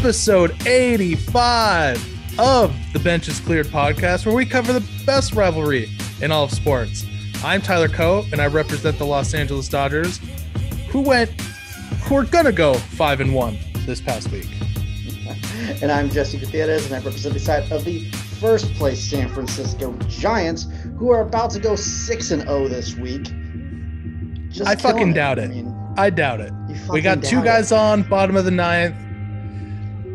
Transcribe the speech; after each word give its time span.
episode 0.00 0.56
85 0.66 2.38
of 2.38 2.74
the 2.94 2.98
Bench 3.00 3.28
is 3.28 3.38
Cleared 3.38 3.66
podcast, 3.66 4.24
where 4.24 4.34
we 4.34 4.46
cover 4.46 4.72
the 4.72 4.82
best 5.04 5.34
rivalry 5.34 5.90
in 6.22 6.32
all 6.32 6.44
of 6.44 6.52
sports. 6.52 7.04
I'm 7.44 7.60
Tyler 7.60 7.86
Coe, 7.86 8.24
and 8.32 8.40
I 8.40 8.46
represent 8.46 8.96
the 8.96 9.04
Los 9.04 9.34
Angeles 9.34 9.68
Dodgers, 9.68 10.18
who 10.88 11.02
went, 11.02 11.30
who 12.04 12.16
are 12.16 12.24
gonna 12.24 12.50
go 12.50 12.72
five 12.72 13.20
and 13.20 13.34
one 13.34 13.58
this 13.84 14.00
past 14.00 14.30
week. 14.30 14.48
And 15.82 15.92
I'm 15.92 16.08
Jesse 16.08 16.38
Gutierrez, 16.38 16.86
and 16.86 16.94
I 16.94 17.00
represent 17.00 17.34
the 17.34 17.40
side 17.40 17.70
of 17.70 17.84
the 17.84 18.10
first 18.40 18.72
place 18.74 18.98
San 18.98 19.28
Francisco 19.28 19.92
Giants, 20.08 20.66
who 20.96 21.10
are 21.10 21.20
about 21.20 21.50
to 21.50 21.60
go 21.60 21.76
6 21.76 22.30
and 22.30 22.42
0 22.42 22.68
this 22.68 22.96
week. 22.96 23.24
Just 24.48 24.66
I 24.66 24.76
fucking 24.76 25.12
doubt 25.12 25.38
I 25.38 25.42
it. 25.42 25.50
mean, 25.50 25.94
I 25.98 26.08
doubt 26.08 26.40
it. 26.40 26.52
We 26.88 27.02
got 27.02 27.22
two 27.22 27.44
guys 27.44 27.70
it. 27.70 27.76
on 27.76 28.02
bottom 28.04 28.34
of 28.36 28.46
the 28.46 28.50
ninth. 28.50 28.96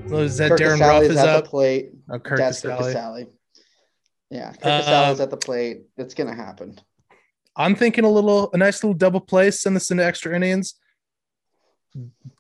Was 0.09 0.38
that 0.38 0.50
Curt 0.50 0.59
Darin 0.59 0.80
Ruf 0.80 1.04
is 1.04 1.09
is 1.12 1.18
at 1.18 1.30
up? 1.30 1.44
the 1.45 1.50
plate. 1.50 1.91
Oh, 2.09 2.20
Curt 2.20 2.38
That's 2.38 2.62
Curt 2.62 2.80
Casali. 2.80 3.27
Yeah, 4.30 4.52
Curt 4.54 4.88
Uh, 4.88 5.09
is 5.12 5.20
at 5.20 5.30
the 5.30 5.38
plate. 5.38 5.84
It's 5.98 6.13
gonna 6.13 6.36
happen. 6.36 6.80
I'm 7.55 7.76
thinking 7.76 8.04
a 8.04 8.10
little, 8.10 8.52
a 8.54 8.58
nice 8.58 8.84
little 8.84 8.94
double 8.98 9.22
play. 9.22 9.49
Send 9.52 9.76
this 9.76 9.90
into 9.90 10.04
extra 10.05 10.36
innings. 10.36 10.76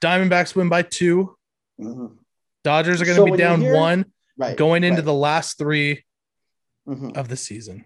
Diamondbacks 0.01 0.55
win 0.55 0.67
by 0.67 0.81
two. 0.81 1.37
Mhm. 1.79 2.17
Dodgers 2.63 3.01
are 3.01 3.05
going 3.05 3.15
to 3.15 3.21
So 3.21 3.31
be 3.31 3.37
down 3.37 3.61
hear- 3.61 3.75
one 3.75 4.05
Right. 4.37 4.57
going 4.57 4.83
into 4.83 4.97
right. 4.97 5.05
the 5.05 5.13
last 5.13 5.57
three 5.57 6.03
Mhm. 6.87 7.15
of 7.15 7.29
the 7.29 7.37
season. 7.37 7.85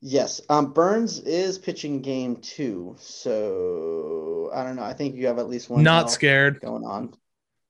Yes. 0.00 0.40
Um, 0.48 0.72
Burnes 0.72 1.18
is 1.20 1.58
pitching 1.58 2.00
game 2.00 2.36
two, 2.36 2.96
so 2.98 4.50
I 4.54 4.64
don't 4.64 4.76
know. 4.76 4.82
I 4.84 4.94
think 4.94 5.16
you 5.16 5.26
have 5.26 5.38
at 5.38 5.48
least 5.48 5.68
one. 5.68 5.82
Not 5.82 6.10
scared. 6.10 6.60
going 6.60 6.84
on. 6.84 7.14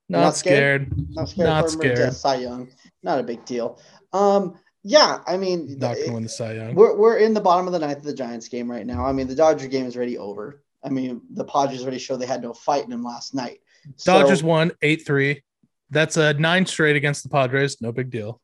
Not, 0.08 0.20
not 0.20 0.36
scared. 0.36 0.86
scared? 0.92 1.08
Not 1.10 1.28
scared. 1.28 1.48
Not 1.48 1.70
scared. 1.70 2.12
Cy 2.14 2.34
Young, 2.36 2.68
not 3.02 3.18
a 3.18 3.22
big 3.22 3.44
deal. 3.44 3.80
Um, 4.12 4.58
yeah, 4.82 5.20
I 5.26 5.36
mean, 5.38 5.78
Not 5.78 5.94
going 5.94 6.06
to 6.08 6.12
win 6.12 6.22
the 6.24 6.28
Cy 6.28 6.52
Young. 6.54 6.74
we're 6.74 6.94
we're 6.96 7.16
in 7.18 7.32
the 7.32 7.40
bottom 7.40 7.66
of 7.66 7.72
the 7.72 7.78
ninth 7.78 7.98
of 7.98 8.04
the 8.04 8.14
Giants 8.14 8.48
game 8.48 8.70
right 8.70 8.86
now. 8.86 9.04
I 9.06 9.12
mean, 9.12 9.26
the 9.26 9.34
Dodger 9.34 9.66
game 9.66 9.86
is 9.86 9.96
already 9.96 10.18
over. 10.18 10.62
I 10.82 10.90
mean, 10.90 11.22
the 11.30 11.44
Padres 11.44 11.82
already 11.82 11.98
showed 11.98 12.18
they 12.20 12.26
had 12.26 12.42
no 12.42 12.52
fight 12.52 12.84
in 12.84 12.90
them 12.90 13.02
last 13.02 13.34
night. 13.34 13.60
So- 13.96 14.20
Dodgers 14.20 14.42
won 14.42 14.72
8 14.82 15.06
3. 15.06 15.42
That's 15.90 16.16
a 16.16 16.34
nine 16.34 16.66
straight 16.66 16.96
against 16.96 17.22
the 17.22 17.28
Padres. 17.28 17.80
No 17.80 17.92
big 17.92 18.10
deal. 18.10 18.40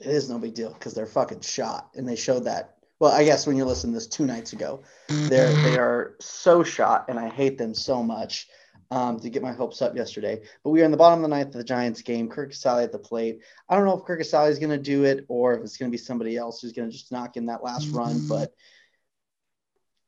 It 0.00 0.08
is 0.08 0.28
no 0.28 0.38
big 0.38 0.54
deal 0.54 0.72
because 0.74 0.92
they're 0.92 1.06
fucking 1.06 1.40
shot, 1.40 1.90
and 1.94 2.06
they 2.06 2.16
showed 2.16 2.44
that. 2.44 2.74
Well, 3.00 3.12
I 3.12 3.24
guess 3.24 3.46
when 3.46 3.56
you 3.56 3.64
listen 3.64 3.90
to 3.90 3.94
this 3.94 4.06
two 4.06 4.26
nights 4.26 4.52
ago, 4.52 4.82
they're 5.08 5.52
they 5.62 5.78
are 5.78 6.16
so 6.20 6.62
shot, 6.62 7.06
and 7.08 7.18
I 7.18 7.28
hate 7.28 7.58
them 7.58 7.74
so 7.74 8.02
much. 8.02 8.48
Um, 8.92 9.18
to 9.18 9.28
get 9.30 9.42
my 9.42 9.50
hopes 9.52 9.82
up 9.82 9.96
yesterday, 9.96 10.40
but 10.62 10.70
we 10.70 10.80
are 10.80 10.84
in 10.84 10.92
the 10.92 10.96
bottom 10.96 11.18
of 11.18 11.22
the 11.28 11.34
ninth 11.36 11.48
of 11.48 11.54
the 11.54 11.64
Giants 11.64 12.02
game. 12.02 12.28
Curt 12.28 12.52
Casali 12.52 12.84
at 12.84 12.92
the 12.92 13.00
plate. 13.00 13.40
I 13.68 13.74
don't 13.74 13.84
know 13.84 13.98
if 13.98 14.04
Curt 14.04 14.20
Casali 14.20 14.48
is 14.48 14.60
going 14.60 14.70
to 14.70 14.78
do 14.78 15.02
it 15.02 15.24
or 15.26 15.54
if 15.54 15.62
it's 15.62 15.76
going 15.76 15.90
to 15.90 15.92
be 15.92 15.98
somebody 15.98 16.36
else 16.36 16.60
who's 16.60 16.72
going 16.72 16.88
to 16.88 16.96
just 16.96 17.10
knock 17.10 17.36
in 17.36 17.46
that 17.46 17.64
last 17.64 17.90
run, 17.92 18.28
but 18.28 18.52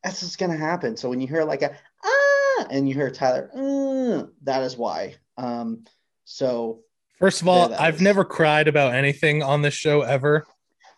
that's 0.04 0.22
what's 0.22 0.36
going 0.36 0.52
to 0.52 0.56
happen. 0.56 0.96
So 0.96 1.08
when 1.10 1.20
you 1.20 1.26
hear 1.26 1.42
like 1.42 1.62
a 1.62 1.76
ah, 2.04 2.66
and 2.70 2.88
you 2.88 2.94
hear 2.94 3.10
Tyler, 3.10 3.50
uh, 3.52 4.26
that 4.42 4.62
is 4.62 4.76
why. 4.76 5.16
Um, 5.36 5.84
so 6.24 6.80
First 7.18 7.42
of 7.42 7.48
all, 7.48 7.74
I've 7.74 7.96
is. 7.96 8.00
never 8.00 8.24
cried 8.24 8.68
about 8.68 8.94
anything 8.94 9.42
on 9.42 9.60
this 9.62 9.74
show 9.74 10.02
ever. 10.02 10.46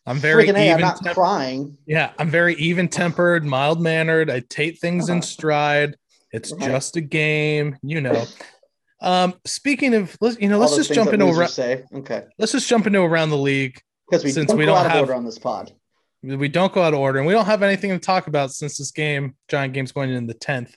I'm 0.04 0.18
very 0.18 0.46
freaking 0.46 0.58
A, 0.58 0.72
I'm 0.74 0.80
not 0.82 1.02
crying. 1.14 1.78
yeah, 1.86 2.12
I'm 2.18 2.28
very 2.28 2.56
even 2.56 2.88
tempered, 2.88 3.42
mild 3.46 3.80
mannered. 3.80 4.28
I 4.28 4.40
take 4.40 4.80
things 4.80 5.08
in 5.08 5.18
Uh-huh. 5.18 5.26
stride. 5.26 5.96
It's 6.32 6.52
Right. 6.52 6.70
just 6.70 6.96
a 6.96 7.00
game, 7.00 7.76
you 7.82 8.00
know. 8.00 8.24
Um, 9.02 9.34
speaking 9.46 9.94
of, 9.94 10.16
let's 10.20 10.38
you 10.40 10.48
know, 10.48 10.56
All 10.56 10.60
let's 10.62 10.76
just 10.76 10.92
jump 10.92 11.12
into 11.12 11.26
around, 11.26 11.48
say. 11.48 11.84
Okay, 11.94 12.24
let's 12.38 12.52
just 12.52 12.68
jump 12.68 12.86
into 12.86 13.00
around 13.00 13.30
the 13.30 13.38
league. 13.38 13.80
because 14.08 14.24
we 14.24 14.32
Since 14.32 14.48
don't 14.48 14.58
we 14.58 14.64
go 14.66 14.72
don't 14.72 14.78
out 14.80 14.86
of 14.86 14.92
have- 14.92 15.00
order 15.02 15.14
on 15.14 15.24
this 15.24 15.38
pod. 15.38 15.72
We 16.22 16.48
don't 16.48 16.72
go 16.72 16.82
out 16.82 16.92
of 16.94 16.98
order, 17.00 17.18
and 17.20 17.26
we 17.26 17.32
don't 17.32 17.46
have 17.46 17.62
anything 17.62 17.90
to 17.90 17.98
talk 17.98 18.26
about 18.26 18.50
since 18.52 18.76
this 18.76 18.90
game, 18.90 19.36
giant 19.48 19.72
game's 19.72 19.92
going 19.92 20.10
in 20.10 20.26
the 20.26 20.34
tenth, 20.34 20.74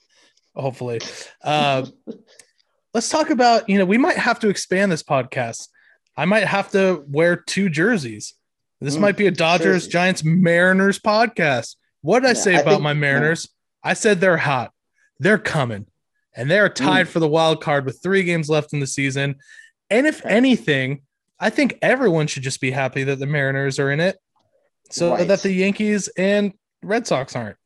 hopefully. 0.56 1.02
Uh, 1.44 1.86
let's 2.94 3.10
talk 3.10 3.30
about 3.32 3.68
you 3.68 3.78
know 3.78 3.86
we 3.86 3.98
might 3.98 4.18
have 4.18 4.40
to 4.42 4.50
expand 4.50 4.92
this 4.92 5.04
podcast. 5.04 5.68
I 6.16 6.26
might 6.26 6.46
have 6.46 6.72
to 6.72 7.04
wear 7.08 7.36
two 7.36 7.70
jerseys. 7.70 8.36
This 8.80 8.98
Mm, 8.98 9.00
might 9.02 9.18
be 9.18 9.26
a 9.28 9.32
Dodgers, 9.32 9.84
jerseys. 9.84 9.88
Giants, 9.92 10.24
Mariners 10.24 11.00
podcast. 11.00 11.76
What 12.02 12.20
did 12.20 12.28
I 12.28 12.30
Yeah, 12.32 12.34
say 12.44 12.56
I 12.56 12.60
about 12.60 12.70
think- 12.72 12.82
my 12.84 12.94
Mariners? 12.94 13.50
I 13.84 13.94
said 13.96 14.22
they're 14.22 14.38
hot. 14.38 14.73
They're 15.20 15.38
coming. 15.38 15.88
And 16.36 16.50
they're 16.50 16.70
Mm. 16.70 16.76
tied 16.76 17.08
for 17.08 17.20
the 17.20 17.28
wild 17.28 17.62
card 17.62 17.86
with 17.86 18.02
three 18.02 18.24
games 18.24 18.50
left 18.50 18.74
in 18.74 18.80
the 18.80 18.88
season. 18.88 19.36
And 19.90 20.08
if 20.08 20.26
anything, 20.26 21.02
I 21.40 21.50
think 21.50 21.78
everyone 21.82 22.28
should 22.28 22.44
just 22.44 22.62
be 22.62 22.72
happy 22.72 23.04
that 23.04 23.20
the 23.20 23.28
Mariners 23.28 23.80
are 23.80 23.92
in 23.92 24.00
it. 24.00 24.18
So 24.90 25.12
Right. 25.12 25.28
that 25.28 25.42
the 25.42 25.52
Yankees 25.52 26.08
and 26.18 26.54
Red 26.82 27.06
Sox 27.06 27.36
aren't. 27.36 27.58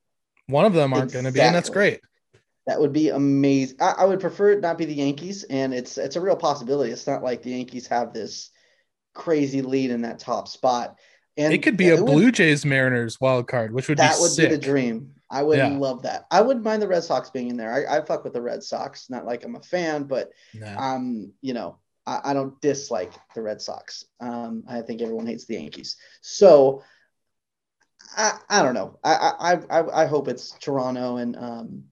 One 0.47 0.65
of 0.65 0.73
them 0.73 0.93
aren't 0.93 1.11
going 1.11 1.25
to 1.25 1.31
be, 1.31 1.41
and 1.41 1.55
that's 1.55 1.69
great. 1.69 2.01
That 2.67 2.79
would 2.81 2.91
be 2.93 3.09
amazing. 3.09 3.77
I, 3.79 3.95
I 3.99 4.05
would 4.05 4.19
prefer 4.19 4.51
it 4.51 4.61
not 4.61 4.77
be 4.77 4.85
the 4.85 4.93
Yankees, 4.93 5.43
and 5.45 5.73
it's 5.73 5.97
it's 5.97 6.15
a 6.17 6.21
real 6.21 6.35
possibility. 6.35 6.91
It's 6.91 7.07
not 7.07 7.23
like 7.23 7.41
the 7.41 7.51
Yankees 7.51 7.87
have 7.87 8.13
this 8.13 8.49
crazy 9.13 9.61
lead 9.61 9.89
in 9.89 10.01
that 10.01 10.19
top 10.19 10.47
spot. 10.47 10.97
And 11.37 11.53
it 11.53 11.59
could 11.63 11.77
be 11.77 11.89
a 11.89 11.95
would- 11.95 12.05
Blue 12.05 12.31
Jays 12.31 12.65
Mariners 12.65 13.21
wild 13.21 13.47
card, 13.47 13.73
which 13.73 13.87
would 13.89 13.97
that 13.99 14.15
be 14.15 14.21
would 14.21 14.31
sick. 14.31 14.49
be 14.49 14.55
the 14.55 14.61
dream. 14.61 15.13
I 15.29 15.43
would 15.43 15.57
Yeah. 15.57 15.67
love 15.77 16.03
that. 16.03 16.25
I 16.31 16.41
wouldn't 16.41 16.63
mind 16.65 16.81
the 16.81 16.87
Red 16.87 17.03
Sox 17.03 17.29
being 17.29 17.49
in 17.49 17.57
there. 17.57 17.71
I, 17.71 17.97
I 17.97 18.01
fuck 18.05 18.23
with 18.23 18.33
the 18.33 18.41
Red 18.41 18.63
Sox. 18.63 19.09
Not 19.09 19.25
like 19.25 19.43
I'm 19.43 19.55
a 19.55 19.61
fan, 19.61 20.03
but 20.05 20.31
Nah. 20.53 20.93
um, 20.95 21.33
you 21.41 21.53
know, 21.53 21.77
I, 22.05 22.21
I 22.31 22.33
don't 22.33 22.59
dislike 22.61 23.11
the 23.35 23.41
Red 23.41 23.61
Sox. 23.61 24.05
Um, 24.21 24.63
I 24.67 24.81
think 24.81 25.01
everyone 25.01 25.27
hates 25.27 25.45
the 25.45 25.55
Yankees. 25.55 25.97
So 26.21 26.81
I, 28.15 28.39
I 28.49 28.63
don't 28.63 28.73
know. 28.73 28.97
I, 29.03 29.33
I 29.69 29.79
I 29.79 30.03
I 30.03 30.05
hope 30.05 30.27
it's 30.29 30.51
Toronto 30.59 31.17
and 31.17 31.35
um 31.35 31.83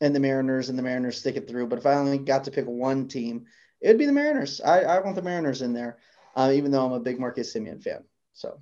and 0.00 0.14
the 0.14 0.20
Mariners 0.20 0.68
and 0.68 0.78
the 0.78 0.82
Mariners 0.82 1.18
stick 1.18 1.36
it 1.36 1.48
through. 1.48 1.66
But 1.68 1.78
if 1.78 1.86
I 1.86 1.94
only 1.94 2.18
got 2.18 2.44
to 2.44 2.50
pick 2.50 2.66
one 2.66 3.08
team, 3.08 3.46
it 3.80 3.88
would 3.88 3.98
be 3.98 4.06
the 4.06 4.12
Mariners. 4.12 4.60
I, 4.60 4.80
I 4.82 5.00
want 5.00 5.16
the 5.16 5.22
Mariners 5.22 5.62
in 5.62 5.72
there, 5.72 5.98
uh, 6.36 6.52
even 6.54 6.70
though 6.70 6.84
I'm 6.84 6.92
a 6.92 7.00
big 7.00 7.18
Marcus 7.18 7.52
Semien 7.54 7.82
fan. 7.82 8.04
So 8.38 8.60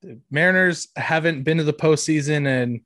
the 0.00 0.18
Mariners 0.30 0.88
haven't 0.96 1.42
been 1.42 1.58
to 1.58 1.64
the 1.64 1.74
postseason 1.74 2.46
in 2.46 2.80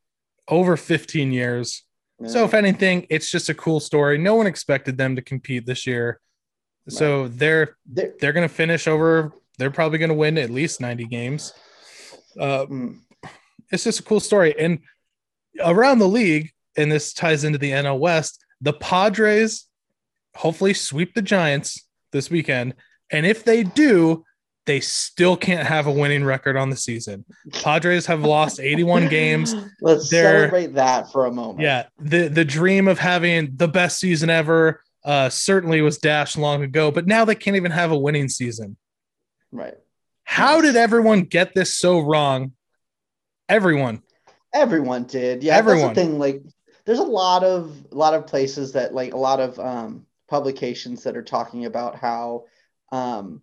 over 0.49 0.77
15 0.77 1.33
years. 1.33 1.85
So 2.27 2.43
uh, 2.43 2.45
if 2.45 2.55
anything, 2.55 3.07
it's 3.09 3.31
just 3.31 3.49
a 3.49 3.55
cool 3.55 3.79
story. 3.81 4.19
No 4.19 4.35
one 4.35 4.47
expected 4.47 4.99
them 4.99 5.15
to 5.17 5.23
compete 5.23 5.65
this 5.65 5.87
year. 5.87 6.21
So 6.89 7.29
they're 7.29 7.77
they're- 7.87 8.15
they're 8.19 8.33
going 8.33 8.49
to 8.49 8.55
finish 8.55 8.87
over. 8.89 9.33
They're 9.59 9.71
probably 9.71 9.99
going 9.99 10.09
to 10.11 10.15
win 10.15 10.37
at 10.39 10.51
least 10.51 10.81
90 10.81 11.05
games. 11.07 11.53
Uh, 12.39 12.67
mm, 12.67 12.99
it's 13.71 13.85
just 13.85 14.01
a 14.01 14.03
cool 14.03 14.21
story. 14.21 14.55
And 14.59 14.81
around 15.65 16.01
the 16.01 16.09
league, 16.09 16.51
and 16.77 16.91
this 16.91 17.13
ties 17.13 17.45
into 17.45 17.59
the 17.59 17.71
NL 17.71 17.99
West, 18.01 18.45
the 18.61 18.73
Padres 18.73 19.67
hopefully 20.35 20.75
sweep 20.75 21.15
the 21.15 21.23
Giants 21.23 21.87
this 22.11 22.29
weekend. 22.29 22.75
And 23.13 23.25
if 23.25 23.45
they 23.45 23.63
do, 23.63 24.25
they 24.67 24.81
still 24.81 25.37
can't 25.37 25.67
have 25.67 25.87
a 25.87 25.93
winning 25.93 26.25
record 26.25 26.57
on 26.57 26.71
the 26.71 26.77
season. 26.77 27.25
Padres 27.53 28.07
have 28.07 28.23
lost 28.23 28.59
81 28.61 29.09
games. 29.09 29.55
Let's 29.81 30.09
They're- 30.09 30.49
celebrate 30.49 30.75
that 30.75 31.13
for 31.13 31.27
a 31.27 31.33
moment. 31.33 31.61
Yeah, 31.61 31.87
the 31.99 32.29
the 32.29 32.45
dream 32.45 32.89
of 32.89 32.99
having 32.99 33.57
the 33.57 33.69
best 33.69 33.99
season 33.99 34.31
ever 34.31 34.83
uh, 35.05 35.29
certainly 35.29 35.83
was 35.83 35.99
dashed 35.99 36.39
long 36.39 36.63
ago, 36.63 36.91
but 36.91 37.07
now 37.07 37.25
they 37.25 37.35
can't 37.35 37.57
even 37.57 37.71
have 37.73 37.93
a 37.93 37.99
winning 37.99 38.29
season. 38.29 38.77
Right. 39.53 39.75
How 40.25 40.61
did 40.63 40.77
everyone 40.77 41.23
get 41.25 41.55
this 41.55 41.75
so 41.75 42.01
wrong? 42.01 42.53
Everyone. 43.49 44.03
Everyone 44.55 45.05
did. 45.05 45.43
Yeah, 45.45 45.57
Everyone. 45.57 45.89
that's 45.89 45.99
the 45.99 46.05
thing. 46.05 46.19
Like, 46.19 46.43
there's 46.87 46.99
a 46.99 47.03
lot 47.03 47.45
of 47.45 47.77
a 47.93 47.95
lot 47.95 48.15
of 48.15 48.27
places 48.27 48.73
that 48.73 48.95
like 48.95 49.13
a 49.13 49.19
lot 49.19 49.41
of 49.41 49.59
um, 49.59 50.07
publications 50.29 51.03
that 51.05 51.17
are 51.17 51.23
talking 51.23 51.67
about 51.67 51.97
how, 51.97 52.45
um, 52.93 53.43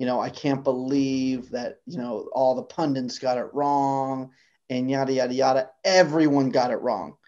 you 0.00 0.06
know, 0.06 0.18
I 0.18 0.30
can't 0.30 0.64
believe 0.64 1.50
that 1.50 1.80
you 1.86 1.98
know 1.98 2.30
all 2.32 2.54
the 2.54 2.62
pundits 2.62 3.18
got 3.18 3.36
it 3.36 3.52
wrong 3.52 4.30
and 4.70 4.90
yada 4.90 5.12
yada 5.12 5.34
yada. 5.34 5.70
Everyone 5.84 6.48
got 6.48 6.70
it 6.70 6.80
wrong. 6.80 7.18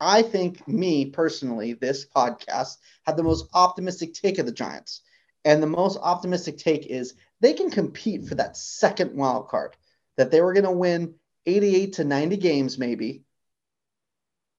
I 0.00 0.22
think 0.22 0.66
me 0.66 1.06
personally, 1.06 1.74
this 1.74 2.04
podcast 2.04 2.78
had 3.04 3.16
the 3.16 3.22
most 3.22 3.48
optimistic 3.54 4.12
take 4.12 4.38
of 4.38 4.46
the 4.46 4.50
Giants, 4.50 5.02
and 5.44 5.62
the 5.62 5.68
most 5.68 5.98
optimistic 6.02 6.58
take 6.58 6.86
is 6.86 7.14
they 7.40 7.52
can 7.52 7.70
compete 7.70 8.26
for 8.26 8.34
that 8.34 8.56
second 8.56 9.16
wild 9.16 9.46
card. 9.46 9.76
That 10.16 10.32
they 10.32 10.40
were 10.40 10.52
going 10.52 10.64
to 10.64 10.72
win 10.72 11.14
88 11.46 11.92
to 11.92 12.04
90 12.04 12.38
games 12.38 12.76
maybe 12.76 13.22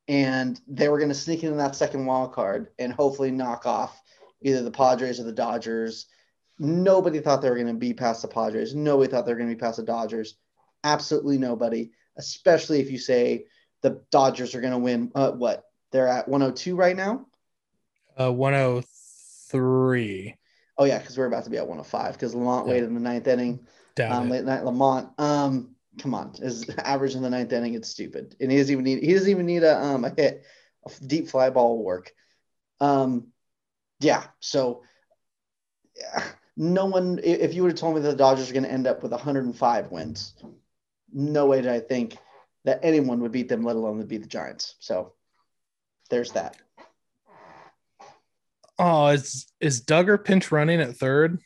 and 0.07 0.57
they 0.67 0.87
were 0.87 0.99
going 0.99 1.09
to 1.09 1.15
sneak 1.15 1.43
in 1.43 1.57
that 1.57 1.75
second 1.75 2.05
wild 2.05 2.31
card 2.31 2.67
and 2.79 2.93
hopefully 2.93 3.31
knock 3.31 3.65
off 3.65 4.01
either 4.41 4.63
the 4.63 4.71
Padres 4.71 5.19
or 5.19 5.23
the 5.23 5.33
Dodgers. 5.33 6.05
Nobody 6.59 7.19
thought 7.19 7.41
they 7.41 7.49
were 7.49 7.55
going 7.55 7.67
to 7.67 7.73
be 7.73 7.93
past 7.93 8.21
the 8.21 8.27
Padres. 8.27 8.73
Nobody 8.73 9.11
thought 9.11 9.25
they 9.25 9.33
were 9.33 9.37
going 9.37 9.49
to 9.49 9.55
be 9.55 9.59
past 9.59 9.77
the 9.77 9.83
Dodgers. 9.83 10.35
Absolutely 10.83 11.37
nobody, 11.37 11.91
especially 12.17 12.79
if 12.79 12.89
you 12.91 12.97
say 12.97 13.45
the 13.81 14.01
Dodgers 14.11 14.55
are 14.55 14.61
going 14.61 14.73
to 14.73 14.79
win 14.79 15.11
uh, 15.15 15.31
what? 15.31 15.63
They're 15.91 16.07
at 16.07 16.27
102 16.27 16.75
right 16.75 16.95
now. 16.95 17.27
Uh, 18.17 18.31
three. 19.49 20.35
Oh 20.77 20.85
yeah, 20.85 20.99
because 20.99 21.17
we're 21.17 21.25
about 21.25 21.45
to 21.45 21.49
be 21.49 21.57
at 21.57 21.67
105 21.67 22.13
because 22.13 22.35
LaMonte 22.35 22.67
Yeah. 22.67 22.73
Wade 22.73 22.83
in 22.83 22.93
the 22.93 22.99
ninth 22.99 23.27
inning. 23.27 23.65
Um, 23.99 24.29
late 24.29 24.43
night 24.43 24.63
LaMonte. 24.63 25.19
Um, 25.19 25.75
come 25.99 26.13
on, 26.13 26.33
his 26.33 26.69
average 26.77 27.15
in 27.15 27.23
the 27.23 27.29
ninth 27.29 27.51
inning. 27.51 27.73
It's 27.73 27.89
stupid, 27.89 28.35
and 28.39 28.51
he 28.51 28.57
doesn't 28.57 28.71
even 28.71 28.83
need. 28.83 29.03
He 29.03 29.13
doesn't 29.13 29.29
even 29.29 29.45
need 29.45 29.63
a 29.63 29.81
um 29.81 30.05
a 30.05 30.09
hit, 30.09 30.43
a 30.85 31.05
deep 31.05 31.29
fly 31.29 31.49
ball 31.49 31.77
will 31.77 31.83
work. 31.83 32.11
Um, 32.79 33.27
yeah. 33.99 34.23
So, 34.39 34.83
yeah, 35.95 36.23
no 36.57 36.85
one. 36.85 37.19
If 37.23 37.53
you 37.53 37.61
would 37.61 37.71
have 37.71 37.79
told 37.79 37.95
me 37.95 38.01
that 38.01 38.09
the 38.09 38.15
Dodgers 38.17 38.49
are 38.49 38.53
going 38.53 38.63
to 38.63 38.71
end 38.71 38.87
up 38.87 39.03
with 39.03 39.11
105 39.11 39.91
wins, 39.91 40.33
no 41.13 41.45
way 41.45 41.61
did 41.61 41.71
I 41.71 41.79
think 41.79 42.17
that 42.65 42.79
anyone 42.83 43.21
would 43.21 43.31
beat 43.31 43.47
them, 43.47 43.63
let 43.63 43.75
alone 43.75 44.03
beat 44.05 44.23
the 44.23 44.27
Giants. 44.27 44.75
So, 44.79 45.13
there's 46.09 46.31
that. 46.31 46.57
Oh, 48.79 49.07
is 49.07 49.47
is 49.59 49.81
Duggar 49.81 50.23
pinch 50.23 50.51
running 50.51 50.81
at 50.81 50.95
third? 50.95 51.39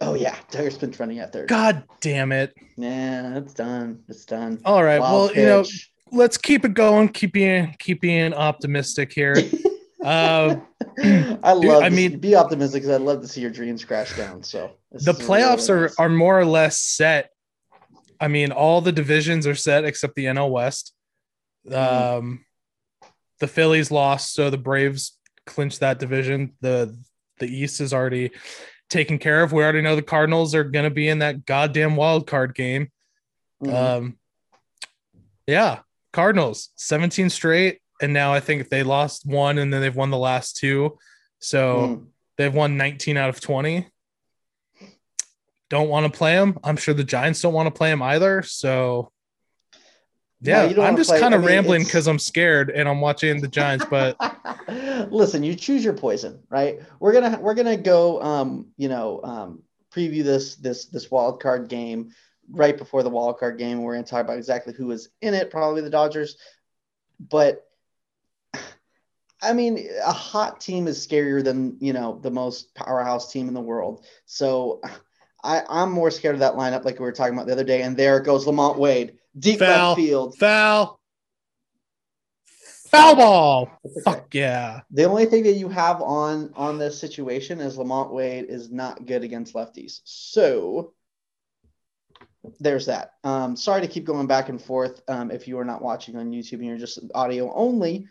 Oh 0.00 0.14
yeah, 0.14 0.36
Tiger's 0.50 0.78
been 0.78 0.94
running 0.98 1.18
at 1.18 1.32
third. 1.32 1.48
God 1.48 1.84
damn 2.00 2.32
it! 2.32 2.54
Yeah, 2.76 3.36
it's 3.36 3.52
done. 3.52 4.04
It's 4.08 4.24
done. 4.24 4.60
All 4.64 4.82
right, 4.82 5.00
Wild 5.00 5.30
well, 5.30 5.36
you 5.36 5.44
know, 5.44 5.64
let's 6.12 6.38
keep 6.38 6.64
it 6.64 6.74
going. 6.74 7.08
Keep 7.08 7.32
being 7.32 7.74
keep 7.78 8.00
being 8.00 8.32
optimistic 8.32 9.12
here. 9.12 9.34
Uh, 10.02 10.56
I 11.42 11.52
love. 11.52 11.82
I 11.82 11.86
I 11.86 11.88
mean- 11.90 12.18
be 12.18 12.34
optimistic 12.36 12.82
because 12.82 12.94
I'd 12.94 13.04
love 13.04 13.20
to 13.22 13.28
see 13.28 13.40
your 13.40 13.50
dreams 13.50 13.84
crash 13.84 14.16
down. 14.16 14.42
So 14.42 14.72
the 14.92 15.12
playoffs 15.12 15.68
really 15.68 15.80
are 15.80 15.82
nice. 15.88 15.98
are 15.98 16.08
more 16.08 16.38
or 16.38 16.44
less 16.44 16.78
set. 16.78 17.30
I 18.20 18.28
mean, 18.28 18.52
all 18.52 18.80
the 18.80 18.92
divisions 18.92 19.46
are 19.46 19.54
set 19.54 19.84
except 19.84 20.14
the 20.14 20.26
NL 20.26 20.50
West. 20.50 20.92
Mhm. 21.68 21.74
Um, 22.18 22.44
the 23.40 23.46
Phillies 23.48 23.90
lost, 23.90 24.34
so 24.34 24.50
the 24.50 24.58
Braves 24.58 25.16
clinched 25.46 25.80
that 25.80 25.98
division. 25.98 26.54
the 26.60 26.96
The 27.40 27.46
East 27.46 27.80
is 27.80 27.92
already 27.94 28.32
taken 28.90 29.18
care 29.18 29.42
of. 29.44 29.52
We 29.52 29.62
already 29.62 29.80
know 29.82 29.94
the 29.94 30.02
Cardinals 30.02 30.54
are 30.56 30.64
going 30.64 30.84
to 30.84 30.90
be 30.90 31.08
in 31.08 31.20
that 31.20 31.44
goddamn 31.46 31.94
wild 31.94 32.26
card 32.26 32.54
game. 32.54 32.90
Mhm. 33.62 33.74
Um, 33.74 34.18
yeah, 35.46 35.80
Cardinals, 36.12 36.70
17 36.76 37.30
straight. 37.30 37.80
And 38.00 38.12
now 38.12 38.32
I 38.32 38.40
think 38.40 38.68
they 38.68 38.82
lost 38.82 39.26
one 39.26 39.58
and 39.58 39.72
then 39.72 39.80
they've 39.80 39.94
won 39.94 40.10
the 40.10 40.18
last 40.18 40.56
two. 40.56 40.98
So 41.40 41.76
Mhm. 41.76 42.06
they've 42.36 42.54
won 42.54 42.76
19 42.76 43.16
out 43.16 43.28
of 43.28 43.40
20. 43.40 43.88
Don't 45.70 45.88
want 45.88 46.10
to 46.10 46.16
play 46.16 46.34
them. 46.34 46.58
I'm 46.64 46.76
sure 46.76 46.94
the 46.94 47.04
Giants 47.04 47.42
don't 47.42 47.52
want 47.52 47.66
to 47.66 47.76
play 47.76 47.90
them 47.90 48.00
either. 48.02 48.42
So, 48.42 49.12
yeah, 50.40 50.66
don't 50.72 50.84
I'm 50.84 50.96
just 50.96 51.10
kind 51.10 51.34
I 51.34 51.36
of 51.36 51.42
mean, 51.42 51.48
rambling 51.48 51.84
because 51.84 52.06
I'm 52.06 52.18
scared 52.18 52.70
and 52.70 52.88
I'm 52.88 53.00
watching 53.00 53.40
the 53.40 53.48
Giants. 53.48 53.84
But 53.90 54.16
listen, 55.10 55.42
you 55.42 55.54
choose 55.54 55.84
your 55.84 55.92
poison, 55.92 56.42
right? 56.48 56.80
We're 57.00 57.12
gonna 57.12 57.38
we're 57.38 57.54
gonna 57.54 57.76
go, 57.76 58.22
um, 58.22 58.68
you 58.78 58.88
know, 58.88 59.20
um, 59.24 59.62
preview 59.92 60.22
this 60.24 60.54
this 60.56 60.86
this 60.86 61.10
wild 61.10 61.42
card 61.42 61.68
game 61.68 62.12
right 62.50 62.78
before 62.78 63.02
the 63.02 63.10
wild 63.10 63.38
card 63.38 63.58
game. 63.58 63.82
We're 63.82 63.94
gonna 63.94 64.06
talk 64.06 64.24
about 64.24 64.38
exactly 64.38 64.72
who 64.72 64.90
is 64.92 65.10
in 65.20 65.34
it, 65.34 65.50
probably 65.50 65.82
the 65.82 65.90
Dodgers, 65.90 66.36
but. 67.18 67.64
I 69.40 69.52
mean, 69.52 69.88
a 70.04 70.12
hot 70.12 70.60
team 70.60 70.88
is 70.88 71.06
scarier 71.06 71.42
than 71.44 71.76
you 71.80 71.92
know 71.92 72.18
the 72.22 72.30
most 72.30 72.74
powerhouse 72.74 73.32
team 73.32 73.48
in 73.48 73.54
the 73.54 73.60
world. 73.60 74.04
So, 74.26 74.80
I, 75.44 75.62
I'm 75.68 75.92
more 75.92 76.10
scared 76.10 76.34
of 76.34 76.40
that 76.40 76.54
lineup, 76.54 76.84
like 76.84 76.98
we 76.98 77.04
were 77.04 77.12
talking 77.12 77.34
about 77.34 77.46
the 77.46 77.52
other 77.52 77.64
day. 77.64 77.82
And 77.82 77.96
there 77.96 78.20
goes 78.20 78.46
LaMonte 78.46 78.78
Wade, 78.78 79.18
deep 79.38 79.60
Foul. 79.60 79.88
left 79.90 80.00
field. 80.00 80.36
foul, 80.36 81.00
foul 82.90 83.16
ball. 83.16 83.70
Okay. 83.86 84.00
Fuck 84.04 84.34
yeah. 84.34 84.80
The 84.90 85.04
only 85.04 85.26
thing 85.26 85.44
that 85.44 85.52
you 85.52 85.68
have 85.68 86.02
on 86.02 86.52
on 86.56 86.78
this 86.78 86.98
situation 86.98 87.60
is 87.60 87.78
LaMonte 87.78 88.12
Wade 88.12 88.46
is 88.48 88.70
not 88.70 89.06
good 89.06 89.22
against 89.22 89.54
lefties. 89.54 90.00
So 90.04 90.92
there's 92.60 92.86
that. 92.86 93.12
Um, 93.24 93.56
sorry 93.56 93.82
to 93.82 93.88
keep 93.88 94.04
going 94.04 94.26
back 94.26 94.48
and 94.48 94.60
forth. 94.60 95.02
Um, 95.08 95.30
if 95.30 95.46
you 95.46 95.58
are 95.58 95.64
not 95.64 95.82
watching 95.82 96.16
on 96.16 96.30
YouTube 96.30 96.54
and 96.54 96.66
you're 96.66 96.78
just 96.78 96.98
audio 97.14 97.52
only, 97.54 98.08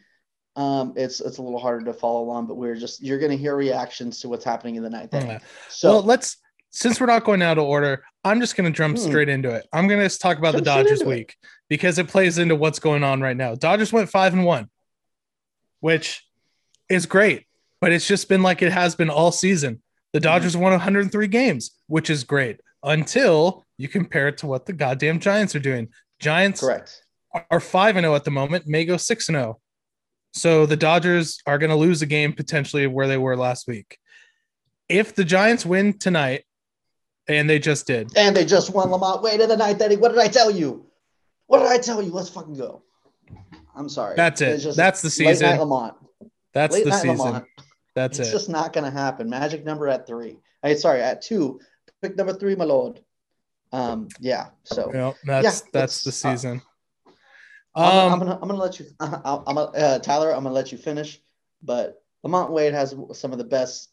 um, 0.57 0.93
it's 0.97 1.21
it's 1.21 1.37
a 1.37 1.41
little 1.41 1.59
harder 1.59 1.85
to 1.85 1.93
follow 1.93 2.21
along. 2.23 2.47
But 2.47 2.55
we're 2.55 2.75
just 2.75 3.01
you're 3.01 3.19
going 3.19 3.31
to 3.31 3.37
hear 3.37 3.55
reactions 3.55 4.19
to 4.21 4.29
what's 4.29 4.43
happening 4.43 4.75
in 4.75 4.83
the 4.83 4.89
ninth 4.89 5.13
inning. 5.13 5.29
Yeah. 5.29 5.39
So 5.69 5.91
well, 5.93 6.03
let's 6.03 6.37
since 6.71 6.99
we're 6.99 7.07
not 7.07 7.23
going 7.23 7.41
out 7.41 7.57
of 7.57 7.63
order, 7.63 8.03
I'm 8.25 8.41
just 8.41 8.55
going 8.57 8.71
to 8.71 8.75
jump 8.75 8.97
Hmm. 8.97 9.03
straight 9.03 9.29
into 9.29 9.49
it. 9.51 9.65
I'm 9.71 9.87
going 9.87 9.99
to 9.99 10.05
just 10.05 10.19
talk 10.19 10.37
about 10.37 10.51
Jump 10.53 10.65
the 10.65 10.69
Dodgers 10.69 10.99
into 11.01 11.11
it. 11.11 11.15
week 11.15 11.35
because 11.69 11.97
it 11.97 12.07
plays 12.09 12.37
into 12.39 12.55
what's 12.55 12.79
going 12.79 13.03
on 13.03 13.21
right 13.21 13.37
now. 13.37 13.55
Dodgers 13.55 13.93
went 13.93 14.09
five 14.09 14.33
and 14.33 14.43
one, 14.45 14.69
which 15.79 16.25
is 16.89 17.05
great, 17.05 17.45
but 17.79 17.91
it's 17.91 18.07
just 18.07 18.27
been 18.29 18.43
like 18.43 18.61
it 18.61 18.71
has 18.71 18.95
been 18.95 19.09
all 19.09 19.31
season. 19.31 19.81
The 20.13 20.19
Dodgers 20.19 20.55
won 20.57 20.71
103 20.71 21.27
games, 21.27 21.71
which 21.87 22.09
is 22.09 22.23
great 22.23 22.59
until 22.83 23.65
you 23.77 23.87
compare 23.87 24.27
it 24.29 24.37
to 24.39 24.47
what 24.47 24.65
the 24.65 24.73
goddamn 24.73 25.19
Giants 25.19 25.55
are 25.55 25.59
doing. 25.59 25.89
Giants 26.19 26.61
correct. 26.61 27.03
are 27.51 27.59
5 27.59 27.97
and 27.97 28.03
0 28.05 28.15
at 28.15 28.23
the 28.23 28.31
moment, 28.31 28.65
may 28.67 28.85
go 28.85 28.97
6 28.97 29.29
and 29.29 29.35
0. 29.35 29.59
So 30.37 30.65
the 30.65 30.77
Dodgers 30.77 31.41
are 31.45 31.57
going 31.57 31.69
to 31.69 31.75
lose 31.75 32.01
a 32.01 32.05
game 32.05 32.33
potentially 32.33 32.87
where 32.87 33.07
they 33.07 33.17
were 33.17 33.35
last 33.35 33.67
week. 33.67 33.97
If 34.87 35.15
the 35.15 35.25
Giants 35.25 35.65
win 35.65 35.97
tonight, 35.97 36.43
and 37.27 37.49
they 37.49 37.59
just 37.59 37.87
did, 37.87 38.15
And 38.15 38.35
they 38.35 38.45
just 38.45 38.73
won 38.73 38.87
LaMonte 38.87 39.21
Wade 39.21 39.41
in 39.41 39.49
the 39.49 39.57
ninth 39.57 39.81
inning. 39.81 39.99
What 39.99 40.09
did 40.09 40.19
I 40.19 40.29
tell 40.29 40.49
you? 40.49 40.85
What 41.47 41.59
did 41.59 41.67
I 41.67 41.77
tell 41.77 42.01
you? 42.01 42.11
Let's 42.11 42.29
fucking 42.29 42.55
go. 42.55 42.83
I'm 43.75 43.89
sorry. 43.89 44.15
That's 44.15 44.39
it. 44.41 44.75
That's 44.75 45.01
the 45.01 45.23
late 45.23 45.27
night 45.27 45.37
season. 45.37 45.57
LaMonte. 45.57 45.95
that's 46.53 46.73
Late 46.75 46.85
the 46.85 46.91
season. 46.93 47.17
LaMonte. 47.17 47.45
That's 47.95 48.19
it's 48.19 48.29
it. 48.29 48.31
It's 48.31 48.31
just 48.31 48.49
not 48.49 48.73
going 48.73 48.85
to 48.85 48.91
happen. 48.91 49.29
Magic 49.29 49.65
number 49.65 49.87
at 49.87 50.07
three. 50.07 50.37
Hey, 50.63 50.75
sorry, 50.75 51.01
at 51.01 51.21
two. 51.21 51.59
Pick 52.01 52.15
number 52.15 52.33
three, 52.33 52.55
my 52.55 52.65
lord. 52.65 53.01
Um, 53.71 54.07
yeah. 54.19 54.47
So 54.63 54.89
know, 54.91 55.15
that's 55.25 55.61
Yeah, 55.61 55.69
that's 55.73 56.03
the 56.03 56.09
uh, 56.09 56.11
season. 56.11 56.51
I'm, 56.51 56.61
Um, 57.77 58.13
I'm 58.13 58.19
gonna 58.19 58.39
I'm 58.41 58.47
gonna 58.47 58.55
let 58.55 58.79
you. 58.79 58.87
I'm 58.99 59.43
gonna, 59.43 59.61
uh, 59.61 59.99
Tyler. 59.99 60.31
I'm 60.31 60.43
gonna 60.43 60.55
let 60.55 60.71
you 60.71 60.77
finish. 60.77 61.21
But 61.61 62.01
LaMonte 62.25 62.49
Wade 62.49 62.73
has 62.73 62.95
some 63.13 63.31
of 63.31 63.37
the 63.37 63.43
best 63.43 63.89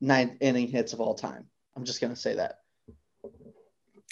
ninth 0.00 0.34
inning 0.40 0.68
hits 0.68 0.92
of 0.92 1.00
all 1.00 1.14
time. 1.14 1.46
I'm 1.74 1.84
just 1.84 2.00
gonna 2.00 2.14
say 2.14 2.34
that. 2.34 2.58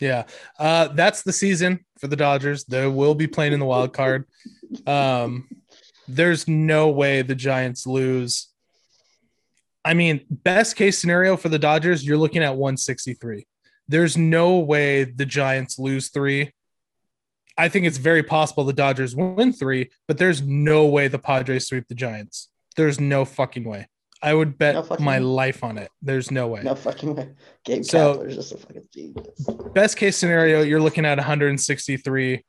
Yeah, 0.01 0.25
uh, 0.59 0.89
that's 0.89 1.23
the 1.23 1.33
season 1.35 1.85
for 1.99 2.07
the 2.07 2.17
Dodgers. 2.17 2.65
They 2.65 2.87
will 2.87 3.15
be 3.15 3.27
playing 3.27 3.53
in 3.53 3.61
the 3.61 3.67
wild 3.67 3.93
card. 3.93 4.25
Um, 4.87 5.47
there's 6.09 6.49
no 6.49 6.89
way 6.89 7.21
the 7.21 7.35
Giants 7.35 7.87
lose. 7.87 8.49
I 9.85 9.93
mean, 9.93 10.25
best 10.31 10.77
case 10.77 10.99
scenario 10.99 11.37
for 11.37 11.51
the 11.51 11.59
Dodgers, 11.59 12.07
you're 12.07 12.17
looking 12.17 12.43
at 12.43 12.57
163. 12.57 13.47
There's 13.89 14.17
no 14.17 14.59
way 14.59 15.05
the 15.05 15.27
Giants 15.27 15.79
lose 15.79 16.09
three. 16.09 16.53
I 17.59 17.69
think 17.69 17.87
it's 17.87 17.99
very 17.99 18.23
possible 18.23 18.65
the 18.65 18.73
Dodgers 18.73 19.15
win 19.15 19.53
three, 19.53 19.91
but 20.09 20.19
there's 20.19 20.41
no 20.43 20.87
way 20.87 21.09
the 21.09 21.19
Padres 21.19 21.67
sweep 21.67 21.89
the 21.89 21.95
Giants. 21.95 22.49
There's 22.77 22.99
no 23.01 23.25
fucking 23.25 23.65
way. 23.65 23.89
I 24.23 24.35
would 24.35 24.59
bet 24.59 24.75
No 24.75 24.97
my 25.01 25.19
way. 25.19 25.25
life 25.25 25.65
on 25.65 25.79
it. 25.79 25.91
There's 26.03 26.31
no 26.31 26.47
way. 26.49 26.63
No 26.63 26.75
fucking 26.75 27.15
way. 27.15 27.31
Gabe 27.65 27.85
So- 27.85 28.21
is 28.23 28.37
just 28.37 28.53
a 28.53 28.59
fucking 28.59 28.83
genius. 28.95 29.47
best 29.75 29.97
case 29.97 30.17
scenario, 30.17 30.63
you're 30.63 30.81
looking 30.81 31.05
at 31.07 31.19
163. 31.19 32.45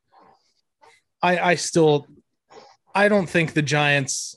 I 1.22 1.38
I 1.52 1.56
still 1.56 2.08
I 2.94 3.08
don't 3.08 3.30
think 3.30 3.54
the 3.54 3.62
Giants 3.62 4.36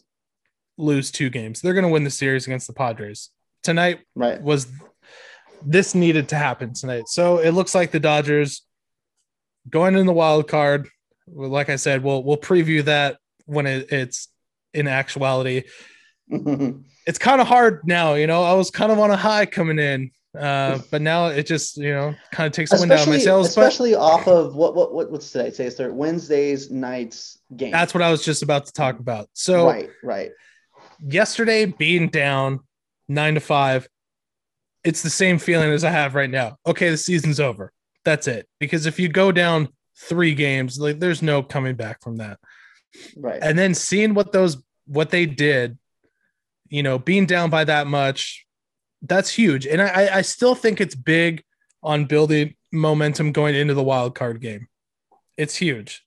lose 0.79 1.11
two 1.11 1.29
games. 1.31 1.61
They're 1.61 1.75
going 1.75 1.85
to 1.85 1.89
win 1.91 2.05
the 2.05 2.11
series 2.11 2.47
against 2.47 2.67
the 2.67 2.73
Padres. 2.73 3.31
Tonight 3.63 4.01
Right. 4.15 4.41
was 4.41 4.69
this 5.65 5.95
needed 5.95 6.29
to 6.29 6.37
happen 6.37 6.73
tonight. 6.75 7.09
So 7.09 7.39
it 7.39 7.51
looks 7.51 7.75
like 7.75 7.91
the 7.91 8.01
Dodgers 8.01 8.63
going 9.69 9.97
in 9.97 10.07
the 10.07 10.13
wild 10.13 10.49
card. 10.49 10.89
Like 11.27 11.71
I 11.71 11.77
said, 11.77 12.03
we'll 12.03 12.23
we'll 12.23 12.37
preview 12.37 12.85
that 12.85 13.19
when 13.47 13.67
it, 13.67 13.91
it's 13.93 14.29
in 14.73 14.89
actuality. 14.89 15.65
It's 17.07 17.19
kind 17.19 17.39
of 17.39 17.47
hard 17.47 17.83
now, 17.85 18.15
you 18.15 18.27
know. 18.27 18.43
I 18.43 18.55
was 18.55 18.71
kind 18.71 18.91
of 18.91 18.99
on 18.99 19.11
a 19.11 19.17
high 19.17 19.45
coming 19.45 19.79
in, 19.79 20.11
uh, 20.39 20.79
but 20.91 21.03
now 21.03 21.27
it 21.27 21.47
just 21.47 21.77
you 21.77 21.93
know 21.93 22.15
kind 22.33 22.47
of 22.47 22.55
takes 22.55 22.71
the 22.71 22.79
wind 22.81 22.91
out 22.93 23.01
of 23.03 23.09
my 23.09 23.17
especially 23.17 23.21
sails. 23.21 23.55
But 23.55 23.67
especially 23.67 23.95
off 23.95 24.27
of 24.27 24.55
what 24.55 24.75
what 24.75 24.95
what 24.95 25.11
what's 25.11 25.31
today? 25.31 25.51
Today's 25.51 25.75
third 25.75 25.95
Wednesdays 25.95 26.71
nights 26.71 27.39
game. 27.55 27.73
that's 27.73 27.93
what 27.93 28.03
I 28.03 28.11
was 28.11 28.25
just 28.25 28.43
about 28.43 28.65
to 28.65 28.73
talk 28.73 29.01
about. 29.01 29.29
So 29.35 29.67
right. 29.67 29.91
Right. 30.03 30.31
yesterday 31.07 31.67
being 31.67 32.09
down 32.09 32.61
nine 33.07 33.35
to 33.35 33.41
five, 33.41 33.87
it's 34.83 35.03
the 35.03 35.11
same 35.11 35.39
feeling 35.39 35.73
as 35.73 35.85
I 35.85 35.91
have 35.91 36.15
right 36.15 36.31
now. 36.31 36.57
Okay, 36.67 36.89
the 36.89 36.97
season's 36.97 37.39
over. 37.39 37.71
That's 38.05 38.27
it. 38.27 38.49
Because 38.59 38.87
if 38.87 38.99
you 38.99 39.09
go 39.09 39.33
down 39.33 39.69
three 39.97 40.35
games, 40.35 40.79
like 40.79 40.99
there's 40.99 41.23
no 41.23 41.43
coming 41.43 41.75
back 41.75 42.03
from 42.03 42.17
that. 42.17 42.39
Right. 43.17 43.39
And 43.43 43.59
then 43.59 43.75
seeing 43.75 44.15
what 44.15 44.33
those 44.33 44.63
what 44.87 45.11
they 45.11 45.27
did, 45.27 45.79
you 46.69 46.83
know, 46.83 46.99
being 46.99 47.27
down 47.27 47.51
by 47.51 47.65
that 47.65 47.87
much, 47.87 48.47
that's 49.03 49.31
huge. 49.31 49.67
And 49.67 49.81
I, 49.81 50.19
I 50.19 50.23
still 50.23 50.55
think 50.55 50.81
it's 50.81 50.95
big 50.95 51.43
on 51.83 52.05
building 52.05 52.55
momentum 52.73 53.33
going 53.33 53.55
into 53.55 53.75
the 53.75 53.83
wild 53.83 54.15
card 54.15 54.41
game. 54.41 54.69
It's 55.37 55.57
huge. 55.57 56.05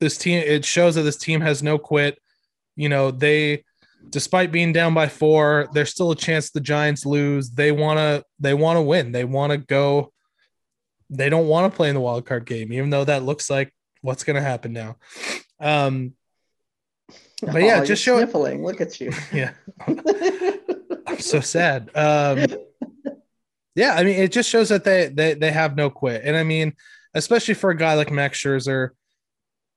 This 0.00 0.18
team, 0.18 0.42
it 0.44 0.64
shows 0.64 0.96
that 0.96 1.02
this 1.02 1.16
team 1.16 1.40
has 1.40 1.62
no 1.62 1.78
quit. 1.78 2.18
You 2.76 2.88
know, 2.88 3.10
they 3.10 3.64
despite 4.10 4.52
being 4.52 4.72
down 4.72 4.94
by 4.94 5.08
four, 5.08 5.68
there's 5.72 5.90
still 5.90 6.10
a 6.10 6.16
chance 6.16 6.50
the 6.50 6.60
Giants 6.60 7.06
lose. 7.06 7.50
They 7.50 7.72
wanna 7.72 8.24
they 8.38 8.54
wanna 8.54 8.82
win. 8.82 9.12
They 9.12 9.24
wanna 9.24 9.58
go. 9.58 10.12
They 11.10 11.28
don't 11.28 11.48
want 11.48 11.72
to 11.72 11.76
play 11.76 11.88
in 11.88 11.94
the 11.94 12.00
wild 12.00 12.26
card 12.26 12.46
game, 12.46 12.72
even 12.72 12.90
though 12.90 13.04
that 13.04 13.22
looks 13.22 13.48
like 13.50 13.72
what's 14.00 14.24
gonna 14.24 14.40
happen 14.40 14.72
now. 14.72 14.96
Um, 15.60 16.14
but 17.42 17.62
yeah, 17.62 17.80
Oh, 17.82 17.84
just 17.84 18.02
show 18.02 18.16
it. 18.18 18.22
sniffling. 18.24 18.64
Look 18.64 18.80
at 18.80 19.00
you. 19.00 19.12
Yeah, 19.32 19.52
I'm 19.86 21.18
so 21.20 21.40
sad. 21.40 21.90
Um, 21.94 22.46
yeah, 23.74 23.94
I 23.94 24.04
mean, 24.04 24.18
it 24.18 24.32
just 24.32 24.48
shows 24.48 24.68
that 24.70 24.84
they 24.84 25.08
they 25.08 25.34
they 25.34 25.50
have 25.52 25.76
no 25.76 25.90
quit, 25.90 26.22
and 26.24 26.36
I 26.36 26.42
mean, 26.42 26.74
especially 27.14 27.54
for 27.54 27.70
a 27.70 27.76
guy 27.76 27.94
like 27.94 28.10
Max 28.10 28.38
Scherzer, 28.42 28.90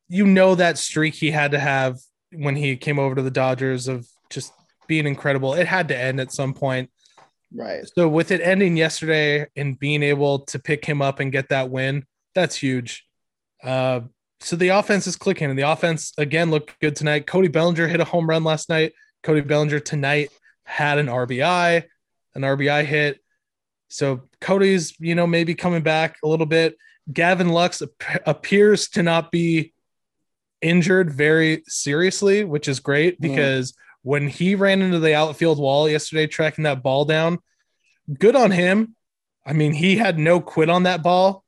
you 0.08 0.26
know 0.26 0.56
that 0.56 0.78
streak 0.78 1.16
he 1.16 1.32
had 1.32 1.52
to 1.52 1.60
have 1.60 1.98
when 2.32 2.56
he 2.56 2.78
came 2.78 3.00
over 3.00 3.16
to 3.16 3.22
the 3.22 3.32
Dodgers 3.32 3.88
of 3.88 4.08
just 4.30 4.54
being 4.88 5.06
incredible. 5.08 5.54
It 5.54 5.68
had 5.68 5.88
to 5.90 5.98
end 5.98 6.20
at 6.20 6.32
some 6.32 6.54
point. 6.54 6.90
Right. 7.54 7.84
So 7.96 8.08
with 8.08 8.32
it 8.32 8.42
ending 8.42 8.78
yesterday 8.78 9.48
and 9.56 9.78
being 9.80 10.04
able 10.04 10.40
to 10.40 10.60
pick 10.60 10.86
him 10.86 11.02
up 11.02 11.20
and 11.20 11.32
get 11.32 11.50
that 11.50 11.70
win, 11.70 12.06
that's 12.36 12.56
huge. 12.56 13.06
Uh, 13.64 14.02
so 14.40 14.56
the 14.56 14.70
offense 14.70 15.08
is 15.08 15.16
clicking, 15.16 15.50
and 15.50 15.58
the 15.58 15.70
offense 15.70 16.14
again 16.18 16.52
looked 16.52 16.80
good 16.80 16.96
tonight. 16.96 17.26
Cody 17.26 17.48
Bellinger 17.48 17.88
hit 17.88 18.00
a 18.00 18.06
home 18.06 18.30
run 18.30 18.44
last 18.44 18.70
night. 18.70 18.94
Cody 19.24 19.42
Bellinger 19.42 19.80
tonight 19.80 20.30
had 20.64 21.00
an 21.00 21.08
RBI, 21.08 21.84
an 22.36 22.42
RBI 22.42 22.86
hit. 22.86 23.20
So 23.90 24.24
Cody's, 24.42 24.94
you 25.00 25.16
know, 25.16 25.26
maybe 25.26 25.56
coming 25.56 25.82
back 25.82 26.18
a 26.24 26.28
little 26.28 26.46
bit. 26.46 26.78
Gavin 27.12 27.50
Lux 27.50 27.82
ap- 27.82 28.22
appears 28.28 28.90
to 28.90 29.04
not 29.04 29.32
be 29.32 29.74
injured 30.62 31.12
very 31.12 31.64
seriously, 31.68 32.44
which 32.44 32.68
is 32.68 32.80
great 32.80 33.20
because 33.22 33.74
when 34.04 34.28
he 34.28 34.56
ran 34.56 34.82
into 34.82 35.00
the 35.00 35.16
outfield 35.16 35.60
wall 35.60 35.90
yesterday, 35.90 36.28
tracking 36.28 36.64
that 36.64 36.84
ball 36.84 37.06
down, 37.06 37.40
good 38.20 38.36
on 38.36 38.52
him. 38.52 38.96
I 39.46 39.54
mean, 39.54 39.74
he 39.74 39.98
had 39.98 40.18
no 40.18 40.40
quit 40.40 40.70
on 40.70 40.84
that 40.84 41.04
ball, 41.04 41.44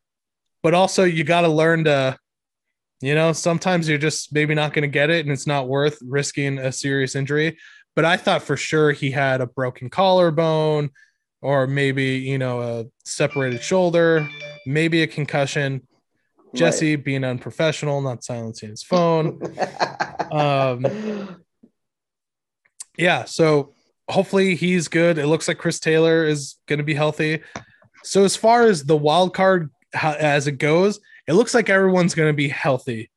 but 0.63 0.73
also 0.73 1.03
you 1.03 1.23
got 1.23 1.41
to 1.41 1.49
learn 1.49 1.85
to, 1.85 2.17
you 3.01 3.15
know, 3.15 3.33
sometimes 3.33 3.87
you're 3.87 3.97
just 3.97 4.33
maybe 4.33 4.55
not 4.55 4.73
going 4.73 4.83
to 4.83 4.87
get 4.87 5.09
it 5.09 5.25
and 5.25 5.31
it's 5.31 5.47
not 5.47 5.67
worth 5.67 5.99
risking 6.01 6.57
a 6.59 6.71
serious 6.71 7.15
injury. 7.15 7.57
But 7.95 8.05
I 8.05 8.17
thought 8.17 8.43
for 8.43 8.57
sure 8.57 8.91
he 8.91 9.11
had 9.11 9.41
a 9.41 9.47
broken 9.47 9.89
collarbone 9.89 10.91
or 11.41 11.67
maybe, 11.67 12.17
you 12.17 12.37
know, 12.37 12.61
a 12.61 12.85
separated 13.03 13.61
shoulder, 13.61 14.29
maybe 14.65 15.01
a 15.01 15.07
concussion. 15.07 15.85
Jesse 16.55 16.95
being 16.95 17.23
unprofessional, 17.23 18.01
not 18.01 18.23
silencing 18.23 18.69
his 18.69 18.83
phone. 18.83 19.41
Um, 20.31 20.85
yeah, 22.99 23.23
so 23.25 23.73
hopefully 24.09 24.55
he's 24.55 24.87
good. 24.87 25.17
It 25.17 25.27
looks 25.27 25.47
like 25.47 25.57
Chris 25.57 25.79
Taylor 25.79 26.25
is 26.25 26.57
going 26.67 26.79
to 26.79 26.83
be 26.83 26.93
healthy. 26.93 27.41
So 28.03 28.23
as 28.25 28.35
far 28.35 28.63
as 28.63 28.83
the 28.83 28.97
wild 28.97 29.33
card 29.33 29.71
as 29.93 30.47
it 30.47 30.53
goes, 30.59 30.99
it 31.27 31.33
looks 31.33 31.53
like 31.53 31.69
everyone's 31.69 32.13
going 32.15 32.29
to 32.29 32.35
be 32.35 32.49
healthy. 32.49 33.09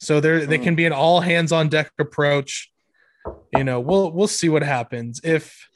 So 0.00 0.20
there 0.20 0.46
they 0.46 0.58
Hmm. 0.58 0.64
can 0.64 0.74
be 0.74 0.84
an 0.86 0.92
all 0.92 1.20
hands 1.20 1.52
on 1.52 1.68
deck 1.68 1.92
approach. 1.98 2.70
You 3.56 3.62
know, 3.64 3.78
we'll 3.80 4.10
we'll 4.10 4.26
see 4.26 4.48
what 4.48 4.62
happens. 4.62 5.20
If 5.22 5.68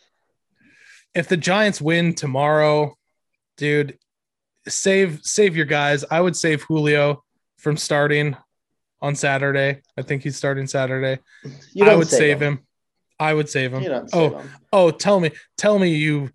if 1.14 1.28
the 1.28 1.36
Giants 1.36 1.80
win 1.80 2.14
tomorrow, 2.14 2.96
dude, 3.56 3.98
save 4.66 5.20
save 5.22 5.54
your 5.56 5.66
guys. 5.66 6.04
I 6.10 6.20
would 6.20 6.36
save 6.36 6.62
Julio 6.62 7.22
from 7.58 7.76
starting 7.76 8.36
on 9.00 9.14
Saturday. 9.14 9.82
I 9.96 10.02
think 10.02 10.22
he's 10.24 10.36
starting 10.36 10.66
Saturday. 10.66 11.20
I 11.80 11.94
would 11.94 12.08
save 12.08 12.40
him. 12.40 12.65
I 13.18 13.34
would 13.34 13.48
save 13.48 13.72
him. 13.72 13.82
Save 13.82 14.08
oh, 14.12 14.38
him. 14.38 14.50
oh, 14.72 14.90
tell 14.90 15.20
me, 15.20 15.30
tell 15.56 15.78
me, 15.78 15.94
you, 15.94 16.30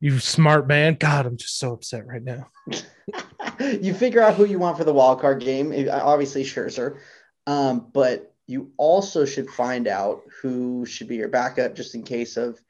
you 0.00 0.18
smart 0.18 0.66
man. 0.66 0.96
God, 0.98 1.26
I'm 1.26 1.36
just 1.36 1.58
so 1.58 1.72
upset 1.72 2.06
right 2.06 2.22
now. 2.22 2.48
you 3.60 3.94
figure 3.94 4.22
out 4.22 4.34
who 4.34 4.44
you 4.44 4.58
want 4.58 4.76
for 4.76 4.84
the 4.84 4.92
wild 4.92 5.20
card 5.20 5.40
game. 5.40 5.72
Obviously, 5.90 6.44
Scherzer, 6.44 6.98
um, 7.46 7.88
but 7.92 8.34
you 8.46 8.72
also 8.76 9.24
should 9.24 9.48
find 9.48 9.88
out 9.88 10.22
who 10.42 10.84
should 10.84 11.08
be 11.08 11.16
your 11.16 11.28
backup 11.28 11.74
just 11.74 11.94
in 11.94 12.02
case 12.02 12.36
of 12.36 12.60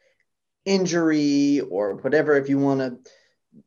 injury 0.65 1.61
or 1.61 1.95
whatever. 1.97 2.37
If 2.37 2.49
you 2.49 2.59
want 2.59 2.81
to 2.81 3.11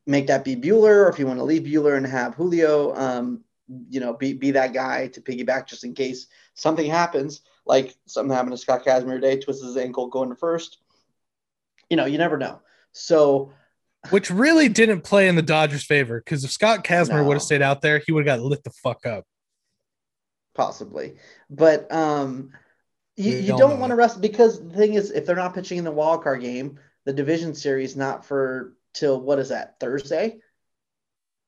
make 0.06 0.28
that 0.28 0.44
be 0.44 0.56
Buehler, 0.56 1.04
or 1.04 1.08
if 1.08 1.18
you 1.18 1.26
want 1.26 1.38
to 1.38 1.44
leave 1.44 1.62
Buehler 1.62 1.96
and 1.96 2.06
have 2.06 2.34
Julio, 2.34 2.94
um, 2.94 3.44
you 3.88 4.00
know, 4.00 4.14
be 4.14 4.32
be 4.32 4.52
that 4.52 4.72
guy 4.72 5.08
to 5.08 5.20
piggyback 5.20 5.66
just 5.66 5.84
in 5.84 5.94
case 5.94 6.28
something 6.54 6.88
happens, 6.88 7.42
like 7.68 7.94
something 8.06 8.34
happened 8.34 8.52
to 8.52 8.58
Scott 8.58 8.84
Kazmir 8.84 9.14
today, 9.14 9.38
twisted 9.38 9.66
his 9.66 9.76
ankle 9.76 10.08
going 10.08 10.30
to 10.30 10.34
first. 10.34 10.78
You 11.90 11.96
know, 11.96 12.06
you 12.06 12.18
never 12.18 12.36
know. 12.38 12.60
So 12.92 13.52
Which 14.10 14.30
really 14.30 14.68
didn't 14.68 15.02
play 15.02 15.28
in 15.28 15.36
the 15.36 15.42
Dodgers' 15.42 15.84
favor 15.84 16.18
because 16.20 16.44
if 16.44 16.50
Scott 16.50 16.82
Kazmir 16.84 17.18
No. 17.18 17.24
would 17.24 17.34
have 17.34 17.42
stayed 17.42 17.62
out 17.62 17.82
there, 17.82 17.98
he 17.98 18.12
would 18.12 18.26
have 18.26 18.38
got 18.38 18.44
lit 18.44 18.64
the 18.64 18.70
fuck 18.70 19.06
up. 19.06 19.24
possibly. 20.54 21.16
But 21.48 21.90
um, 21.92 22.50
you, 23.16 23.32
you 23.36 23.52
all 23.52 23.58
don't 23.58 23.80
want 23.80 23.90
to 23.90 23.96
rest 23.96 24.20
because 24.20 24.60
the 24.60 24.74
thing 24.74 24.94
is, 24.94 25.12
if 25.12 25.24
they're 25.24 25.36
not 25.36 25.54
pitching 25.54 25.78
in 25.78 25.84
the 25.84 25.92
wild 25.92 26.22
card 26.24 26.40
game, 26.40 26.78
the 27.04 27.12
division 27.12 27.54
series 27.54 27.96
not 27.96 28.24
for 28.24 28.74
till 28.92 29.20
what 29.20 29.38
is 29.38 29.50
that 29.50 29.78
Thursday? 29.78 30.38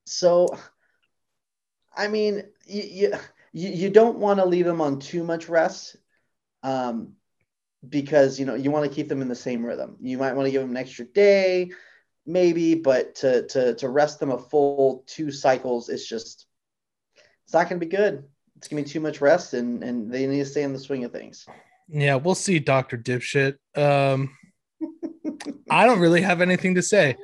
So, 0.07 0.49
I 1.97 2.09
mean, 2.09 2.45
you, 2.67 3.12
you 3.53 3.69
you 3.69 3.91
don't 3.91 4.19
want 4.19 4.39
to 4.39 4.47
leave 4.47 4.65
them 4.65 4.81
on 4.81 5.00
too 5.00 5.25
much 5.25 5.49
rest, 5.49 5.97
um, 6.62 7.12
because 7.88 8.38
you 8.38 8.47
know 8.47 8.55
you 8.55 8.71
want 8.71 8.88
to 8.88 8.95
keep 8.95 9.09
them 9.09 9.23
in 9.23 9.29
the 9.29 9.35
same 9.35 9.64
rhythm. 9.64 9.97
You 10.00 10.19
might 10.19 10.35
want 10.35 10.47
to 10.47 10.50
give 10.50 10.62
them 10.62 10.71
an 10.71 10.76
extra 10.76 11.05
day, 11.05 11.71
maybe, 12.26 12.75
but 12.75 13.14
to 13.17 13.47
to 13.49 13.75
to 13.75 13.88
rest 13.88 14.21
them 14.21 14.31
a 14.31 14.38
full 14.38 15.05
two 15.07 15.31
cycles 15.31 15.88
is 15.88 16.07
just 16.07 16.47
it's 17.45 17.55
not 17.55 17.69
going 17.69 17.81
to 17.81 17.87
be 17.87 17.90
good. 17.90 18.25
It's 18.57 18.69
going 18.69 18.83
to 18.83 18.88
be 18.88 18.93
too 18.93 19.00
much 19.00 19.21
rest, 19.21 19.55
and 19.55 19.83
and 19.83 20.12
they 20.12 20.26
need 20.26 20.38
to 20.38 20.45
stay 20.45 20.62
in 20.62 20.73
the 20.73 20.79
swing 20.79 21.05
of 21.05 21.12
things. 21.12 21.47
Yeah, 21.88 22.17
we'll 22.17 22.35
see, 22.35 22.59
Doctor 22.59 22.97
Dipshit. 22.97 23.57
Um, 23.76 24.37
I 25.71 25.87
don't 25.87 25.99
really 25.99 26.21
have 26.21 26.40
anything 26.40 26.76
to 26.76 26.83
say. 26.83 27.17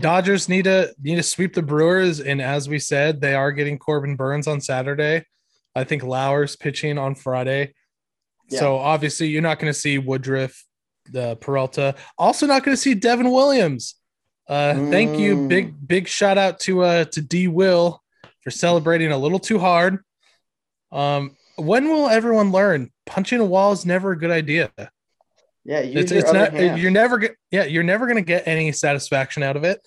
Dodgers 0.00 0.48
need 0.48 0.64
to 0.64 0.92
need 1.00 1.16
to 1.16 1.22
sweep 1.22 1.54
the 1.54 1.62
Brewers, 1.62 2.20
and 2.20 2.42
as 2.42 2.68
we 2.68 2.78
said, 2.78 3.20
they 3.20 3.34
are 3.34 3.52
getting 3.52 3.78
Corbin 3.78 4.16
Burnes 4.16 4.46
on 4.46 4.60
Saturday. 4.60 5.24
I 5.74 5.84
think 5.84 6.02
Lauer's 6.02 6.56
pitching 6.56 6.98
on 6.98 7.14
Friday. 7.14 7.74
So 8.58 8.76
obviously, 8.78 9.28
you're 9.28 9.42
not 9.42 9.58
going 9.58 9.72
to 9.72 9.78
see 9.78 9.98
Woodruff, 9.98 10.64
the 11.10 11.36
Peralta. 11.36 11.94
Also, 12.18 12.46
not 12.46 12.64
going 12.64 12.76
to 12.76 12.80
see 12.80 12.94
Devin 12.94 13.30
Williams. 13.30 13.94
Uh, 14.48 14.74
Thank 14.90 15.18
you, 15.18 15.36
Mm. 15.36 15.48
big 15.48 15.74
big 15.86 16.08
shout 16.08 16.36
out 16.36 16.58
to 16.60 16.82
uh 16.82 17.04
to 17.04 17.20
D 17.22 17.46
Will 17.46 18.02
for 18.42 18.50
celebrating 18.50 19.12
a 19.12 19.18
little 19.18 19.38
too 19.38 19.58
hard. 19.60 19.98
Um, 20.90 21.36
when 21.56 21.88
will 21.88 22.08
everyone 22.08 22.50
learn 22.50 22.90
punching 23.06 23.38
a 23.38 23.44
wall 23.44 23.70
is 23.72 23.86
never 23.86 24.10
a 24.12 24.18
good 24.18 24.30
idea? 24.32 24.70
Yeah, 25.64 25.80
It's, 25.80 26.10
it's 26.10 26.32
not 26.32 26.52
hand. 26.52 26.80
you're 26.80 26.90
never 26.90 27.18
get 27.18 27.36
yeah 27.52 27.64
you're 27.64 27.82
never 27.84 28.06
gonna 28.08 28.22
get 28.22 28.48
any 28.48 28.72
satisfaction 28.72 29.42
out 29.44 29.56
of 29.56 29.62
it. 29.64 29.80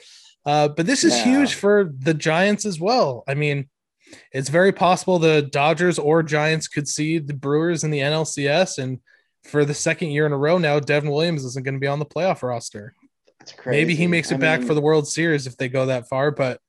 Uh, 0.45 0.67
but 0.69 0.85
this 0.85 1.03
is 1.03 1.13
huge 1.23 1.55
for 1.55 1.91
the 1.99 2.13
Giants 2.13 2.65
as 2.65 2.79
well. 2.79 3.23
I 3.27 3.33
mean, 3.33 3.69
it's 4.31 4.49
very 4.49 4.71
possible 4.71 5.19
the 5.19 5.41
Dodgers 5.41 5.99
or 5.99 6.23
Giants 6.23 6.67
could 6.67 6.87
see 6.87 7.19
the 7.19 7.33
Brewers 7.33 7.83
in 7.83 7.91
the 7.91 7.99
NLCS, 7.99 8.77
and 8.77 8.99
for 9.43 9.65
the 9.65 9.73
second 9.73 10.09
year 10.09 10.25
in 10.25 10.31
a 10.31 10.37
row 10.37 10.57
now, 10.57 10.79
Devin 10.79 11.09
Williams 11.09 11.43
isn't 11.45 11.65
going 11.65 11.75
to 11.75 11.79
be 11.79 11.87
on 11.87 11.99
the 11.99 12.05
playoff 12.05 12.43
roster. 12.43 12.93
It's 13.41 13.51
crazy. 13.51 13.77
Maybe 13.77 13.95
he 13.95 14.07
makes 14.07 14.31
it 14.31 14.35
I 14.35 14.37
back 14.37 14.59
mean, 14.59 14.67
for 14.67 14.73
the 14.73 14.81
World 14.81 15.07
Series 15.07 15.47
if 15.47 15.57
they 15.57 15.67
go 15.67 15.87
that 15.87 16.07
far. 16.07 16.31
But 16.31 16.59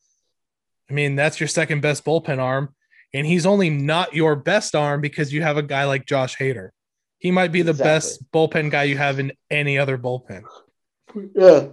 I 0.90 0.92
mean, 0.92 1.16
that's 1.16 1.38
your 1.38 1.48
second 1.48 1.80
best 1.80 2.04
bullpen 2.04 2.38
arm, 2.38 2.74
and 3.12 3.26
he's 3.26 3.46
only 3.46 3.70
not 3.70 4.14
your 4.14 4.36
best 4.36 4.74
arm 4.74 5.00
because 5.00 5.32
you 5.32 5.42
have 5.42 5.56
a 5.56 5.62
guy 5.62 5.84
like 5.84 6.04
Josh 6.04 6.36
Hader. 6.36 6.70
He 7.18 7.30
might 7.30 7.52
be 7.52 7.62
the 7.62 7.74
best 7.74 8.30
bullpen 8.32 8.70
guy 8.70 8.82
you 8.82 8.98
have 8.98 9.18
in 9.18 9.32
any 9.50 9.78
other 9.78 9.96
bullpen. 9.96 10.42
Yeah. 11.34 11.68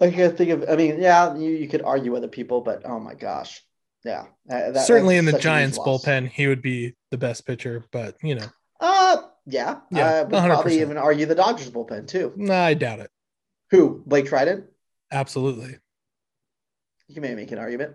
I 0.00 0.10
can't 0.10 0.36
think 0.36 0.50
of. 0.50 0.64
I 0.68 0.76
mean, 0.76 1.00
yeah, 1.00 1.34
you, 1.34 1.50
you 1.50 1.68
could 1.68 1.82
argue 1.82 2.14
other 2.14 2.28
people, 2.28 2.60
but 2.60 2.82
oh 2.84 3.00
my 3.00 3.14
gosh, 3.14 3.63
yeah. 4.04 4.26
that- 4.46 4.74
that- 4.74 4.86
Certainly 4.86 5.16
in 5.16 5.24
the 5.24 5.32
such 5.32 5.44
a 5.44 5.48
huge 5.48 5.54
Giants 5.54 5.78
bullpen, 5.78 6.28
he 6.28 6.46
would 6.46 6.62
be 6.62 6.94
the 7.10 7.18
best 7.18 7.46
pitcher. 7.46 7.84
But 7.90 8.16
you 8.22 8.34
know, 8.36 8.46
Uh, 8.80 9.16
yeah, 9.46 9.80
Yeah, 9.90 10.06
I 10.08 10.22
would 10.22 10.32
100%. 10.32 10.46
probably 10.48 10.80
even 10.80 10.96
argue 10.98 11.26
the 11.26 11.34
Dodgers 11.34 11.70
bullpen 11.70 12.06
too. 12.06 12.32
nah, 12.36 12.64
I 12.64 12.74
doubt 12.74 13.00
it. 13.00 13.10
Who? 13.70 14.02
Blake 14.06 14.26
Treinen? 14.26 14.66
Absolutely, 15.10 15.78
You 17.08 17.20
may 17.20 17.34
make 17.34 17.50
an 17.52 17.58
argument. 17.58 17.94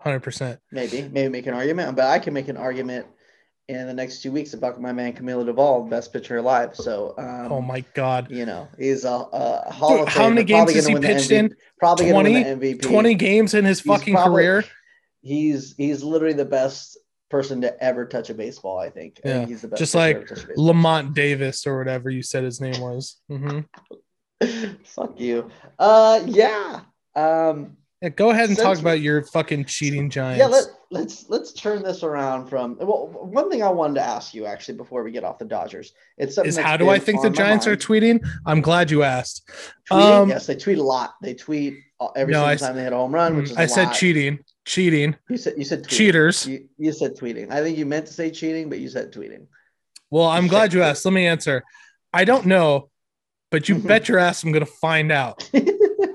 hundred 0.00 0.20
percent. 0.20 0.60
Maybe, 0.70 1.02
maybe 1.08 1.28
make 1.28 1.46
an 1.46 1.54
argument, 1.54 1.96
but 1.96 2.06
I 2.06 2.18
can 2.18 2.32
make 2.34 2.48
an 2.48 2.56
argument 2.56 3.06
in 3.68 3.86
the 3.86 3.92
next 3.94 4.22
two 4.22 4.32
weeks 4.32 4.54
about 4.54 4.80
my 4.80 4.92
man 4.92 5.12
Camilo 5.12 5.44
Doval, 5.46 5.88
best 5.90 6.12
pitcher 6.12 6.38
alive. 6.38 6.74
So, 6.74 7.14
um, 7.18 7.52
Oh 7.52 7.60
my 7.60 7.84
God, 7.94 8.30
you 8.30 8.46
know, 8.46 8.66
he's 8.78 9.04
a, 9.04 9.10
a 9.10 9.70
Hall 9.72 9.90
Dude, 9.98 10.00
of 10.00 10.08
how 10.08 10.28
many 10.28 10.44
games 10.44 10.72
has 10.74 10.86
he 10.86 10.98
pitched 10.98 11.30
in? 11.30 11.54
Probably 11.78 12.06
going 12.10 12.24
to 12.24 12.30
20? 12.30 12.44
win 12.44 12.58
the 12.60 12.74
MVP. 12.74 12.82
twenty 12.82 13.14
games 13.14 13.54
in 13.54 13.64
his 13.64 13.80
He's 13.80 13.86
fucking 13.92 14.14
probably- 14.14 14.32
career. 14.42 14.64
He's 15.20 15.74
he's 15.76 16.02
literally 16.02 16.34
the 16.34 16.44
best 16.44 16.96
person 17.28 17.60
to 17.60 17.82
ever 17.84 18.06
touch 18.06 18.30
a 18.30 18.34
baseball. 18.34 18.78
I 18.78 18.88
think. 18.88 19.20
I 19.24 19.28
Yeah. 19.28 19.46
he's 19.46 19.62
the 19.62 19.68
best. 19.68 19.80
Just 19.80 19.94
like 19.94 20.14
to 20.16 20.20
ever 20.22 20.26
touch 20.28 20.44
a 20.44 20.46
baseball. 20.46 20.66
Lamont 20.66 21.12
Davis 21.14 21.66
or 21.66 21.76
whatever 21.76 22.08
you 22.08 22.22
said 22.22 22.44
his 22.44 22.60
name 22.60 22.80
was. 22.80 23.16
Mm-hmm. 23.30 23.60
Fuck 24.84 25.20
you. 25.20 25.50
Uh, 25.78 26.20
yeah. 26.26 26.80
Um, 27.16 27.76
Yeah, 28.00 28.10
go 28.10 28.30
ahead 28.30 28.48
and 28.48 28.56
talk 28.56 28.78
about 28.78 29.00
your 29.00 29.24
fucking 29.24 29.64
cheating 29.64 30.08
Giants. 30.08 30.38
yeah. 30.38 30.46
Let, 30.46 30.64
let's 30.90 31.28
let's 31.28 31.52
turn 31.52 31.82
this 31.82 32.04
around 32.04 32.46
from. 32.46 32.76
Well, 32.78 33.08
one 33.12 33.50
thing 33.50 33.60
I 33.62 33.68
wanted 33.70 33.94
to 33.94 34.02
ask 34.02 34.34
you 34.34 34.46
actually 34.46 34.76
before 34.76 35.02
we 35.02 35.10
get 35.10 35.24
off 35.24 35.38
the 35.38 35.44
Dodgers. 35.44 35.92
It's 36.16 36.36
something 36.36 36.48
is 36.48 36.56
how 36.56 36.76
do 36.76 36.90
I 36.90 37.00
think 37.00 37.22
the 37.22 37.30
Giants 37.30 37.66
are 37.66 37.76
tweeting? 37.76 38.24
I'm 38.46 38.60
glad 38.60 38.92
you 38.92 39.02
asked. 39.02 39.50
Tweeting? 39.90 40.22
Um, 40.22 40.28
yes, 40.28 40.46
they 40.46 40.54
tweet 40.54 40.78
a 40.78 40.82
lot. 40.82 41.14
They 41.22 41.34
tweet 41.34 41.78
uh, 41.98 42.08
every 42.14 42.32
No, 42.34 42.46
single 42.46 42.52
I 42.66 42.68
time 42.68 42.76
they 42.76 42.84
hit 42.84 42.92
a 42.92 42.96
home 42.96 43.12
run, 43.12 43.36
which 43.36 43.50
is 43.50 43.56
I 43.56 43.66
said 43.66 43.86
lot. 43.86 43.94
cheating, 43.96 44.38
cheating, 44.64 45.16
You 45.28 45.36
said 45.36 45.54
you 45.58 45.64
said 45.64 45.82
tweeting. 45.82 45.88
cheaters. 45.88 46.46
You, 46.46 46.68
you 46.78 46.92
said 46.92 47.16
tweeting. 47.16 47.50
I 47.50 47.62
think 47.62 47.76
you 47.78 47.84
meant 47.84 48.06
to 48.06 48.12
say 48.12 48.30
cheating, 48.30 48.68
but 48.68 48.78
you 48.78 48.88
said 48.88 49.12
tweeting. 49.12 49.46
Well, 50.10 50.26
I'm 50.28 50.44
You 50.44 50.50
glad 50.50 50.72
you 50.72 50.78
tweet. 50.80 50.88
asked. 50.90 51.04
Let 51.04 51.14
me 51.14 51.26
answer. 51.26 51.64
I 52.12 52.24
don't 52.24 52.46
know, 52.46 52.90
but 53.50 53.68
you 53.68 53.74
bet 53.80 54.08
your 54.08 54.18
ass 54.20 54.44
I'm 54.44 54.52
gonna 54.52 54.66
find 54.66 55.10
out. 55.10 55.50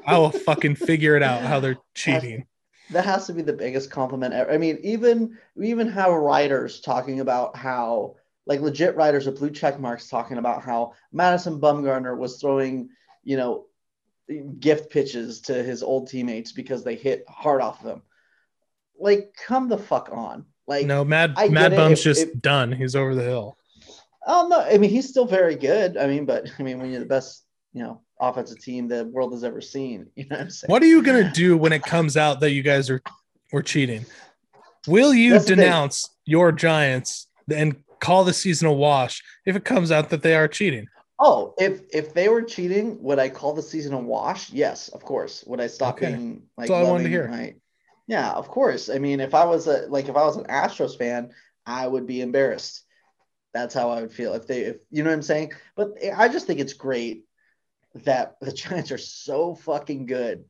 I 0.06 0.18
will 0.18 0.32
fucking 0.32 0.76
figure 0.76 1.16
it 1.16 1.24
out 1.24 1.42
how 1.42 1.60
they're 1.60 1.78
cheating. 1.94 2.46
that 2.92 3.06
has 3.06 3.28
to 3.28 3.34
be 3.34 3.42
the 3.42 3.54
biggest 3.54 3.90
compliment 3.92 4.34
ever. 4.34 4.52
I 4.52 4.58
mean, 4.58 4.78
even 4.84 5.38
we 5.56 5.70
even 5.70 5.88
have 5.90 6.12
writers 6.12 6.82
talking 6.82 7.20
about 7.22 7.56
how 7.56 8.16
like 8.46 8.60
legit 8.60 8.96
writers 8.96 9.26
with 9.26 9.40
blue 9.40 9.50
check 9.52 9.80
marks 9.80 10.10
talking 10.10 10.38
about 10.38 10.62
how 10.64 10.94
Madison 11.12 11.60
Bumgarner 11.62 12.18
was 12.18 12.40
throwing, 12.42 12.90
you 13.24 13.38
know, 13.38 13.66
gift 14.60 14.90
pitches 14.92 15.42
to 15.42 15.54
his 15.64 15.82
old 15.84 16.10
teammates 16.10 16.52
because 16.52 16.84
they 16.84 16.96
hit 16.96 17.24
hard 17.30 17.62
off 17.62 17.82
of 17.84 17.92
him. 17.92 18.02
Like, 19.00 19.34
come 19.48 19.70
the 19.70 19.78
fuck 19.78 20.10
on. 20.12 20.46
Like, 20.68 20.86
No, 20.86 21.04
Mad 21.04 21.34
I 21.38 21.48
Mad 21.50 21.72
Bum's 21.76 22.00
if- 22.00 22.04
just 22.04 22.22
if- 22.28 22.42
done. 22.42 22.72
He's 22.72 22.96
over 22.96 23.16
the 23.16 23.24
hill. 23.24 23.58
oh 24.28 24.48
no, 24.50 24.60
I 24.62 24.78
mean 24.78 24.90
he's 24.90 25.10
still 25.10 25.26
very 25.26 25.56
good. 25.56 25.98
I 25.98 26.08
mean, 26.08 26.26
but 26.26 26.50
I 26.60 26.64
mean 26.64 26.80
when 26.80 26.92
you're 26.92 27.00
the 27.02 27.06
best, 27.06 27.44
you 27.74 27.84
know, 27.84 28.02
offensive 28.30 28.60
team 28.60 28.88
the 28.88 29.06
world 29.06 29.34
has 29.34 29.44
ever 29.44 29.62
seen, 29.62 30.08
you 30.16 30.26
know 30.26 30.38
what 30.38 30.42
I'm 30.42 30.50
saying? 30.50 30.70
What 30.72 30.82
are 30.84 30.88
you 30.88 31.02
gonna 31.04 31.32
do 31.32 31.58
when 31.58 31.74
it 31.74 31.84
comes 31.84 32.18
out 32.18 32.40
that 32.42 32.52
you 32.52 32.64
guys 32.64 32.90
are 32.90 33.02
were 33.52 33.62
cheating? 33.64 34.06
Will 34.88 35.14
you 35.14 35.34
That's 35.34 35.46
denounce 35.46 36.10
your 36.26 36.52
Giants 36.52 37.28
and 37.54 37.76
call 38.00 38.24
the 38.24 38.34
season 38.34 38.68
a 38.68 38.74
wash 38.74 39.24
if 39.46 39.56
it 39.56 39.64
comes 39.64 39.92
out 39.92 40.10
that 40.10 40.22
they 40.22 40.36
are 40.36 40.48
cheating? 40.48 40.88
Oh, 41.20 41.54
if 41.58 41.82
if 41.94 42.14
they 42.14 42.28
were 42.30 42.42
cheating, 42.42 43.02
would 43.02 43.20
I 43.20 43.30
call 43.30 43.54
the 43.54 43.62
season 43.62 43.94
a 43.94 44.00
wash? 44.00 44.52
Yes, 44.52 44.90
of 44.90 45.06
course. 45.06 45.44
Would 45.48 45.62
I 45.62 45.68
stop 45.68 45.96
Okay. 45.96 46.08
being 46.16 46.44
like 46.58 46.68
That's 46.68 46.72
all 46.72 46.86
I 46.88 46.92
wanted 46.92 47.04
to 47.04 47.10
hear. 47.10 47.28
my- 47.28 47.56
yeah, 48.08 48.32
of 48.32 48.50
course. 48.50 48.90
I 48.90 48.98
mean, 49.00 49.22
if 49.22 49.34
I 49.34 49.46
was 49.46 49.68
a 49.68 49.88
like 49.88 50.10
if 50.10 50.16
I 50.18 50.26
was 50.26 50.36
an 50.36 50.46
Astros 50.46 50.98
fan, 50.98 51.30
I 51.66 51.88
would 51.88 52.06
be 52.06 52.20
embarrassed. 52.22 52.84
That's 53.54 53.74
how 53.74 53.92
I 53.92 54.02
would 54.02 54.12
feel 54.12 54.34
if 54.34 54.48
they 54.48 54.62
if 54.64 54.78
you 54.90 55.04
know 55.04 55.10
what 55.12 55.16
I'm 55.16 55.22
saying. 55.22 55.54
But 55.78 55.94
I 56.18 56.28
just 56.28 56.46
think 56.48 56.60
it's 56.60 56.74
great 56.74 57.24
that 57.96 58.38
the 58.42 58.52
Giants 58.52 58.92
are 58.92 58.98
so 58.98 59.56
fucking 59.56 60.06
good 60.06 60.46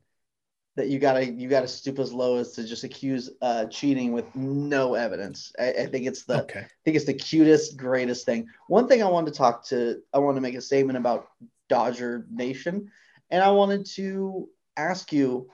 that 0.76 0.88
you 0.88 0.98
gotta 0.98 1.24
you 1.24 1.48
gotta 1.48 1.68
stoop 1.68 1.98
as 2.00 2.12
low 2.12 2.36
as 2.36 2.52
to 2.52 2.64
just 2.64 2.82
accuse 2.82 3.30
uh 3.40 3.66
cheating 3.66 4.12
with 4.12 4.34
no 4.34 4.94
evidence. 4.94 5.52
I, 5.58 5.70
I 5.70 5.86
think 5.86 6.06
it's 6.06 6.24
the 6.24 6.42
Okay. 6.42 6.60
I 6.60 6.68
think 6.84 6.96
it's 6.96 7.06
the 7.06 7.14
cutest, 7.14 7.76
greatest 7.76 8.26
thing. 8.26 8.48
One 8.68 8.88
thing 8.88 9.02
I 9.02 9.08
wanted 9.08 9.32
to 9.32 9.38
talk 9.38 9.66
to, 9.66 10.02
I 10.12 10.18
want 10.18 10.36
to 10.36 10.40
make 10.40 10.56
a 10.56 10.60
statement 10.60 10.98
about 10.98 11.28
Dodger 11.68 12.26
Nation, 12.30 12.90
and 13.30 13.42
I 13.42 13.50
wanted 13.52 13.86
to 13.94 14.48
ask 14.76 15.12
you 15.12 15.50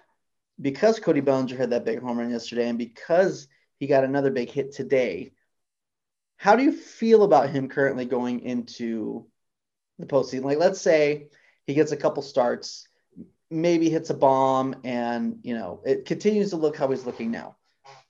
because 0.61 0.99
Cody 0.99 1.21
Bellinger 1.21 1.57
had 1.57 1.71
that 1.71 1.85
big 1.85 2.01
home 2.01 2.19
run 2.19 2.31
yesterday, 2.31 2.69
and 2.69 2.79
because 2.79 3.47
he 3.79 3.87
got 3.87 4.05
another 4.05 4.31
big 4.31 4.51
hit 4.51 4.73
today. 4.73 5.33
How 6.37 6.57
do 6.57 6.63
you 6.63 6.73
feel 6.73 7.23
about 7.23 7.51
him 7.51 7.69
currently 7.69 8.07
going 8.07 8.41
into 8.41 9.27
the 9.99 10.07
postseason? 10.07 10.45
Like, 10.45 10.59
let's 10.59 10.81
say 10.81 11.29
he 11.67 11.75
gets 11.75 11.93
a 11.93 11.97
couple 11.97 12.23
starts, 12.23 12.87
maybe 13.51 13.91
hits 13.91 14.11
a 14.11 14.15
bomb, 14.15 14.77
and 14.85 15.39
you 15.43 15.55
know 15.55 15.81
it 15.85 16.05
continues 16.05 16.51
to 16.51 16.57
look 16.57 16.77
how 16.77 16.89
he's 16.89 17.07
looking 17.07 17.31
now. 17.31 17.57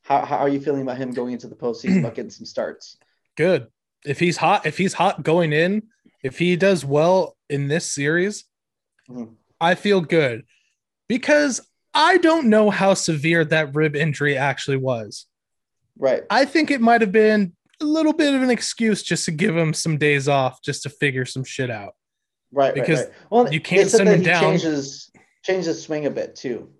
How, 0.02 0.24
how 0.24 0.38
are 0.38 0.48
you 0.48 0.60
feeling 0.60 0.82
about 0.82 0.96
him 0.96 1.12
going 1.12 1.32
into 1.34 1.46
the 1.46 1.54
postseason, 1.54 2.00
about 2.00 2.14
getting 2.14 2.30
some 2.30 2.46
starts? 2.46 2.96
Good. 3.36 3.68
If 4.04 4.18
he's 4.18 4.36
hot, 4.36 4.66
if 4.66 4.76
he's 4.78 4.94
hot 4.94 5.22
going 5.22 5.52
in, 5.52 5.84
if 6.22 6.38
he 6.38 6.56
does 6.56 6.84
well 6.84 7.36
in 7.48 7.68
this 7.68 7.90
series, 7.92 8.44
Mhm. 9.08 9.34
I 9.60 9.74
feel 9.74 10.00
good 10.00 10.44
because 11.08 11.60
I 11.92 12.18
don't 12.18 12.48
know 12.48 12.70
how 12.70 12.94
severe 12.94 13.44
that 13.46 13.74
rib 13.74 13.94
injury 13.96 14.36
actually 14.36 14.78
was. 14.78 15.26
Right. 15.98 16.22
I 16.30 16.44
think 16.44 16.70
it 16.70 16.80
might 16.80 17.00
have 17.02 17.12
been 17.12 17.52
a 17.80 17.84
little 17.84 18.12
bit 18.12 18.34
of 18.34 18.42
an 18.42 18.50
excuse 18.50 19.02
just 19.02 19.24
to 19.26 19.32
give 19.32 19.56
him 19.56 19.74
some 19.74 19.98
days 19.98 20.28
off, 20.28 20.62
just 20.62 20.82
to 20.84 20.90
figure 20.90 21.24
some 21.26 21.44
shit 21.44 21.70
out. 21.70 21.94
Right. 22.52 22.74
Because 22.74 23.00
right, 23.00 23.08
right. 23.08 23.14
Well, 23.30 23.52
you 23.52 23.60
can't 23.60 23.88
send 23.88 24.08
him 24.08 24.22
down. 24.22 24.42
Changes 24.42 25.10
changes 25.42 25.82
swing 25.82 26.06
a 26.06 26.10
bit 26.10 26.36
too. 26.36 26.70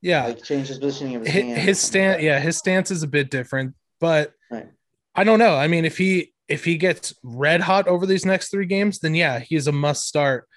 Yeah, 0.00 0.26
Like 0.26 0.44
changes 0.44 0.78
positioning 0.78 1.16
of 1.16 1.22
his, 1.22 1.32
his, 1.32 1.42
hand 1.42 1.58
his 1.58 1.80
stance, 1.80 2.22
yeah, 2.22 2.38
his 2.38 2.56
stance 2.56 2.90
is 2.92 3.02
a 3.02 3.08
bit 3.08 3.30
different, 3.30 3.74
but 4.00 4.32
Right. 4.50 4.68
I 5.14 5.24
don't 5.24 5.40
know. 5.40 5.56
I 5.56 5.66
mean, 5.66 5.84
if 5.84 5.98
he 5.98 6.32
if 6.46 6.64
he 6.64 6.76
gets 6.76 7.14
red 7.22 7.60
hot 7.60 7.88
over 7.88 8.06
these 8.06 8.24
next 8.24 8.50
three 8.50 8.66
games, 8.66 9.00
then 9.00 9.14
yeah, 9.14 9.38
he's 9.40 9.66
a 9.66 9.72
must 9.72 10.06
start. 10.06 10.48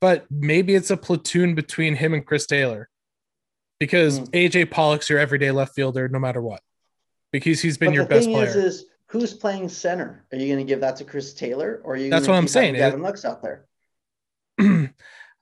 But 0.00 0.26
maybe 0.30 0.74
it's 0.74 0.90
a 0.90 0.96
platoon 0.96 1.54
between 1.54 1.96
him 1.96 2.14
and 2.14 2.24
Chris 2.24 2.46
Taylor, 2.46 2.88
because 3.80 4.18
Hmm. 4.18 4.24
AJ 4.32 4.70
Pollock's 4.70 5.10
your 5.10 5.18
everyday 5.18 5.50
left 5.50 5.74
fielder 5.74 6.08
no 6.08 6.18
matter 6.18 6.40
what, 6.40 6.60
because 7.32 7.60
he's 7.60 7.76
been 7.78 7.88
But 7.90 7.94
your 7.94 8.06
best 8.06 8.26
thing 8.26 8.34
player. 8.34 8.46
is, 8.48 8.56
is 8.56 8.84
who's 9.08 9.34
playing 9.34 9.68
center? 9.68 10.24
Are 10.32 10.38
you 10.38 10.46
going 10.52 10.64
to 10.64 10.70
give 10.70 10.80
that 10.80 10.96
to 10.96 11.04
Chris 11.04 11.34
Taylor, 11.34 11.80
or 11.84 11.94
are 11.94 11.96
you? 11.96 12.10
That's 12.10 12.28
what 12.28 12.34
I'm 12.36 12.48
saying. 12.48 12.74
Gavin 12.74 13.02
Lux 13.02 13.24
out 13.24 13.42
there. 13.42 13.66
I 14.58 14.90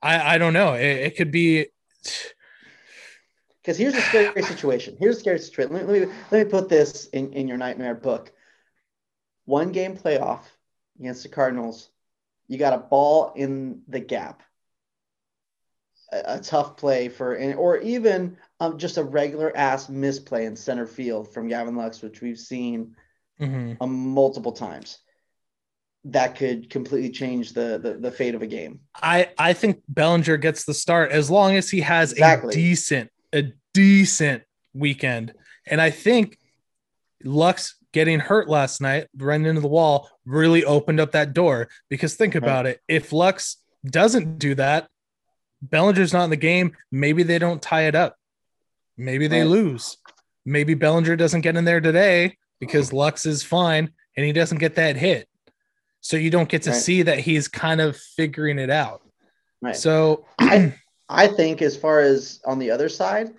I 0.01 0.37
don't 0.37 0.53
know. 0.53 0.73
It, 0.73 0.85
it 0.85 1.17
could 1.17 1.31
be. 1.31 1.67
Because 3.61 3.77
here's 3.77 3.95
a 3.95 4.01
scary 4.01 4.43
situation. 4.43 4.97
Here's 4.99 5.17
a 5.17 5.19
scary 5.19 5.39
situation. 5.39 5.73
Let 5.73 5.87
me, 5.87 5.99
let 5.99 6.07
me, 6.09 6.13
let 6.31 6.45
me 6.45 6.51
put 6.51 6.67
this 6.67 7.07
in, 7.07 7.31
in 7.31 7.47
your 7.47 7.57
nightmare 7.57 7.95
book. 7.95 8.33
One 9.45 9.71
game 9.71 9.95
playoff 9.95 10.41
against 10.99 11.23
the 11.23 11.29
Cardinals. 11.29 11.89
You 12.49 12.57
got 12.57 12.73
a 12.73 12.77
ball 12.77 13.31
in 13.35 13.81
the 13.87 14.01
gap. 14.01 14.43
A, 16.11 16.35
a 16.35 16.39
tough 16.39 16.75
play 16.75 17.07
for, 17.07 17.37
or 17.55 17.77
even 17.77 18.37
um, 18.59 18.77
just 18.77 18.97
a 18.97 19.03
regular 19.03 19.55
ass 19.55 19.87
misplay 19.87 20.45
in 20.45 20.57
center 20.57 20.85
field 20.85 21.33
from 21.33 21.47
Gavin 21.47 21.75
Lux, 21.77 22.01
which 22.01 22.21
we've 22.21 22.39
seen 22.39 22.95
Mhm. 23.39 23.77
um, 23.81 24.09
multiple 24.09 24.51
times. 24.51 24.99
That 26.05 26.35
could 26.35 26.69
completely 26.69 27.09
change 27.11 27.53
the, 27.53 27.79
the 27.81 27.93
the 27.93 28.11
fate 28.11 28.35
of 28.35 28.41
a 28.41 28.47
game. 28.47 28.81
I 29.01 29.29
I 29.37 29.53
think 29.53 29.81
Bellinger 29.87 30.37
gets 30.37 30.65
the 30.65 30.73
start 30.73 31.11
as 31.11 31.31
long 31.31 31.55
as 31.55 31.69
he 31.69 31.81
has 31.81 32.11
Exactly. 32.11 32.49
a 32.49 32.53
decent 32.53 33.11
a 33.33 33.43
decent 33.73 34.43
weekend. 34.73 35.33
And 35.65 35.79
I 35.79 35.91
think 35.91 36.37
Lux 37.23 37.75
getting 37.93 38.19
hurt 38.19 38.49
last 38.49 38.81
night, 38.81 39.07
running 39.17 39.47
into 39.47 39.61
the 39.61 39.67
wall, 39.67 40.09
really 40.25 40.65
opened 40.65 40.99
up 40.99 41.11
that 41.11 41.33
door. 41.33 41.69
Because 41.89 42.15
think 42.15 42.35
uh-huh. 42.35 42.45
about 42.45 42.65
it, 42.65 42.81
if 42.87 43.13
Lux 43.13 43.57
doesn't 43.85 44.39
do 44.39 44.55
that, 44.55 44.89
Bellinger's 45.61 46.11
not 46.11 46.25
in 46.25 46.29
the 46.29 46.35
game. 46.35 46.75
Maybe 46.91 47.23
they 47.23 47.39
don't 47.39 47.61
tie 47.61 47.83
it 47.83 47.95
up. 47.95 48.17
Maybe 48.97 49.27
they 49.27 49.41
Right. 49.41 49.49
lose. 49.49 49.97
Maybe 50.45 50.73
Bellinger 50.73 51.15
doesn't 51.15 51.41
get 51.41 51.55
in 51.55 51.63
there 51.63 51.79
today 51.79 52.37
because 52.59 52.89
uh-huh. 52.89 52.97
Lux 52.97 53.25
is 53.25 53.43
fine 53.43 53.91
and 54.17 54.25
he 54.25 54.33
doesn't 54.33 54.57
get 54.57 54.75
that 54.75 54.97
hit. 54.97 55.29
So 56.03 56.17
you 56.17 56.29
don't 56.29 56.49
get 56.49 56.63
to 56.63 56.71
Right. 56.71 56.79
see 56.79 57.01
that 57.03 57.19
he's 57.19 57.47
kind 57.47 57.79
of 57.79 57.95
figuring 57.97 58.59
it 58.59 58.69
out. 58.69 59.01
Right. 59.61 59.75
So 59.75 60.25
I 60.37 60.75
I 61.09 61.27
think 61.27 61.61
as 61.61 61.77
far 61.77 62.01
as 62.01 62.41
on 62.45 62.59
the 62.59 62.71
other 62.71 62.89
side, 62.89 63.33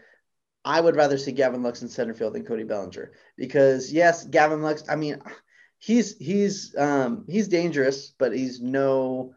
I 0.65 0.81
would 0.81 0.97
rather 0.97 1.19
see 1.19 1.33
Gavin 1.33 1.63
Lux 1.63 1.83
in 1.83 1.89
center 1.89 2.15
field 2.15 2.35
than 2.35 2.45
Cody 2.45 2.65
Bellinger 2.65 3.13
because 3.37 3.93
yes, 3.93 4.25
Gavin 4.25 4.63
Lux. 4.63 4.83
I 4.89 4.97
mean, 4.97 5.21
he's 5.79 6.17
he's 6.17 6.75
um 6.77 7.27
he's 7.29 7.49
dangerous, 7.49 8.15
but 8.19 8.35
he's 8.35 8.63
no, 8.63 9.35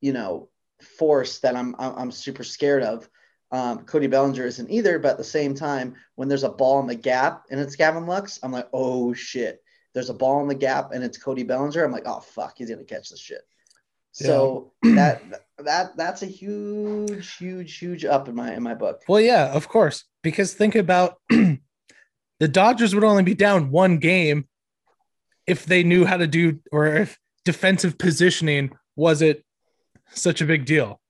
you 0.00 0.12
know, 0.12 0.48
force 0.96 1.40
that 1.40 1.56
I'm 1.56 1.74
I'm, 1.78 1.94
I'm 1.96 2.10
super 2.12 2.44
scared 2.44 2.84
of. 2.84 3.08
Um, 3.50 3.80
Cody 3.84 4.06
Bellinger 4.06 4.46
isn't 4.46 4.70
either, 4.70 5.00
but 5.00 5.12
at 5.12 5.18
the 5.18 5.24
same 5.24 5.54
time, 5.54 5.96
when 6.14 6.28
there's 6.28 6.44
a 6.44 6.48
ball 6.48 6.78
in 6.80 6.86
the 6.86 6.94
gap 6.94 7.44
and 7.50 7.58
it's 7.60 7.76
Gavin 7.76 8.06
Lux, 8.06 8.38
I'm 8.44 8.52
like, 8.52 8.68
oh 8.72 9.12
shit. 9.12 9.60
There's 9.94 10.10
a 10.10 10.14
ball 10.14 10.42
in 10.42 10.48
the 10.48 10.54
gap 10.54 10.92
and 10.92 11.02
it's 11.02 11.18
Cody 11.18 11.44
Bellinger. 11.44 11.84
I'm 11.84 11.92
like, 11.92 12.06
oh 12.06 12.20
fuck, 12.20 12.54
he's 12.58 12.70
gonna 12.70 12.84
catch 12.84 13.10
this 13.10 13.20
shit. 13.20 13.42
So 14.12 14.72
that 14.82 15.22
that 15.58 15.96
that's 15.96 16.22
a 16.22 16.26
huge, 16.26 17.36
huge, 17.36 17.78
huge 17.78 18.04
up 18.04 18.28
in 18.28 18.34
my 18.34 18.54
in 18.54 18.62
my 18.62 18.74
book. 18.74 19.02
Well, 19.08 19.20
yeah, 19.20 19.52
of 19.52 19.68
course. 19.68 20.04
Because 20.22 20.54
think 20.54 20.76
about 20.76 21.18
the 21.28 22.48
Dodgers 22.48 22.94
would 22.94 23.02
only 23.02 23.24
be 23.24 23.34
down 23.34 23.70
one 23.72 23.98
game 23.98 24.46
if 25.46 25.66
they 25.66 25.82
knew 25.82 26.04
how 26.04 26.16
to 26.16 26.28
do 26.28 26.60
or 26.70 26.86
if 26.86 27.18
defensive 27.44 27.98
positioning 27.98 28.70
was 28.96 29.20
it 29.20 29.44
such 30.10 30.40
a 30.40 30.46
big 30.46 30.64
deal. 30.64 31.00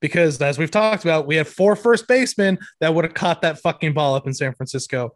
Because 0.00 0.42
as 0.42 0.58
we've 0.58 0.70
talked 0.70 1.04
about, 1.04 1.26
we 1.26 1.36
have 1.36 1.48
four 1.48 1.76
first 1.76 2.08
basemen 2.08 2.58
that 2.80 2.94
would 2.94 3.04
have 3.04 3.14
caught 3.14 3.42
that 3.42 3.60
fucking 3.60 3.94
ball 3.94 4.16
up 4.16 4.26
in 4.26 4.34
San 4.34 4.54
Francisco. 4.54 5.14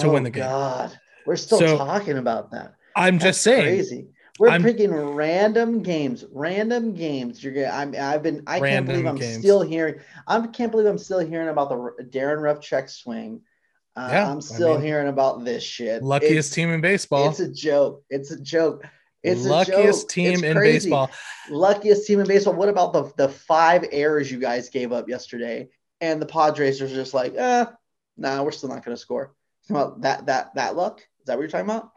To 0.00 0.06
oh, 0.06 0.12
win 0.12 0.22
the 0.22 0.30
game. 0.30 0.44
Oh, 0.44 0.48
God. 0.48 0.98
We're 1.26 1.36
still 1.36 1.58
So, 1.58 1.78
talking 1.78 2.18
about 2.18 2.50
that. 2.52 2.74
I'm 2.96 3.14
That's 3.18 3.24
just 3.24 3.42
saying, 3.42 3.62
crazy. 3.64 4.08
We're 4.38 4.48
I'm- 4.50 4.62
picking 4.62 4.92
random 4.92 5.82
games, 5.82 6.24
random 6.32 6.94
games. 6.94 7.42
You're 7.44 7.52
gonna. 7.54 7.68
I'm. 7.68 7.94
I've 7.98 8.22
been. 8.22 8.42
I 8.46 8.60
can't 8.60 8.86
believe 8.86 9.06
I'm 9.06 9.16
games. 9.16 9.38
still 9.38 9.62
hearing. 9.62 9.96
I 10.26 10.44
can't 10.48 10.70
believe 10.72 10.86
I'm 10.86 10.98
still 10.98 11.20
hearing 11.20 11.48
about 11.48 11.68
the 11.68 12.04
Darin 12.04 12.40
Ruf 12.40 12.60
check 12.60 12.88
swing. 12.88 13.42
Uh, 13.94 14.08
Yeah, 14.10 14.28
I 14.28 14.30
I'm 14.30 14.40
still 14.40 14.74
mean, 14.74 14.82
hearing 14.86 15.08
about 15.08 15.44
this 15.44 15.62
shit. 15.62 16.02
luckiest 16.02 16.32
It's- 16.32 16.50
team 16.50 16.70
in 16.70 16.80
baseball. 16.80 17.28
It's 17.28 17.40
a 17.40 17.48
joke. 17.52 18.04
It's 18.10 18.30
a 18.30 18.40
joke. 18.40 18.84
It's 19.22 19.44
luckiest 19.44 20.08
team 20.10 20.32
It's 20.32 20.42
in 20.42 20.54
baseball. 20.54 21.10
Luckiest 21.50 22.06
team 22.06 22.18
in 22.20 22.26
baseball. 22.26 22.54
What 22.54 22.68
about 22.68 22.92
the 22.92 23.12
the 23.16 23.28
five 23.28 23.86
errors 23.92 24.30
you 24.32 24.38
guys 24.40 24.68
gave 24.70 24.92
up 24.92 25.08
yesterday? 25.08 25.68
And 26.00 26.20
the 26.20 26.26
Padres 26.26 26.82
are 26.82 26.88
just 26.88 27.14
like, 27.14 27.34
eh, 27.36 27.66
nah, 28.16 28.42
we're 28.42 28.50
still 28.50 28.70
not 28.70 28.84
going 28.84 28.96
to 28.96 29.00
score. 29.00 29.34
Well, 29.68 29.96
that 30.00 30.26
that 30.26 30.54
that 30.56 30.74
luck 30.74 31.06
is 31.22 31.26
that 31.26 31.36
what 31.36 31.42
you're 31.42 31.48
talking 31.50 31.66
about? 31.70 31.90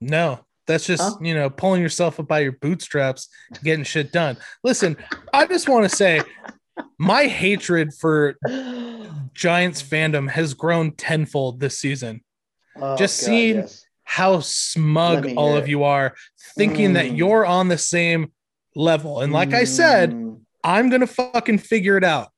No, 0.00 0.40
that's 0.66 0.86
just 0.86 1.02
Huh? 1.02 1.16
you 1.20 1.34
know 1.34 1.50
pulling 1.50 1.82
yourself 1.82 2.18
up 2.20 2.28
by 2.28 2.40
your 2.40 2.52
bootstraps, 2.52 3.28
getting 3.64 3.84
shit 3.84 4.12
done. 4.12 4.36
Listen, 4.62 4.96
I 5.32 5.46
just 5.46 5.68
want 5.68 5.88
to 5.88 5.94
say, 5.94 6.22
my 6.98 7.24
hatred 7.26 7.92
for 7.94 8.36
Giants 9.34 9.82
fandom 9.82 10.30
has 10.30 10.54
grown 10.54 10.92
tenfold 10.92 11.60
this 11.60 11.78
season. 11.78 12.22
Oh, 12.76 12.96
Just 12.96 13.20
God, 13.20 13.26
seeing- 13.26 13.56
yes. 13.56 13.84
How 14.10 14.40
smug 14.40 15.26
all 15.36 15.54
of 15.54 15.64
it. 15.64 15.70
you 15.70 15.84
are, 15.84 16.14
thinking 16.56 16.94
that 16.94 17.06
Mm. 17.06 17.18
you're 17.18 17.44
on 17.44 17.68
the 17.68 17.76
same 17.76 18.32
level. 18.74 19.20
And 19.20 19.34
like 19.34 19.52
I 19.52 19.64
said, 19.64 20.12
Mm. 20.12 20.40
I'm 20.64 20.88
gonna 20.88 21.06
fucking 21.06 21.58
figure 21.58 21.98
it 21.98 22.04
out. 22.04 22.28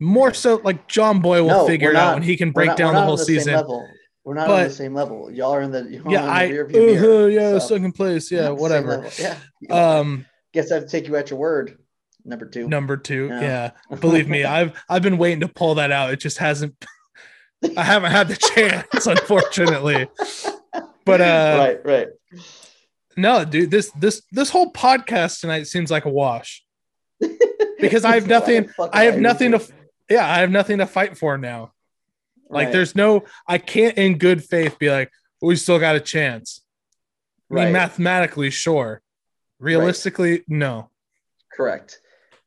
More 0.00 0.32
so, 0.32 0.62
like 0.64 0.88
Jomboy 0.88 1.42
will 1.42 1.48
No, 1.48 1.66
figure 1.66 1.90
it 1.90 1.96
out 1.96 2.04
not- 2.06 2.14
when 2.14 2.22
he 2.22 2.38
can 2.38 2.52
break 2.52 2.68
not- 2.68 2.76
down 2.78 2.94
the 2.94 3.02
whole 3.02 3.18
the 3.18 3.24
season. 3.26 3.52
We're 4.24 4.34
not 4.34 4.48
on 4.48 4.64
the 4.64 4.70
same 4.70 4.94
level. 4.94 5.30
Y'all 5.30 5.52
are 5.52 5.60
in 5.60 5.70
the 5.70 6.02
Yeah, 6.08 6.24
I 6.24 6.46
the 6.46 6.52
rear 6.54 6.66
view 6.66 6.80
mirror, 6.86 7.24
uh, 7.24 7.26
yeah, 7.26 7.58
so 7.58 7.74
second 7.74 7.92
place, 7.92 8.30
yeah, 8.30 8.48
not 8.48 8.56
the 8.58 8.68
same 8.68 8.86
whatever. 8.86 9.10
Yeah. 9.60 9.98
Um, 9.98 10.24
Guess 10.54 10.72
I 10.72 10.76
have 10.76 10.84
to 10.84 10.90
take 10.90 11.06
you 11.06 11.16
at 11.16 11.30
your 11.30 11.38
word. 11.38 11.78
Number 12.24 12.46
two. 12.46 12.66
number 12.66 12.96
two, 12.96 13.26
Yeah. 13.26 13.72
yeah. 13.90 13.96
Believe 13.96 14.28
me, 14.28 14.44
I've 14.56 14.82
I've 14.88 15.02
been 15.02 15.18
waiting 15.18 15.40
to 15.40 15.48
pull 15.48 15.74
that 15.74 15.92
out. 15.92 16.10
It 16.10 16.20
just 16.20 16.38
hasn't. 16.38 16.74
I 17.76 17.82
haven't 17.82 18.12
had 18.12 18.28
the 18.28 18.36
chance, 18.36 19.06
unfortunately. 19.06 20.06
But 21.04 21.20
uh, 21.20 21.56
right, 21.58 21.84
right. 21.84 22.08
no, 23.16 23.44
dude, 23.44 23.70
this 23.70 23.90
this 23.90 24.22
this 24.32 24.48
whole 24.48 24.72
podcast 24.72 25.40
tonight 25.40 25.66
seems 25.66 25.90
like 25.90 26.06
a 26.06 26.10
wash 26.10 26.64
because 27.78 28.06
I 28.06 28.14
have 28.14 28.26
nothing. 28.26 28.70
I 28.90 29.04
have 29.04 29.18
nothing 29.18 29.52
to. 29.52 29.62
Yeah, 30.08 30.26
I 30.26 30.38
have 30.38 30.50
nothing 30.50 30.78
to 30.78 30.86
fight 30.86 31.18
for 31.18 31.36
now. 31.36 31.73
Like, 32.48 32.66
Right, 32.66 32.72
there's 32.72 32.94
no. 32.94 33.24
I 33.48 33.58
can't, 33.58 33.96
in 33.98 34.18
good 34.18 34.44
faith, 34.44 34.78
be 34.78 34.90
like, 34.90 35.10
we 35.40 35.56
still 35.56 35.78
got 35.78 35.96
a 35.96 36.00
chance. 36.00 36.62
I 37.50 37.54
mean, 37.54 37.64
right. 37.64 37.72
mathematically, 37.72 38.50
sure. 38.50 39.02
Realistically, 39.58 40.44
no. 40.48 40.90
Correct. 41.52 42.00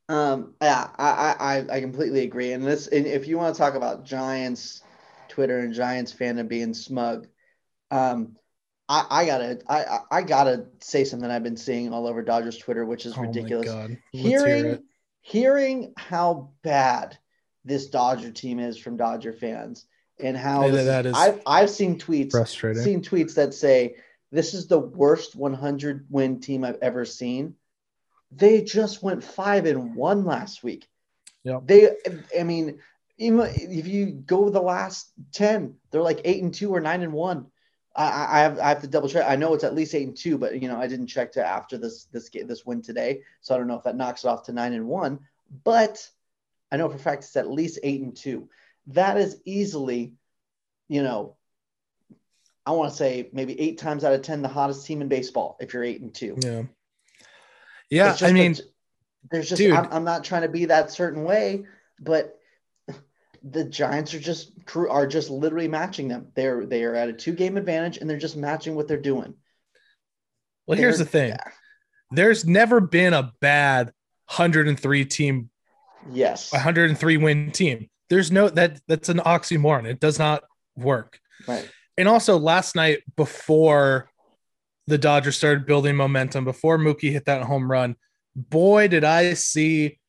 Um, 0.09 0.53
yeah, 0.61 0.87
I, 0.97 1.35
I, 1.69 1.75
I- 1.75 1.81
completely 1.81 2.23
agree. 2.23 2.53
And 2.53 2.63
this, 2.65 2.87
and 2.87 3.05
if 3.05 3.27
you 3.27 3.37
want 3.37 3.55
to 3.55 3.59
talk 3.59 3.75
about 3.75 4.05
Giants 4.05 4.81
Twitter 5.27 5.59
and 5.59 5.73
Giants 5.73 6.13
fandom 6.13 6.47
being 6.47 6.73
smug, 6.73 7.27
um, 7.91 8.35
I, 8.89 9.05
I 9.09 9.25
gotta, 9.25 9.59
I, 9.67 9.99
I- 10.09 10.21
gotta 10.21 10.67
say 10.79 11.03
something 11.03 11.29
I've 11.29 11.43
been 11.43 11.57
seeing 11.57 11.91
all 11.93 12.07
over 12.07 12.21
Dodgers 12.21 12.57
Twitter, 12.57 12.85
which 12.85 13.05
is 13.05 13.17
Oh 13.17 13.21
ridiculous. 13.21 13.67
God. 13.67 13.97
Hearing, 14.11 14.63
hear 14.63 14.79
hearing 15.21 15.93
how 15.97 16.51
bad 16.63 17.17
this 17.67 17.87
Dodger 17.87 18.31
team 18.31 18.59
is 18.59 18.77
from 18.77 18.97
Dodger 18.97 19.33
fans, 19.33 19.85
and 20.19 20.35
how 20.35 20.69
this 20.69 20.85
that 20.85 21.05
is 21.05 21.13
I've, 21.15 21.41
I've 21.45 21.69
seen 21.69 21.99
tweets 21.99 22.31
Frustrating. 22.31 22.83
seen 22.83 23.01
tweets 23.01 23.35
that 23.35 23.53
say 23.53 23.95
this 24.31 24.53
is 24.53 24.67
the 24.67 24.79
worst 24.79 25.35
100 25.35 26.07
win 26.09 26.39
team 26.39 26.63
I've 26.63 26.79
ever 26.81 27.05
seen. 27.05 27.55
They 28.31 28.61
just 28.61 29.03
went 29.03 29.23
five 29.23 29.65
and 29.65 29.95
one 29.95 30.25
last 30.25 30.63
week. 30.63 30.87
Yep. 31.43 31.61
They, 31.65 31.91
I 32.37 32.43
mean, 32.43 32.79
even 33.17 33.39
if 33.39 33.87
you 33.87 34.07
go 34.07 34.49
the 34.49 34.61
last 34.61 35.11
10, 35.33 35.75
they're 35.91 36.01
like 36.01 36.21
eight 36.25 36.43
and 36.43 36.53
two 36.53 36.73
or 36.73 36.81
nine 36.81 37.03
and 37.03 37.13
one. 37.13 37.47
I, 37.95 38.09
I 38.09 38.37
I 38.37 38.39
have 38.39 38.59
I 38.59 38.69
have 38.69 38.81
to 38.81 38.87
double 38.87 39.09
check. 39.09 39.25
I 39.27 39.35
know 39.35 39.53
it's 39.53 39.63
at 39.63 39.73
least 39.73 39.95
eight 39.95 40.07
and 40.07 40.15
two, 40.15 40.37
but 40.37 40.61
you 40.61 40.67
know 40.67 40.77
I 40.77 40.87
didn't 40.87 41.07
check 41.07 41.31
to 41.33 41.45
after 41.45 41.77
this 41.77 42.05
this 42.05 42.29
this 42.29 42.65
win 42.65 42.81
today, 42.81 43.21
so 43.41 43.55
I 43.55 43.57
don't 43.57 43.67
know 43.67 43.77
if 43.77 43.83
that 43.83 43.95
knocks 43.95 44.23
it 44.23 44.27
off 44.27 44.43
to 44.43 44.53
nine 44.53 44.73
and 44.73 44.87
one. 44.87 45.19
But 45.63 46.07
I 46.71 46.77
know 46.77 46.89
for 46.89 46.95
a 46.95 46.99
fact 46.99 47.23
it's 47.23 47.35
at 47.35 47.49
least 47.49 47.79
eight 47.83 48.01
and 48.01 48.15
two. 48.15 48.49
That 48.87 49.17
is 49.17 49.39
easily, 49.45 50.13
you 50.87 51.03
know, 51.03 51.35
I 52.65 52.71
want 52.71 52.91
to 52.91 52.97
say 52.97 53.29
maybe 53.31 53.59
eight 53.59 53.77
times 53.77 54.03
out 54.03 54.13
of 54.13 54.21
ten 54.21 54.41
the 54.41 54.47
hottest 54.47 54.85
team 54.85 55.01
in 55.01 55.07
baseball 55.07 55.57
if 55.59 55.73
you're 55.73 55.83
eight 55.83 56.01
and 56.01 56.13
two. 56.13 56.37
Yeah. 56.41 56.63
Yeah. 57.89 58.17
I 58.21 58.33
mean, 58.33 58.53
that 58.53 58.61
there's 59.31 59.49
just. 59.49 59.61
I'm, 59.61 59.87
I'm 59.91 60.03
not 60.03 60.23
trying 60.23 60.41
to 60.43 60.49
be 60.49 60.65
that 60.65 60.91
certain 60.91 61.23
way, 61.23 61.65
but 61.99 62.33
the 63.43 63.63
Giants 63.63 64.13
are 64.13 64.19
just 64.19 64.51
are 64.75 65.07
just 65.07 65.29
literally 65.29 65.67
matching 65.69 66.07
them. 66.09 66.27
They're 66.35 66.65
they 66.65 66.83
are 66.83 66.95
at 66.95 67.09
a 67.09 67.13
two 67.13 67.33
game 67.33 67.55
advantage 67.55 67.97
and 67.97 68.09
they're 68.09 68.17
just 68.17 68.35
matching 68.35 68.75
what 68.75 68.87
they're 68.89 68.97
doing. 68.97 69.35
well, 70.65 70.77
here's 70.77 70.97
They're- 70.97 71.05
the 71.05 71.09
thing 71.11 71.29
yeah. 71.29 71.51
there's 72.11 72.45
never 72.45 72.81
been 72.81 73.13
a 73.13 73.31
bad 73.39 73.87
103 74.35 75.05
team, 75.05 75.49
Yes. 76.11 76.51
103 76.51 77.17
win 77.17 77.51
team. 77.51 77.89
There's 78.09 78.31
no 78.31 78.49
that 78.49 78.79
that's 78.87 79.09
an 79.09 79.17
oxymoron. 79.19 79.85
It 79.85 79.99
does 79.99 80.17
not 80.17 80.43
work. 80.75 81.19
Right. 81.47 81.69
And 81.97 82.07
also 82.07 82.37
last 82.37 82.75
night 82.75 82.99
before 83.15 84.09
the 84.85 84.97
Dodgers 84.97 85.35
started 85.35 85.65
building 85.65 85.95
momentum, 85.95 86.45
before 86.45 86.77
Mookie 86.77 87.11
hit 87.11 87.25
that 87.25 87.43
home 87.43 87.69
run, 87.69 87.95
boy, 88.35 88.87
did 88.87 89.03
I 89.03 89.33
see 89.33 89.99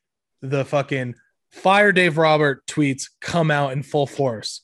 the 0.43 0.65
fucking 0.65 1.15
fire 1.51 1.93
Dave 1.93 2.19
Robert 2.19 2.65
tweets 2.67 3.09
come 3.21 3.51
out 3.51 3.73
in 3.73 3.83
full 3.83 4.07
force. 4.07 4.63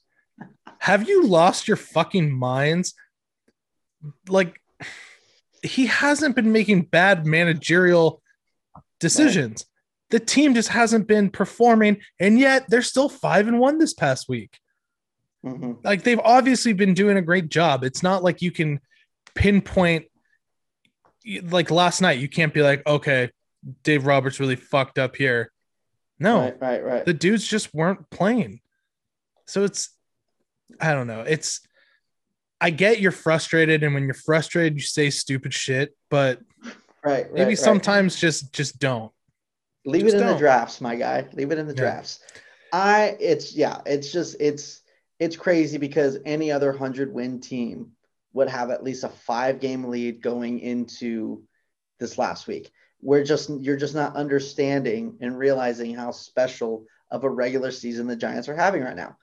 Have 0.79 1.09
you 1.09 1.27
lost 1.27 1.67
your 1.67 1.77
fucking 1.77 2.31
minds? 2.31 2.95
Like 4.29 4.61
he 5.63 5.87
hasn't 5.87 6.37
been 6.37 6.53
making 6.53 6.83
bad 6.83 7.27
managerial 7.27 8.23
decisions. 9.01 9.65
The 10.11 10.21
team 10.21 10.55
just 10.55 10.69
hasn't 10.69 11.07
been 11.09 11.31
performing, 11.31 12.01
and 12.21 12.39
yet 12.39 12.67
they're 12.69 12.83
still 12.83 13.09
five 13.09 13.49
and 13.49 13.59
one 13.59 13.79
this 13.79 13.95
past 13.95 14.29
week 14.29 14.59
Mhm. 15.45 15.79
like 15.85 16.05
they've 16.05 16.21
obviously 16.21 16.73
been 16.73 16.95
doing 16.95 17.17
a 17.19 17.23
great 17.23 17.49
job. 17.51 17.85
It's 17.85 18.03
not 18.03 18.23
like 18.23 18.41
you 18.41 18.51
can 18.51 18.81
pinpoint 19.35 20.07
like 21.45 21.71
last 21.71 22.01
night. 22.01 22.19
You 22.19 22.29
can't 22.29 22.53
be 22.55 22.63
like, 22.63 22.87
okay, 22.87 23.31
Dave 23.83 24.07
Roberts 24.07 24.41
really 24.41 24.57
fucked 24.57 24.99
up 24.99 25.17
here. 25.17 25.51
No, 26.19 26.41
Right, 26.41 26.61
right, 26.61 26.85
right. 26.85 27.05
the 27.05 27.13
dudes 27.15 27.47
just 27.47 27.75
weren't 27.75 28.09
playing. 28.11 28.61
So 29.47 29.65
it's, 29.65 29.91
I 30.81 30.93
don't 30.95 31.07
know. 31.07 31.23
It's, 31.23 31.61
I 32.61 32.71
get 32.71 33.01
you're 33.01 33.11
frustrated, 33.13 33.83
and 33.83 33.93
when 33.95 34.05
you're 34.05 34.15
frustrated, 34.15 34.75
you 34.75 34.81
say 34.83 35.11
stupid 35.11 35.53
shit, 35.53 35.95
but 36.09 36.41
right, 36.65 36.77
right. 37.25 37.33
maybe 37.35 37.49
right. 37.49 37.59
sometimes 37.59 38.17
just 38.17 38.53
just 38.55 38.79
don't. 38.79 39.13
Leave 39.85 40.03
Just 40.03 40.15
it 40.15 40.21
in 40.21 40.25
the 40.27 40.33
don't. 40.33 40.39
drafts, 40.39 40.81
my 40.81 40.97
guy. 40.97 41.29
Leave 41.33 41.51
it 41.51 41.59
in 41.59 41.67
the 41.67 41.75
Yeah. 41.75 41.81
drafts. 41.81 42.21
I 42.73 43.17
it's 43.21 43.55
yeah, 43.55 43.81
it's 43.87 44.11
just 44.11 44.37
it's 44.41 44.83
it's 45.21 45.37
crazy 45.37 45.79
because 45.79 46.19
any 46.25 46.51
other 46.51 46.71
100 46.71 47.13
win 47.13 47.41
team 47.41 47.93
would 48.33 48.49
have 48.49 48.71
at 48.71 48.83
least 48.83 49.05
a 49.05 49.09
5 49.09 49.61
game 49.61 49.85
lead 49.85 50.21
going 50.23 50.59
into 50.59 51.45
this 52.01 52.19
last 52.19 52.47
week. 52.47 52.73
We're 53.01 53.25
just 53.25 53.51
you're 53.61 53.77
just 53.77 53.95
not 53.95 54.17
understanding 54.17 55.19
and 55.21 55.39
realizing 55.39 55.95
how 55.95 56.11
special 56.11 56.87
of 57.11 57.25
a 57.25 57.31
regular 57.31 57.71
season 57.71 58.07
the 58.07 58.17
Giants 58.17 58.49
are 58.49 58.57
having 58.57 58.83
right 58.83 58.97
now. 58.97 59.17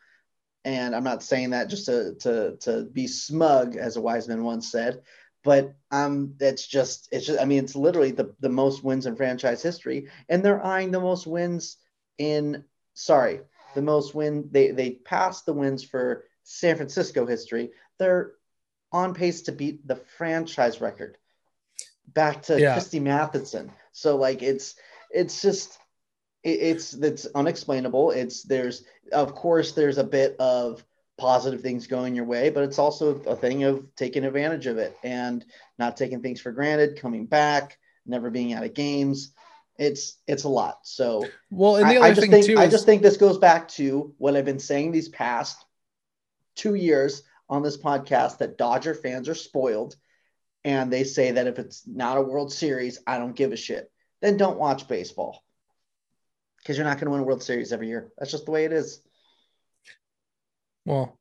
And 0.63 0.95
I'm 0.95 1.03
not 1.03 1.23
saying 1.23 1.49
that 1.49 1.69
just 1.69 1.87
to 1.87 2.13
to 2.19 2.55
to 2.61 2.83
be 2.85 3.07
smug 3.07 3.75
as 3.75 3.97
a 3.97 4.01
wise 4.01 4.27
man 4.27 4.43
once 4.43 4.71
said, 4.71 5.01
but 5.43 5.73
um 5.91 6.35
it's 6.39 6.67
just 6.67 7.09
it's 7.11 7.25
just 7.25 7.39
I 7.39 7.45
mean 7.45 7.63
it's 7.63 7.75
literally 7.75 8.11
the 8.11 8.33
the 8.39 8.49
most 8.49 8.83
wins 8.83 9.05
in 9.05 9.15
franchise 9.15 9.61
history 9.61 10.07
and 10.29 10.43
they're 10.43 10.63
eyeing 10.63 10.91
the 10.91 10.99
most 10.99 11.25
wins 11.27 11.77
in 12.17 12.63
sorry 12.93 13.41
the 13.75 13.81
most 13.81 14.13
win 14.13 14.49
they 14.51 14.71
they 14.71 14.91
passed 14.91 15.45
the 15.45 15.53
wins 15.53 15.83
for 15.83 16.25
San 16.43 16.75
Francisco 16.75 17.25
history. 17.25 17.71
They're 17.99 18.33
on 18.91 19.13
pace 19.13 19.43
to 19.43 19.51
beat 19.51 19.87
the 19.87 19.95
franchise 19.95 20.81
record. 20.81 21.17
Back 22.07 22.43
to 22.43 22.59
Yeah. 22.59 22.73
Christy 22.73 22.99
Mathewson 22.99 23.71
so 23.91 24.17
like 24.17 24.41
it's 24.41 24.75
it's 25.09 25.41
just 25.41 25.77
it, 26.43 26.59
it's 26.61 26.93
it's 26.93 27.25
unexplainable. 27.35 28.11
It's 28.11 28.43
there's 28.43 28.83
of 29.11 29.35
course 29.35 29.73
there's 29.73 29.97
a 29.97 30.03
bit 30.03 30.35
of 30.39 30.83
positive 31.21 31.61
things 31.61 31.85
going 31.85 32.15
your 32.15 32.25
way 32.25 32.49
but 32.49 32.63
it's 32.63 32.79
also 32.79 33.15
a 33.21 33.35
thing 33.35 33.63
of 33.63 33.85
taking 33.95 34.25
advantage 34.25 34.65
of 34.65 34.79
it 34.79 34.97
and 35.03 35.45
not 35.77 35.95
taking 35.95 36.19
things 36.19 36.41
for 36.41 36.51
granted 36.51 36.99
coming 36.99 37.27
back 37.27 37.77
never 38.07 38.31
being 38.31 38.53
out 38.53 38.63
of 38.63 38.73
games 38.73 39.31
it's 39.77 40.17
it's 40.27 40.43
a 40.43 40.49
lot 40.49 40.79
so 40.83 41.23
Well, 41.51 41.77
and 41.77 41.89
the 41.89 41.95
I, 41.95 41.97
other 41.97 42.05
I 42.05 42.09
just 42.09 42.21
thing 42.21 42.31
think 42.31 42.45
too 42.47 42.57
I 42.57 42.65
is 42.65 42.71
just 42.71 42.85
think 42.85 43.03
this 43.03 43.17
goes 43.17 43.37
back 43.37 43.67
to 43.69 44.13
what 44.17 44.35
I've 44.35 44.45
been 44.45 44.59
saying 44.59 44.91
these 44.91 45.09
past 45.09 45.63
two 46.55 46.73
years 46.73 47.21
on 47.47 47.61
this 47.61 47.77
podcast 47.77 48.39
that 48.39 48.57
Dodger 48.57 48.95
fans 48.95 49.29
are 49.29 49.35
spoiled 49.35 49.95
and 50.63 50.91
they 50.91 51.03
say 51.03 51.31
that 51.31 51.47
if 51.47 51.59
it's 51.59 51.87
not 51.87 52.17
a 52.17 52.21
World 52.21 52.51
Series, 52.51 52.99
I 53.05 53.17
don't 53.17 53.35
give 53.35 53.51
a 53.51 53.57
shit, 53.57 53.91
then 54.21 54.37
don't 54.37 54.59
watch 54.59 54.87
baseball 54.87 55.43
because 56.57 56.77
you're 56.77 56.85
not 56.85 56.97
going 56.97 57.05
to 57.05 57.11
win 57.11 57.21
a 57.21 57.23
World 57.23 57.43
Series 57.43 57.73
every 57.73 57.87
year. 57.87 58.11
That's 58.17 58.31
just 58.31 58.45
the 58.45 58.51
way 58.51 58.65
it 58.65 58.73
is. 58.73 59.01
Well, 60.85 61.17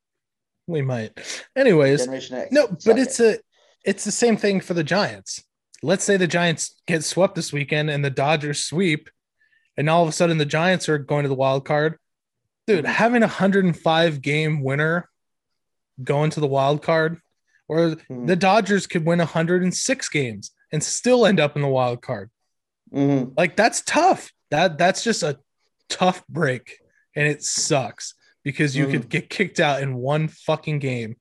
we 0.67 0.83
might. 0.83 1.13
Anyways, 1.57 2.07
no, 2.51 2.69
but 2.69 2.83
Suck 2.83 2.99
it's 2.99 3.21
it. 3.21 3.41
a 3.41 3.89
it's 3.91 4.05
the 4.05 4.13
same 4.13 4.37
thing 4.37 4.61
for 4.61 4.75
the 4.75 4.85
Giants. 4.85 5.43
Let's 5.83 6.05
say 6.05 6.17
the 6.17 6.27
Giants 6.27 6.81
get 6.87 7.05
swept 7.05 7.35
this 7.35 7.53
weekend 7.53 7.91
and 7.91 8.05
the 8.05 8.11
Dodgers 8.11 8.63
sweep, 8.63 9.09
and 9.77 9.89
all 9.89 10.03
of 10.03 10.09
a 10.09 10.13
sudden 10.13 10.39
the 10.39 10.45
Giants 10.45 10.89
are 10.89 10.99
going 10.99 11.23
to 11.23 11.29
the 11.29 11.35
wild 11.35 11.65
card. 11.65 11.99
Dude, 12.67 12.85
Mhm. 12.85 12.89
having 12.89 13.23
a 13.23 13.29
105 13.29 14.21
game 14.23 14.63
winner 14.63 15.09
going 16.03 16.31
to 16.31 16.41
the 16.41 16.47
wild 16.47 16.83
card, 16.83 17.21
or 17.69 17.97
Mhm. 17.97 18.27
the 18.27 18.37
Dodgers 18.37 18.87
could 18.87 19.05
win 19.07 19.21
106 19.21 20.09
games 20.09 20.51
and 20.73 20.85
still 20.85 21.27
end 21.27 21.41
up 21.41 21.57
in 21.57 21.63
the 21.63 21.69
wild 21.69 22.03
card. 22.03 22.31
Mhm. 22.93 23.33
Like 23.37 23.57
that's 23.57 23.83
tough. 23.83 24.33
That 24.51 24.79
that's 24.79 25.03
just 25.03 25.23
a 25.23 25.41
tough 25.89 26.27
break, 26.29 26.81
and 27.17 27.27
it 27.27 27.43
sucks 27.43 28.15
because 28.45 28.77
you 28.77 28.87
Mhm. 28.87 28.91
could 28.91 29.09
get 29.09 29.31
kicked 29.31 29.61
out 29.61 29.83
in 29.83 29.95
one 29.97 30.29
fucking 30.29 30.79
game. 30.79 31.17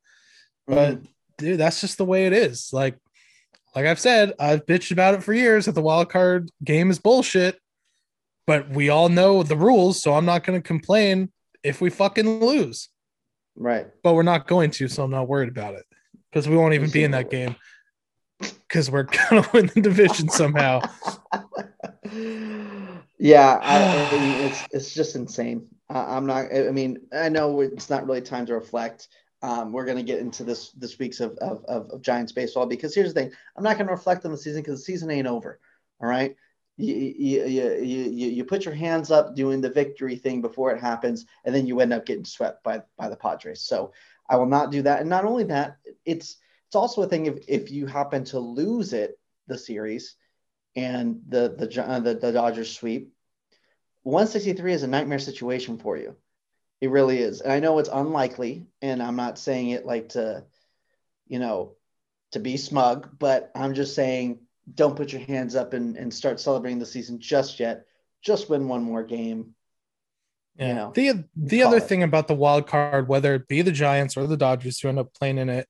But 0.68 1.02
Mhm. 1.02 1.08
dude, 1.38 1.60
that's 1.60 1.82
just 1.82 1.98
the 1.98 2.06
way 2.06 2.26
it 2.26 2.34
is. 2.34 2.70
Like, 2.72 2.98
like 3.76 3.86
I've 3.86 4.00
said, 4.00 4.34
I've 4.40 4.66
bitched 4.66 4.92
about 4.92 5.14
it 5.16 5.24
for 5.24 5.34
years 5.34 5.66
that 5.66 5.74
the 5.74 5.82
wild 5.82 6.10
card 6.10 6.50
game 6.64 6.90
is 6.90 7.00
bullshit. 7.00 7.60
But 8.48 8.70
we 8.70 8.90
all 8.90 9.10
know 9.10 9.44
the 9.44 9.56
rules, 9.58 10.02
so 10.02 10.16
I'm 10.16 10.26
not 10.26 10.44
going 10.44 10.60
to 10.60 10.66
complain 10.68 11.32
if 11.64 11.82
we 11.82 11.90
fucking 11.90 12.40
lose. 12.44 12.90
right. 13.56 13.88
But 14.04 14.14
we're 14.14 14.24
not 14.24 14.48
going 14.48 14.72
to, 14.72 14.88
so 14.88 15.04
I'm 15.04 15.12
not 15.12 15.28
worried 15.28 15.50
about 15.50 15.76
it 15.76 15.86
because 16.32 16.48
we 16.48 16.56
won't 16.56 16.74
even 16.74 16.90
be 16.90 17.04
in 17.04 17.12
that 17.12 17.30
game 17.30 17.56
because 18.40 18.90
we're 18.90 19.04
gonna 19.30 19.48
win 19.54 19.70
the 19.76 19.82
division 19.82 20.30
somehow. 20.30 20.80
yeah, 23.20 23.60
I, 23.62 24.16
I 24.16 24.18
mean, 24.18 24.40
it's 24.40 24.66
it's 24.72 24.94
just 24.94 25.16
insane. 25.16 25.68
Uh, 25.90 26.06
I'm 26.08 26.26
not. 26.26 26.54
I 26.54 26.72
mean, 26.72 27.00
I 27.14 27.30
know 27.30 27.62
it's 27.62 27.90
not 27.90 28.08
really 28.08 28.22
time 28.22 28.46
to 28.48 28.56
reflect. 28.56 29.10
Um, 29.42 29.72
we're 29.72 29.86
going 29.86 29.98
to 29.98 30.04
get 30.04 30.20
into 30.20 30.44
this 30.44 30.72
this 30.72 30.98
week's 31.00 31.20
of, 31.20 31.38
of, 31.38 31.64
of, 31.66 31.90
of 31.92 32.02
Giants 32.02 32.32
baseball 32.32 32.66
because 32.66 32.96
here's 32.96 33.14
the 33.14 33.22
thing: 33.22 33.32
I'm 33.56 33.64
not 33.64 33.78
going 33.78 33.88
to 33.88 33.94
reflect 33.94 34.26
on 34.26 34.32
the 34.32 34.38
season 34.38 34.62
because 34.62 34.80
the 34.80 34.86
season 34.86 35.12
ain't 35.12 35.28
over. 35.28 35.60
All 36.02 36.10
right, 36.10 36.36
you, 36.78 36.96
you, 36.96 37.46
you, 37.46 37.74
you, 37.82 38.30
you 38.30 38.46
put 38.46 38.64
your 38.66 38.74
hands 38.74 39.12
up 39.12 39.36
doing 39.36 39.60
the 39.60 39.70
victory 39.70 40.16
thing 40.16 40.42
before 40.42 40.72
it 40.72 40.80
happens, 40.80 41.26
and 41.44 41.54
then 41.54 41.68
you 41.68 41.80
end 41.82 41.94
up 41.94 42.06
getting 42.06 42.26
swept 42.26 42.64
by 42.64 42.82
by 42.98 43.10
the 43.10 43.18
Padres. 43.18 43.62
So 43.62 43.92
I 44.30 44.38
will 44.38 44.46
not 44.46 44.72
do 44.72 44.82
that. 44.84 45.02
And 45.02 45.10
not 45.10 45.26
only 45.26 45.44
that, 45.46 45.78
it's 46.06 46.38
it's 46.68 46.76
also 46.76 47.02
a 47.02 47.08
thing 47.08 47.26
if 47.26 47.40
if 47.48 47.72
you 47.72 47.86
happen 47.86 48.24
to 48.26 48.40
lose 48.40 48.94
it 48.94 49.20
the 49.48 49.58
series 49.58 50.16
and 50.76 51.22
the 51.28 51.56
the 51.58 51.84
uh, 51.86 52.00
the, 52.00 52.16
the 52.16 52.32
Dodgers 52.32 52.76
sweep, 52.76 53.14
163 54.04 54.74
is 54.74 54.84
a 54.84 54.88
nightmare 54.88 55.20
situation 55.20 55.78
for 55.78 55.98
you. 55.98 56.16
It 56.82 56.90
really 56.90 57.20
is. 57.20 57.42
And 57.42 57.52
I 57.52 57.60
know 57.60 57.80
it's 57.80 57.90
unlikely, 57.92 58.68
and 58.82 59.04
I'm 59.04 59.16
not 59.16 59.38
saying 59.38 59.72
it 59.72 59.86
like 59.86 60.10
to, 60.10 60.46
you 61.28 61.40
know, 61.40 61.74
to 62.32 62.40
be 62.40 62.58
smug, 62.58 63.10
but 63.20 63.52
I'm 63.56 63.74
just 63.74 63.96
saying 63.96 64.40
don't 64.74 64.96
put 64.96 65.12
your 65.12 65.22
hands 65.22 65.56
up 65.56 65.74
and, 65.74 65.98
and 65.98 66.14
start 66.14 66.40
celebrating 66.40 66.80
the 66.80 66.86
season 66.86 67.20
just 67.20 67.60
yet. 67.60 67.86
Just 68.22 68.50
win 68.50 68.68
one 68.68 68.84
more 68.84 69.04
game. 69.04 69.56
Yeah. 70.58 70.68
You 70.68 70.74
know, 70.74 70.92
the 70.94 71.24
the 71.36 71.64
other 71.64 71.78
it. 71.78 71.84
thing 71.84 72.04
about 72.04 72.28
the 72.28 72.36
wild 72.36 72.68
card, 72.68 73.08
whether 73.08 73.34
it 73.34 73.48
be 73.48 73.62
the 73.62 73.72
Giants 73.72 74.18
or 74.18 74.28
the 74.28 74.38
Dodgers 74.38 74.80
who 74.80 74.90
end 74.90 75.00
up 75.00 75.14
playing 75.14 75.38
in 75.38 75.50
it, 75.50 75.68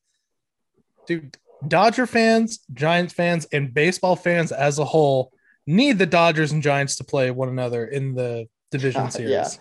dude, 1.05 1.37
Dodger 1.67 2.05
fans, 2.07 2.59
Giants 2.73 3.13
fans, 3.13 3.45
and 3.51 3.73
baseball 3.73 4.15
fans 4.15 4.51
as 4.51 4.79
a 4.79 4.85
whole 4.85 5.31
need 5.67 5.99
the 5.99 6.05
Dodgers 6.05 6.51
and 6.51 6.63
Giants 6.63 6.95
to 6.97 7.03
play 7.03 7.31
one 7.31 7.49
another 7.49 7.85
in 7.85 8.15
the 8.15 8.47
division 8.71 9.01
Yeah. 9.03 9.09
series. 9.09 9.59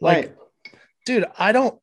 Like, 0.00 0.16
right. 0.26 0.36
dude, 1.06 1.24
I 1.38 1.52
don't. 1.52 1.78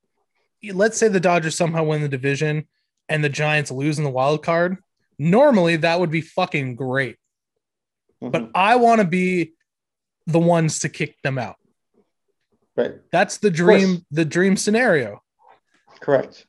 Let's 0.73 0.97
say 0.97 1.07
the 1.09 1.19
Dodgers 1.19 1.55
somehow 1.55 1.83
win 1.83 2.01
the 2.01 2.07
division 2.09 2.67
and 3.09 3.23
the 3.23 3.29
Giants 3.29 3.71
lose 3.71 3.97
in 3.97 4.03
the 4.03 4.09
wild 4.09 4.43
card. 4.43 4.77
Normally, 5.19 5.75
that 5.77 5.99
would 5.99 6.11
be 6.11 6.21
fucking 6.21 6.75
great. 6.75 7.17
But 8.21 8.31
Mhm. 8.43 8.51
I 8.55 8.77
want 8.77 9.01
to 9.01 9.07
be 9.07 9.53
the 10.27 10.39
ones 10.39 10.79
to 10.79 10.89
kick 10.89 11.21
them 11.21 11.37
out. 11.37 11.55
right. 12.75 12.95
That's 13.11 13.37
the 13.37 13.51
dream, 13.51 14.05
the 14.11 14.25
dream 14.25 14.57
scenario. 14.57 15.21
Correct. 16.01 16.45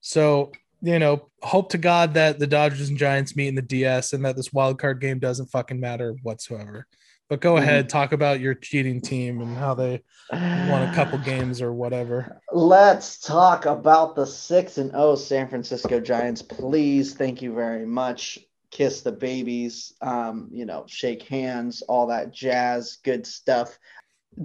So, 0.00 0.50
you 0.80 0.98
know, 0.98 1.27
hope 1.42 1.70
to 1.70 1.78
God 1.78 2.14
that 2.14 2.38
the 2.38 2.46
Dodgers 2.46 2.88
and 2.88 2.98
Giants 2.98 3.36
meet 3.36 3.48
in 3.48 3.54
the 3.54 3.62
DS 3.62 4.12
and 4.12 4.24
that 4.24 4.36
this 4.36 4.52
wild 4.52 4.78
card 4.78 5.00
game 5.00 5.18
doesn't 5.18 5.46
fucking 5.46 5.78
matter 5.80 6.14
whatsoever. 6.22 6.86
But 7.28 7.40
go 7.40 7.54
Mhm. 7.54 7.58
ahead, 7.58 7.88
talk 7.88 8.12
about 8.12 8.40
your 8.40 8.54
cheating 8.54 9.00
team 9.00 9.40
and 9.42 9.56
how 9.56 9.74
they 9.74 10.02
won 10.30 10.88
a 10.88 10.92
couple 10.94 11.18
games 11.24 11.60
or 11.60 11.72
whatever. 11.72 12.40
Let's 12.52 13.20
talk 13.20 13.66
about 13.66 14.16
the 14.16 14.26
six 14.26 14.78
and 14.78 14.90
oh 14.94 15.14
San 15.14 15.48
Francisco 15.48 16.00
Giants, 16.00 16.42
please. 16.42 17.14
Thank 17.14 17.42
you 17.42 17.54
very 17.54 17.86
much. 17.86 18.38
Kiss 18.70 19.02
the 19.02 19.12
babies, 19.12 19.94
um, 20.02 20.48
you 20.50 20.64
know, 20.66 20.84
shake 20.86 21.22
hands, 21.22 21.82
all 21.82 22.06
that 22.08 22.32
jazz, 22.32 22.98
good 23.02 23.26
stuff. 23.26 23.78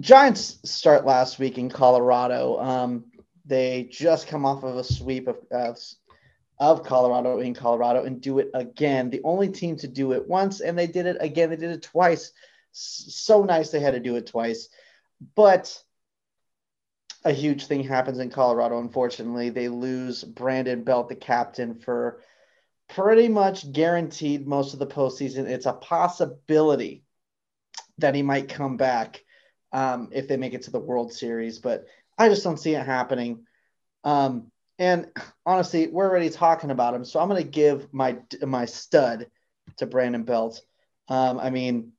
Giants 0.00 0.58
start 0.64 1.04
last 1.04 1.38
week 1.38 1.58
in 1.58 1.68
Colorado. 1.68 2.58
Um, 2.58 3.04
they 3.46 3.88
just 3.90 4.26
come 4.26 4.46
off 4.46 4.62
of 4.64 4.76
a 4.76 4.84
sweep 4.84 5.28
of, 5.28 5.36
of 5.50 5.78
of 6.58 6.84
Colorado 6.84 7.40
in 7.40 7.54
Colorado 7.54 8.04
and 8.04 8.20
do 8.20 8.38
it 8.38 8.50
again. 8.54 9.10
The 9.10 9.22
only 9.24 9.48
team 9.48 9.76
to 9.76 9.88
do 9.88 10.12
it 10.12 10.28
once, 10.28 10.60
and 10.60 10.78
they 10.78 10.86
did 10.86 11.06
it 11.06 11.16
again. 11.20 11.50
They 11.50 11.56
did 11.56 11.70
it 11.70 11.82
twice. 11.82 12.32
So 12.72 13.44
nice 13.44 13.70
they 13.70 13.80
had 13.80 13.94
to 13.94 14.00
do 14.00 14.16
it 14.16 14.26
twice, 14.26 14.68
but 15.36 15.80
a 17.24 17.32
huge 17.32 17.66
thing 17.66 17.84
happens 17.84 18.18
in 18.18 18.30
Colorado. 18.30 18.78
Unfortunately, 18.80 19.50
they 19.50 19.68
lose 19.68 20.24
Brandon 20.24 20.82
Belt, 20.82 21.08
the 21.08 21.14
captain, 21.14 21.74
for 21.74 22.20
pretty 22.88 23.28
much 23.28 23.72
guaranteed 23.72 24.46
most 24.46 24.74
of 24.74 24.78
the 24.78 24.86
postseason. 24.86 25.48
It's 25.48 25.66
a 25.66 25.72
possibility 25.72 27.04
that 27.98 28.14
he 28.14 28.22
might 28.22 28.48
come 28.48 28.76
back 28.76 29.24
um, 29.72 30.10
if 30.12 30.28
they 30.28 30.36
make 30.36 30.54
it 30.54 30.62
to 30.62 30.70
the 30.70 30.80
World 30.80 31.12
Series, 31.12 31.58
but 31.58 31.86
I 32.18 32.28
just 32.28 32.44
don't 32.44 32.58
see 32.60 32.74
it 32.74 32.84
happening. 32.84 33.46
Um, 34.04 34.50
and 34.78 35.06
honestly, 35.46 35.86
we're 35.86 36.08
already 36.08 36.30
talking 36.30 36.70
about 36.70 36.94
him, 36.94 37.04
so 37.04 37.20
I'm 37.20 37.28
going 37.28 37.42
to 37.42 37.48
give 37.48 37.92
my 37.92 38.18
my 38.42 38.64
stud 38.64 39.26
to 39.76 39.86
Brandon 39.86 40.24
Belt. 40.24 40.60
Um, 41.08 41.38
I 41.38 41.50
mean, 41.50 41.92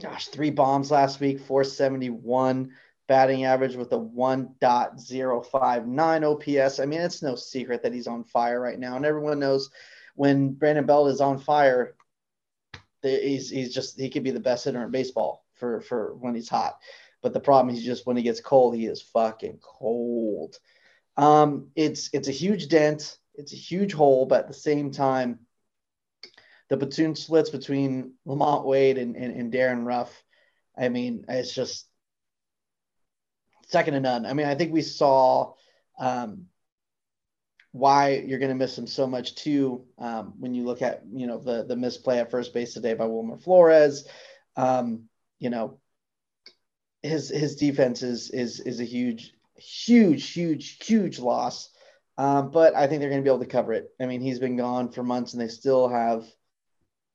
gosh, 0.00 0.28
three 0.28 0.50
bombs 0.50 0.90
last 0.90 1.20
week, 1.20 1.40
471 1.40 2.72
batting 3.08 3.44
average 3.44 3.76
with 3.76 3.92
a 3.92 3.98
1.059 3.98 6.58
OPS. 6.58 6.80
I 6.80 6.86
mean, 6.86 7.00
it's 7.00 7.22
no 7.22 7.36
secret 7.36 7.82
that 7.82 7.94
he's 7.94 8.08
on 8.08 8.24
fire 8.24 8.60
right 8.60 8.78
now, 8.78 8.96
and 8.96 9.06
everyone 9.06 9.38
knows 9.38 9.70
when 10.14 10.52
Brandon 10.52 10.86
Belt 10.86 11.08
is 11.08 11.20
on 11.20 11.38
fire, 11.38 11.94
he's 13.02 13.50
he's 13.50 13.74
just 13.74 14.00
he 14.00 14.10
could 14.10 14.24
be 14.24 14.30
the 14.30 14.40
best 14.40 14.64
hitter 14.64 14.82
in 14.82 14.90
baseball 14.90 15.44
for 15.54 15.80
for 15.80 16.14
when 16.16 16.34
he's 16.34 16.48
hot. 16.48 16.78
But 17.22 17.32
the 17.32 17.40
problem 17.40 17.74
is 17.74 17.82
just 17.82 18.06
when 18.06 18.16
he 18.16 18.22
gets 18.22 18.40
cold, 18.40 18.76
he 18.76 18.86
is 18.86 19.02
fucking 19.02 19.58
cold. 19.62 20.58
Um, 21.16 21.68
it's 21.74 22.10
it's 22.12 22.28
a 22.28 22.32
huge 22.32 22.68
dent, 22.68 23.18
it's 23.34 23.52
a 23.52 23.56
huge 23.56 23.92
hole, 23.92 24.26
but 24.26 24.40
at 24.40 24.48
the 24.48 24.54
same 24.54 24.90
time, 24.90 25.40
the 26.68 26.76
platoon 26.76 27.14
splits 27.14 27.50
between 27.50 28.14
LaMonte 28.26 28.64
Wade 28.64 28.98
and, 28.98 29.16
and, 29.16 29.34
and 29.34 29.52
Darin 29.52 29.84
Ruf. 29.84 30.10
I 30.76 30.88
mean, 30.88 31.24
it's 31.28 31.54
just 31.54 31.86
second 33.68 33.94
to 33.94 34.00
none. 34.00 34.26
I 34.26 34.32
mean, 34.32 34.46
I 34.46 34.54
think 34.54 34.72
we 34.72 34.82
saw 34.82 35.54
um, 35.98 36.46
why 37.72 38.24
you're 38.26 38.38
going 38.38 38.50
to 38.50 38.54
miss 38.54 38.76
him 38.76 38.86
so 38.86 39.06
much 39.06 39.34
too 39.34 39.84
um, 39.98 40.34
when 40.38 40.54
you 40.54 40.64
look 40.64 40.82
at 40.82 41.02
you 41.12 41.26
know 41.26 41.38
the 41.38 41.64
the 41.64 41.76
misplay 41.76 42.18
at 42.18 42.30
first 42.30 42.54
base 42.54 42.74
today 42.74 42.94
by 42.94 43.06
Wilmer 43.06 43.38
Flores. 43.38 44.06
Um, 44.56 45.04
you 45.38 45.50
know, 45.50 45.78
his 47.02 47.28
his 47.28 47.56
defense 47.56 48.02
is 48.02 48.30
is 48.30 48.60
is 48.60 48.80
a 48.80 48.84
huge, 48.84 49.32
huge, 49.58 50.30
huge, 50.30 50.84
huge 50.84 51.18
loss. 51.18 51.70
Um, 52.18 52.50
but 52.50 52.74
I 52.74 52.86
think 52.86 53.00
they're 53.00 53.10
going 53.10 53.20
to 53.20 53.24
be 53.24 53.30
able 53.30 53.44
to 53.44 53.50
cover 53.50 53.72
it. 53.72 53.90
I 54.00 54.06
mean, 54.06 54.20
he's 54.20 54.38
been 54.38 54.56
gone 54.56 54.90
for 54.90 55.02
months, 55.02 55.32
and 55.32 55.42
they 55.42 55.48
still 55.48 55.88
have, 55.88 56.24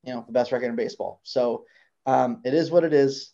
you 0.04 0.14
know, 0.14 0.24
the 0.26 0.34
best 0.34 0.52
record 0.52 0.68
in 0.68 0.76
baseball. 0.76 1.22
So 1.24 1.66
um, 2.06 2.42
it 2.46 2.54
is 2.54 2.70
what 2.70 2.84
it 2.84 2.94
is. 2.94 3.34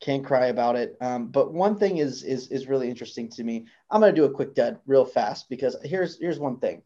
Can't 0.00 0.24
cry 0.24 0.46
about 0.46 0.76
it. 0.76 0.96
Um, 1.00 1.28
but 1.28 1.52
one 1.52 1.78
thing 1.78 1.98
is 1.98 2.24
is 2.24 2.48
is 2.48 2.66
really 2.66 2.88
interesting 2.88 3.30
to 3.30 3.44
me. 3.44 3.66
I'm 3.90 4.00
going 4.00 4.12
to 4.12 4.20
do 4.20 4.26
a 4.26 4.34
quick 4.34 4.54
dud 4.54 4.80
real 4.86 5.04
fast 5.04 5.48
because 5.48 5.76
here's 5.84 6.18
here's 6.18 6.38
one 6.38 6.58
thing. 6.58 6.82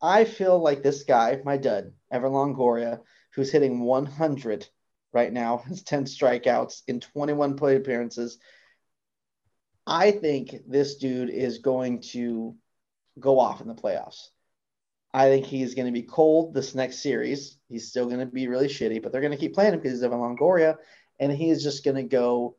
I 0.00 0.24
feel 0.24 0.58
like 0.58 0.82
this 0.82 1.04
guy, 1.04 1.40
my 1.44 1.56
dud, 1.56 1.92
Evan 2.10 2.32
Longoria, 2.32 3.00
who's 3.34 3.50
hitting 3.50 3.80
100 3.80 4.68
right 5.12 5.32
now, 5.32 5.58
has 5.68 5.82
10 5.82 6.04
strikeouts 6.04 6.82
in 6.86 7.00
21 7.00 7.56
plate 7.56 7.78
appearances. 7.78 8.38
I 9.86 10.10
think 10.10 10.56
this 10.66 10.96
dude 10.96 11.30
is 11.30 11.58
going 11.58 12.00
to 12.12 12.56
go 13.20 13.38
off 13.38 13.60
in 13.60 13.68
the 13.68 13.74
playoffs. 13.74 14.28
I 15.14 15.28
think 15.28 15.46
he's 15.46 15.74
going 15.74 15.86
to 15.86 15.92
be 15.92 16.02
cold 16.02 16.52
this 16.52 16.74
next 16.74 16.98
series. 16.98 17.56
He's 17.68 17.88
still 17.88 18.06
going 18.06 18.20
to 18.20 18.26
be 18.26 18.48
really 18.48 18.68
shitty, 18.68 19.02
but 19.02 19.12
they're 19.12 19.20
going 19.20 19.32
to 19.32 19.38
keep 19.38 19.54
playing 19.54 19.72
him 19.72 19.80
because 19.80 19.92
he's 19.92 20.02
Evan 20.02 20.18
Longoria, 20.18 20.76
and 21.18 21.32
he 21.32 21.48
is 21.48 21.62
just 21.62 21.84
going 21.84 21.96
to 21.96 22.02
go 22.02 22.56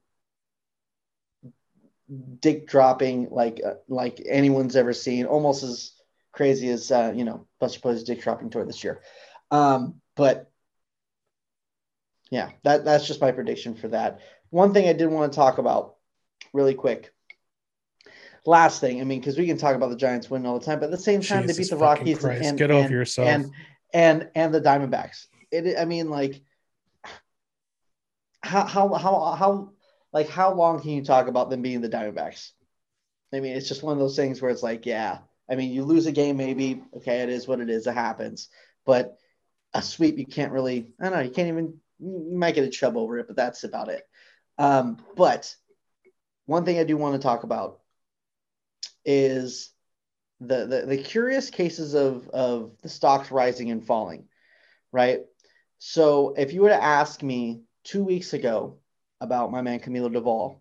dick 2.40 2.68
dropping 2.68 3.30
like 3.30 3.62
uh, 3.64 3.76
like 3.88 4.22
anyone's 4.26 4.76
ever 4.76 4.94
seen, 4.94 5.26
almost 5.26 5.64
as 5.64 5.92
crazy 6.32 6.70
as 6.70 6.92
uh, 6.92 7.14
you 7.16 7.26
know 7.26 7.46
Buster 7.60 7.80
Posey's 7.80 8.04
dick 8.04 8.22
dropping 8.22 8.50
tour 8.50 8.66
this 8.66 8.84
year. 8.84 9.02
Um, 9.52 10.02
but 10.16 10.50
yeah, 12.32 12.52
that 12.64 12.86
that's 12.86 13.08
just 13.08 13.22
my 13.22 13.32
prediction 13.32 13.76
for 13.76 13.90
that. 13.90 14.22
One 14.50 14.74
thing 14.74 14.88
I 14.88 14.94
did 14.94 15.08
want 15.08 15.32
to 15.32 15.36
talk 15.36 15.58
about 15.58 15.96
really 16.54 16.74
quick. 16.74 17.14
Last 18.48 18.80
thing, 18.80 19.02
I 19.02 19.04
mean, 19.04 19.20
because 19.20 19.38
we 19.38 19.46
can 19.46 19.58
talk 19.58 19.76
about 19.76 19.90
the 19.90 19.98
Giants 19.98 20.30
winning 20.30 20.48
all 20.48 20.58
the 20.58 20.66
time, 20.66 20.80
but 20.80 20.86
at 20.86 20.92
the 20.92 20.98
same 20.98 21.22
time, 21.22 21.42
Jesus 21.42 21.58
they 21.58 21.64
beat 21.64 21.70
the 21.70 21.76
Rockies 21.76 22.20
Christ, 22.20 22.46
and, 22.46 22.58
get 22.58 22.72
and, 22.72 22.80
over 22.80 22.94
yourself. 22.94 23.28
and 23.28 23.52
and 23.94 24.30
and 24.36 24.54
the 24.54 24.62
Diamondbacks. 24.62 25.26
It, 25.52 25.78
I 25.78 25.84
mean, 25.84 26.10
like, 26.10 26.42
how 28.42 28.66
how 28.66 28.94
how 28.94 29.32
how 29.34 29.72
like 30.14 30.30
how 30.30 30.54
long 30.54 30.80
can 30.80 30.92
you 30.92 31.04
talk 31.04 31.28
about 31.28 31.50
them 31.50 31.62
being 31.62 31.82
the 31.82 31.90
Diamondbacks? 31.90 32.52
I 33.34 33.42
mean, 33.42 33.54
it's 33.54 33.68
just 33.68 33.84
one 33.84 33.92
of 33.92 34.00
those 34.00 34.16
things 34.16 34.42
where 34.42 34.50
it's 34.50 34.64
like, 34.64 34.86
yeah. 34.86 35.18
I 35.52 35.56
mean, 35.56 35.74
you 35.74 35.84
lose 35.84 36.06
a 36.06 36.14
game, 36.14 36.38
maybe 36.38 36.84
okay, 36.96 37.24
it 37.24 37.30
is 37.30 37.50
what 37.50 37.60
it 37.60 37.70
is, 37.70 37.86
it 37.86 37.96
happens. 37.96 38.48
But 38.86 39.18
a 39.74 39.82
sweep, 39.82 40.18
you 40.18 40.26
can't 40.26 40.54
really. 40.54 40.88
I 41.02 41.04
don't 41.04 41.14
know. 41.14 41.20
You 41.20 41.32
can't 41.32 41.50
even. 41.50 41.82
You 42.00 42.38
might 42.38 42.56
get 42.56 42.64
a 42.64 42.70
chub 42.70 42.96
over 42.96 43.18
it, 43.18 43.28
but 43.28 43.36
that's 43.36 43.66
about 43.66 43.90
it. 43.90 44.08
Um, 44.58 45.00
but 45.18 45.54
one 46.46 46.64
thing 46.64 46.80
I 46.80 46.86
do 46.86 46.96
want 46.96 47.16
to 47.16 47.20
talk 47.22 47.44
about 47.44 47.82
is 49.08 49.72
the, 50.42 50.68
the 50.68 50.86
the 50.86 50.98
curious 50.98 51.50
cases 51.50 51.96
of 51.96 52.28
of 52.30 52.74
the 52.84 52.90
stocks 52.90 53.32
rising 53.32 53.72
and 53.72 53.84
falling, 53.84 54.26
right? 54.92 55.22
So 55.80 56.34
if 56.38 56.54
you 56.54 56.62
were 56.62 56.70
to 56.70 56.84
ask 56.84 57.24
me 57.24 57.62
two 57.84 58.04
weeks 58.04 58.34
ago 58.34 58.78
about 59.22 59.52
my 59.52 59.62
man 59.62 59.80
Camilo 59.80 60.14
Doval, 60.14 60.60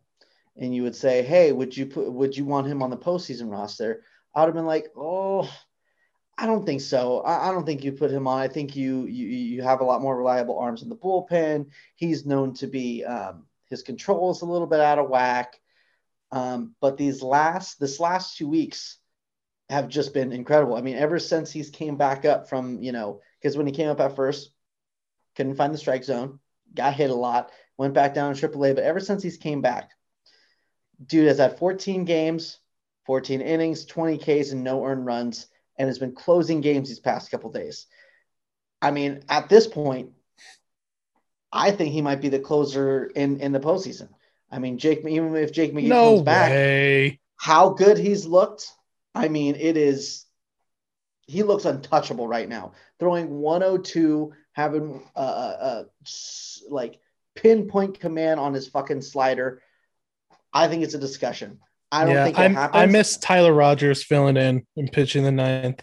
and 0.56 0.74
you 0.74 0.84
would 0.84 0.96
say, 0.96 1.22
"Hey, 1.22 1.52
would 1.52 1.76
you 1.76 1.86
put 1.86 2.10
would 2.10 2.36
you 2.36 2.46
want 2.46 2.68
him 2.68 2.82
on 2.82 2.90
the 2.90 2.96
postseason 2.96 3.50
roster?" 3.50 4.04
I 4.34 4.40
would 4.40 4.48
have 4.48 4.54
been 4.54 4.64
like, 4.66 4.92
"Oh, 4.96 5.50
I 6.38 6.46
don't 6.46 6.64
think 6.64 6.80
so. 6.80 7.20
I, 7.20 7.48
I 7.48 7.52
don't 7.52 7.66
think 7.66 7.82
you 7.82 7.92
put 7.92 8.10
him 8.10 8.28
on. 8.28 8.38
I 8.38 8.48
think 8.48 8.76
you 8.76 9.06
you 9.06 9.26
you 9.26 9.62
have 9.62 9.80
a 9.80 9.84
lot 9.84 10.02
more 10.02 10.16
reliable 10.16 10.58
arms 10.58 10.82
in 10.82 10.88
the 10.88 10.96
bullpen. 10.96 11.66
He's 11.96 12.24
known 12.24 12.54
to 12.54 12.66
be 12.66 13.04
um, 13.04 13.46
his 13.68 13.82
control 13.82 14.30
is 14.30 14.42
a 14.42 14.46
little 14.46 14.68
bit 14.68 14.80
out 14.80 15.00
of 15.00 15.10
whack." 15.10 15.60
Um, 16.32 16.74
but 16.80 16.96
these 16.96 17.22
last 17.22 17.78
this 17.78 18.00
last 18.00 18.36
two 18.36 18.48
weeks 18.48 18.98
have 19.68 19.88
just 19.88 20.14
been 20.14 20.32
incredible. 20.32 20.76
I 20.76 20.80
mean, 20.80 20.96
ever 20.96 21.18
since 21.18 21.50
he's 21.50 21.70
came 21.70 21.96
back 21.96 22.24
up 22.24 22.48
from 22.48 22.82
you 22.82 22.92
know 22.92 23.20
because 23.40 23.56
when 23.56 23.66
he 23.66 23.72
came 23.72 23.88
up 23.88 24.00
at 24.00 24.16
first, 24.16 24.50
couldn't 25.36 25.56
find 25.56 25.72
the 25.72 25.78
strike 25.78 26.04
zone, 26.04 26.40
got 26.74 26.94
hit 26.94 27.10
a 27.10 27.14
lot, 27.14 27.52
went 27.76 27.94
back 27.94 28.14
down 28.14 28.34
to 28.34 28.48
AAA. 28.48 28.74
But 28.74 28.84
ever 28.84 29.00
since 29.00 29.22
he's 29.22 29.36
came 29.36 29.60
back, 29.60 29.90
dude 31.04 31.28
has 31.28 31.38
had 31.38 31.58
14 31.58 32.04
games, 32.04 32.58
14 33.06 33.40
innings, 33.40 33.84
20 33.84 34.18
Ks, 34.18 34.50
and 34.50 34.64
no 34.64 34.84
earned 34.84 35.06
runs, 35.06 35.46
and 35.78 35.88
has 35.88 35.98
been 35.98 36.14
closing 36.14 36.60
games 36.60 36.88
these 36.88 37.00
past 37.00 37.30
couple 37.30 37.50
days. 37.50 37.86
I 38.82 38.90
mean, 38.90 39.22
at 39.28 39.48
this 39.48 39.66
point, 39.66 40.10
I 41.52 41.70
think 41.70 41.92
he 41.92 42.02
might 42.02 42.20
be 42.20 42.28
the 42.28 42.38
closer 42.38 43.06
in 43.06 43.40
in 43.40 43.52
the 43.52 43.60
postseason. 43.60 44.08
I 44.50 44.58
mean, 44.58 44.78
Jake, 44.78 45.04
even 45.04 45.34
if 45.36 45.52
Jake 45.52 45.74
McGee 45.74 45.88
no 45.88 46.14
comes 46.14 46.22
back, 46.22 46.50
way. 46.50 47.20
how 47.36 47.70
good 47.70 47.98
he's 47.98 48.26
looked. 48.26 48.70
I 49.14 49.28
mean, 49.28 49.56
it 49.56 49.76
is. 49.76 50.24
He 51.26 51.42
looks 51.42 51.64
untouchable 51.64 52.28
right 52.28 52.48
now. 52.48 52.72
Throwing 53.00 53.40
102, 53.40 54.32
having 54.52 55.02
uh, 55.16 55.18
uh, 55.18 55.84
s- 56.04 56.62
like 56.68 57.00
pinpoint 57.34 57.98
command 57.98 58.38
on 58.38 58.54
his 58.54 58.68
fucking 58.68 59.02
slider. 59.02 59.60
I 60.52 60.68
think 60.68 60.84
it's 60.84 60.94
a 60.94 60.98
discussion. 60.98 61.58
I 61.90 62.04
don't 62.04 62.14
yeah, 62.14 62.24
think 62.24 62.38
it 62.38 62.52
happens. 62.52 62.82
I 62.82 62.86
miss 62.86 63.16
Tyler 63.16 63.52
Rogers 63.52 64.02
filling 64.02 64.36
in 64.36 64.64
and 64.76 64.92
pitching 64.92 65.24
the 65.24 65.32
ninth. 65.32 65.82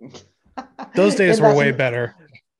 Those 0.94 1.14
days 1.14 1.40
were 1.40 1.54
way 1.54 1.72
better. 1.72 2.14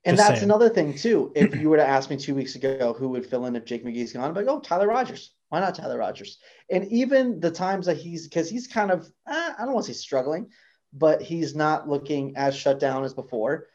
And 0.05 0.17
Just 0.17 0.29
that's 0.29 0.41
saying. 0.41 0.51
another 0.51 0.69
thing 0.69 0.95
too. 0.95 1.33
If 1.35 1.57
you 1.57 1.69
were 1.69 1.77
to 1.77 1.87
ask 1.87 2.09
me 2.09 2.17
two 2.17 2.35
weeks 2.35 2.55
ago 2.55 2.95
who 2.99 3.09
would 3.11 3.27
fill 3.27 3.47
in 3.47 3.57
if 3.57 3.65
Jake 3.65 3.85
McGee's 3.85 4.13
gone, 4.13 4.25
I'd 4.25 4.35
be 4.35 4.41
like, 4.41 4.49
oh, 4.49 4.61
Tyler 4.61 4.87
Rogers. 4.87 5.33
Why 5.49 5.61
not 5.61 5.75
Tyler 5.75 5.99
Rogers? 5.99 6.39
And 6.71 6.87
even 6.89 7.41
the 7.41 7.51
times 7.51 7.87
that 7.87 7.97
he's 7.97 8.29
because 8.29 8.51
he's 8.51 8.67
kind 8.67 8.91
of 8.91 9.07
eh, 9.27 9.53
I 9.59 9.65
don't 9.65 9.75
want 9.75 9.87
to 9.87 9.95
say 9.95 9.99
struggling, 9.99 10.51
but 10.93 11.23
he's 11.23 11.55
not 11.55 11.89
looking 11.89 12.37
as 12.37 12.55
shut 12.57 12.81
down 12.81 13.05
as 13.05 13.15
before. 13.15 13.67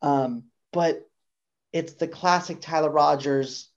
Um, 0.00 0.44
but 0.72 1.06
it's 1.72 1.94
the 1.94 2.08
classic 2.08 2.60
Tyler 2.60 2.90
Rogers, 2.90 3.70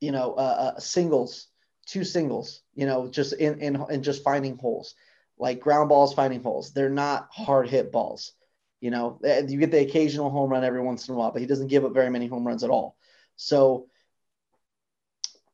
you 0.00 0.12
know, 0.12 0.34
uh, 0.34 0.74
uh, 0.76 0.80
singles, 0.80 1.48
two 1.86 2.04
singles, 2.04 2.62
you 2.74 2.86
know, 2.86 3.08
just 3.08 3.34
in 3.34 3.60
in 3.60 3.84
in 3.90 4.02
just 4.02 4.22
finding 4.24 4.56
holes, 4.56 4.94
like 5.38 5.60
ground 5.60 5.88
balls 5.88 6.14
finding 6.14 6.42
holes. 6.42 6.72
They're 6.72 6.88
not 6.88 7.28
hard 7.30 7.68
hit 7.68 7.92
balls. 7.92 8.32
You 8.80 8.90
know, 8.90 9.18
Eh, 9.24 9.42
you 9.48 9.58
get 9.58 9.70
the 9.70 9.80
occasional 9.80 10.30
home 10.30 10.50
run 10.50 10.64
every 10.64 10.82
once 10.82 11.08
in 11.08 11.14
a 11.14 11.18
while, 11.18 11.30
but 11.30 11.40
he 11.40 11.46
doesn't 11.46 11.68
give 11.68 11.84
up 11.84 11.94
very 11.94 12.10
many 12.10 12.26
home 12.26 12.46
runs 12.46 12.64
at 12.64 12.70
all. 12.70 12.96
So, 13.36 13.88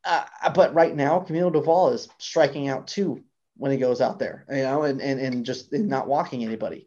uh, 0.04 0.24
but 0.54 0.74
right 0.74 0.94
now, 0.94 1.20
Camilo 1.20 1.52
Doval 1.52 1.92
is 1.92 2.08
striking 2.18 2.68
out 2.68 2.86
too 2.88 3.22
when 3.56 3.70
he 3.70 3.78
goes 3.78 4.00
out 4.00 4.18
there, 4.18 4.46
you 4.48 4.62
know, 4.62 4.82
and 4.82 5.00
and 5.00 5.20
and 5.20 5.44
just 5.44 5.72
not 5.72 6.08
walking 6.08 6.44
anybody. 6.44 6.86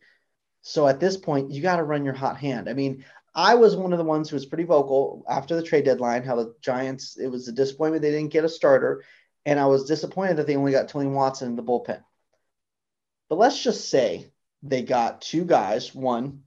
So 0.61 0.87
at 0.87 0.99
this 0.99 1.17
point, 1.17 1.51
you 1.51 1.61
got 1.61 1.77
to 1.77 1.83
run 1.83 2.05
your 2.05 2.13
hot 2.13 2.37
hand. 2.37 2.69
I 2.69 2.73
mean, 2.73 3.05
I 3.35 3.55
was 3.55 3.75
one 3.75 3.91
of 3.93 3.99
the 3.99 4.05
ones 4.05 4.29
who 4.29 4.35
was 4.35 4.45
pretty 4.45 4.63
vocal 4.63 5.25
after 5.29 5.55
the 5.55 5.63
trade 5.63 5.85
deadline. 5.85 6.23
How 6.23 6.35
the 6.35 6.55
Giants, 6.61 7.17
it 7.17 7.27
was 7.27 7.47
a 7.47 7.51
disappointment 7.51 8.01
they 8.01 8.11
didn't 8.11 8.31
get 8.31 8.45
a 8.45 8.49
starter, 8.49 9.03
and 9.45 9.59
I 9.59 9.67
was 9.67 9.85
disappointed 9.85 10.37
that 10.37 10.47
they 10.47 10.55
only 10.55 10.71
got 10.71 10.89
Tony 10.89 11.09
Watson 11.09 11.49
in 11.49 11.55
the 11.55 11.63
bullpen. 11.63 12.01
But 13.29 13.37
let's 13.37 13.61
just 13.61 13.89
say 13.89 14.31
they 14.63 14.81
got 14.81 15.21
two 15.21 15.45
guys. 15.45 15.93
One, 15.93 16.43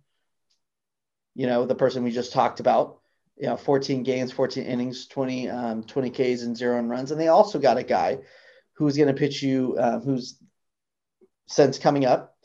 you 1.34 1.46
know, 1.46 1.66
the 1.66 1.74
person 1.74 2.02
we 2.02 2.10
just 2.10 2.32
talked 2.32 2.60
about, 2.60 3.00
you 3.36 3.46
know, 3.46 3.56
14 3.56 4.02
games, 4.02 4.32
14 4.32 4.64
innings, 4.64 5.06
20, 5.06 5.50
um, 5.50 5.82
20 5.84 6.10
Ks 6.10 6.42
and 6.42 6.56
zero 6.56 6.78
and 6.78 6.88
runs. 6.88 7.10
And 7.10 7.20
they 7.20 7.28
also 7.28 7.58
got 7.58 7.76
a 7.76 7.82
guy 7.82 8.18
who's 8.74 8.96
going 8.96 9.08
to 9.08 9.14
pitch 9.14 9.42
you, 9.42 9.76
uh, 9.78 10.00
who's 10.00 10.38
since 11.46 11.78
coming 11.78 12.04
up 12.04 12.36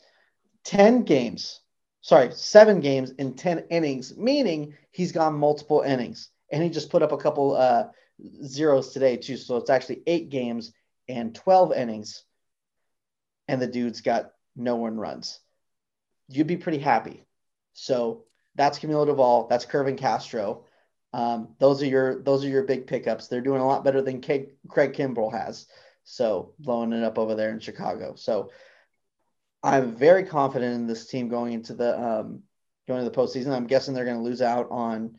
10 0.64 1.02
games, 1.02 1.60
sorry, 2.02 2.30
seven 2.32 2.80
games 2.80 3.10
in 3.12 3.34
10 3.34 3.64
innings, 3.70 4.16
meaning 4.16 4.74
he's 4.90 5.12
gone 5.12 5.34
multiple 5.34 5.80
innings. 5.80 6.28
And 6.50 6.62
he 6.62 6.68
just 6.68 6.90
put 6.90 7.02
up 7.02 7.12
a 7.12 7.16
couple 7.16 7.56
uh, 7.56 7.84
zeros 8.44 8.92
today, 8.92 9.16
too. 9.16 9.36
So 9.36 9.56
it's 9.56 9.70
actually 9.70 10.02
eight 10.06 10.28
games 10.28 10.72
and 11.08 11.34
12 11.34 11.72
innings. 11.72 12.24
And 13.48 13.60
the 13.60 13.66
dude's 13.66 14.02
got 14.02 14.32
no 14.54 14.76
one 14.76 14.98
runs. 14.98 15.40
You'd 16.28 16.46
be 16.46 16.58
pretty 16.58 16.78
happy. 16.78 17.24
So 17.72 18.24
that's 18.54 18.78
Camilo 18.78 19.06
Doval. 19.06 19.48
That's 19.48 19.66
Kervin 19.66 19.96
Castro. 19.96 20.64
Um, 21.12 21.54
those 21.58 21.82
are 21.82 21.86
your 21.86 22.22
those 22.22 22.44
are 22.44 22.48
your 22.48 22.64
big 22.64 22.86
pickups. 22.86 23.28
They're 23.28 23.40
doing 23.40 23.60
a 23.60 23.66
lot 23.66 23.84
better 23.84 24.00
than 24.02 24.22
Craig, 24.22 24.54
Craig 24.68 24.94
Kimbrel 24.94 25.32
has. 25.32 25.66
So 26.04 26.54
blowing 26.58 26.92
it 26.92 27.04
up 27.04 27.18
over 27.18 27.34
there 27.34 27.50
in 27.50 27.60
Chicago. 27.60 28.14
So 28.16 28.50
I'm 29.62 29.94
very 29.94 30.24
confident 30.24 30.74
in 30.74 30.86
this 30.86 31.06
team 31.06 31.28
going 31.28 31.52
into 31.52 31.74
the 31.74 32.00
um, 32.00 32.42
going 32.88 33.04
to 33.04 33.08
the 33.08 33.16
postseason. 33.16 33.52
I'm 33.52 33.66
guessing 33.66 33.94
they're 33.94 34.04
going 34.04 34.16
to 34.16 34.22
lose 34.22 34.42
out 34.42 34.68
on 34.70 35.18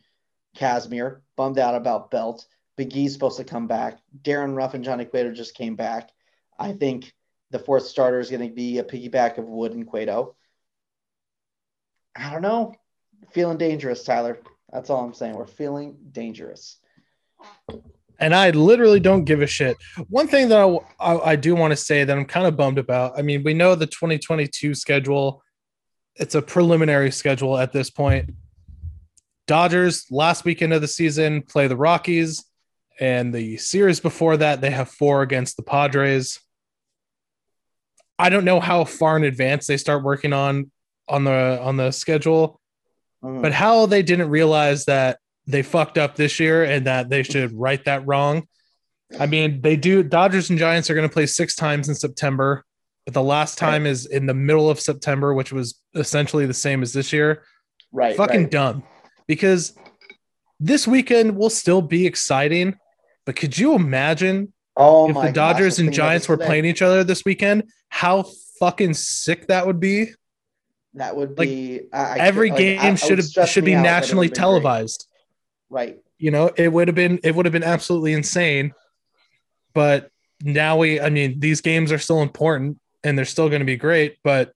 Casimir. 0.56 1.22
Bummed 1.36 1.58
out 1.58 1.74
about 1.74 2.10
Belt. 2.10 2.46
Big 2.76 3.08
supposed 3.08 3.38
to 3.38 3.44
come 3.44 3.68
back. 3.68 4.00
Darin 4.22 4.56
Ruf 4.56 4.74
and 4.74 4.84
Johnny 4.84 5.04
Cueto 5.04 5.32
just 5.32 5.54
came 5.54 5.76
back. 5.76 6.10
I 6.58 6.72
think 6.72 7.14
the 7.50 7.58
fourth 7.58 7.86
starter 7.86 8.18
is 8.18 8.30
going 8.30 8.48
to 8.48 8.54
be 8.54 8.78
a 8.78 8.84
piggyback 8.84 9.38
of 9.38 9.44
Wood 9.44 9.72
and 9.72 9.86
Cueto. 9.86 10.34
I 12.16 12.32
don't 12.32 12.42
know. 12.42 12.74
Feeling 13.30 13.58
dangerous, 13.58 14.04
Tyler. 14.04 14.40
That's 14.74 14.90
all 14.90 15.04
I'm 15.04 15.14
saying. 15.14 15.36
We're 15.36 15.46
feeling 15.46 15.96
dangerous. 16.12 16.78
and 18.18 18.34
I 18.34 18.50
literally 18.50 19.00
don't 19.00 19.24
give 19.24 19.40
a 19.40 19.46
shit. 19.46 19.76
One 20.08 20.28
thing 20.28 20.48
that 20.48 20.58
I, 20.58 21.12
I, 21.12 21.30
I 21.30 21.36
do 21.36 21.54
want 21.54 21.70
to 21.70 21.76
say 21.76 22.04
that 22.04 22.14
I'm 22.14 22.26
kind 22.26 22.46
of 22.46 22.56
bummed 22.56 22.78
about. 22.78 23.18
I 23.18 23.22
mean, 23.22 23.44
we 23.44 23.54
know 23.54 23.76
the 23.76 23.86
2022 23.86 24.74
schedule. 24.74 25.42
It's 26.16 26.34
a 26.34 26.42
preliminary 26.42 27.12
schedule 27.12 27.56
at 27.56 27.72
this 27.72 27.88
point. 27.88 28.30
Dodgers 29.46 30.06
last 30.10 30.44
weekend 30.44 30.72
of 30.72 30.80
the 30.80 30.88
season 30.88 31.42
play 31.42 31.68
the 31.68 31.76
Rockies, 31.76 32.44
and 33.00 33.34
the 33.34 33.56
series 33.56 34.00
before 34.00 34.36
that 34.36 34.60
they 34.60 34.70
have 34.70 34.88
four 34.88 35.22
against 35.22 35.56
the 35.56 35.62
Padres. 35.62 36.40
I 38.18 38.28
don't 38.28 38.44
know 38.44 38.60
how 38.60 38.84
far 38.84 39.16
in 39.16 39.24
advance 39.24 39.66
they 39.66 39.76
start 39.76 40.04
working 40.04 40.32
on 40.32 40.70
on 41.08 41.24
the 41.24 41.58
on 41.60 41.76
the 41.76 41.90
schedule, 41.90 42.60
Mhm. 43.24 43.42
but 43.42 43.52
how 43.52 43.86
they 43.86 44.02
didn't 44.02 44.28
realize 44.28 44.84
that 44.84 45.18
they 45.46 45.62
fucked 45.62 45.98
up 45.98 46.16
this 46.16 46.38
year 46.40 46.64
and 46.64 46.86
that 46.86 47.08
they 47.08 47.22
should 47.22 47.52
right 47.58 47.84
that 47.84 48.06
wrong. 48.06 48.46
I 49.18 49.26
mean, 49.26 49.60
they 49.60 49.76
do. 49.76 50.02
Dodgers 50.02 50.50
and 50.50 50.58
Giants 50.58 50.90
are 50.90 50.94
going 50.94 51.08
to 51.08 51.12
play 51.12 51.26
six 51.26 51.54
times 51.54 51.88
in 51.88 51.94
September. 51.94 52.64
but 53.04 53.12
the 53.12 53.22
last 53.22 53.58
time 53.58 53.84
is 53.84 54.06
in 54.06 54.24
the 54.24 54.32
middle 54.34 54.70
of 54.70 54.80
September, 54.80 55.34
which 55.34 55.52
was 55.52 55.78
essentially 55.94 56.46
the 56.46 56.54
same 56.54 56.82
as 56.82 56.92
this 56.94 57.12
year. 57.12 57.42
Right. 57.92 58.16
Fucking 58.16 58.42
right. 58.44 58.50
dumb. 58.50 58.82
Because 59.26 59.74
this 60.58 60.86
weekend 60.88 61.36
will 61.36 61.50
still 61.50 61.82
be 61.82 62.06
exciting, 62.06 62.76
but 63.26 63.36
could 63.36 63.58
you 63.58 63.74
imagine 63.74 64.52
Oh 64.76 65.08
if 65.10 65.14
the 65.16 65.32
Dodgers 65.32 65.76
gosh, 65.76 65.84
and 65.84 65.92
Giants 65.94 66.28
were 66.28 66.38
playing 66.38 66.64
each 66.64 66.80
other 66.82 67.04
this 67.04 67.24
weekend? 67.26 67.64
How 67.90 68.24
fucking 68.58 68.94
sick 68.94 69.48
that 69.48 69.66
would 69.66 69.80
be. 69.80 70.12
That 70.94 71.16
would 71.16 71.38
like, 71.38 71.48
be 71.48 71.80
I, 71.92 71.98
I 71.98 72.18
Every 72.18 72.50
like, 72.50 72.58
I- 72.58 72.62
game 72.62 72.94
it 72.94 72.96
should 72.98 73.18
have 73.18 73.48
should 73.48 73.64
be 73.64 73.74
out, 73.74 73.78
but 73.82 73.88
it 73.88 73.90
nationally 73.90 74.26
would've 74.26 74.34
great. 74.34 74.40
televised. 74.40 75.06
Right. 75.70 75.98
You 76.18 76.30
know, 76.30 76.50
it 76.56 76.72
would 76.72 76.88
have 76.88 76.94
been 76.94 77.20
it 77.22 77.34
would 77.34 77.46
have 77.46 77.52
been 77.52 77.64
absolutely 77.64 78.12
insane. 78.12 78.72
But 79.72 80.10
now 80.42 80.78
we 80.78 81.00
I 81.00 81.10
mean, 81.10 81.40
these 81.40 81.60
games 81.60 81.90
are 81.92 81.98
still 81.98 82.22
important 82.22 82.78
and 83.02 83.18
they're 83.18 83.24
still 83.24 83.48
going 83.48 83.60
to 83.60 83.66
be 83.66 83.76
great, 83.76 84.18
but 84.22 84.52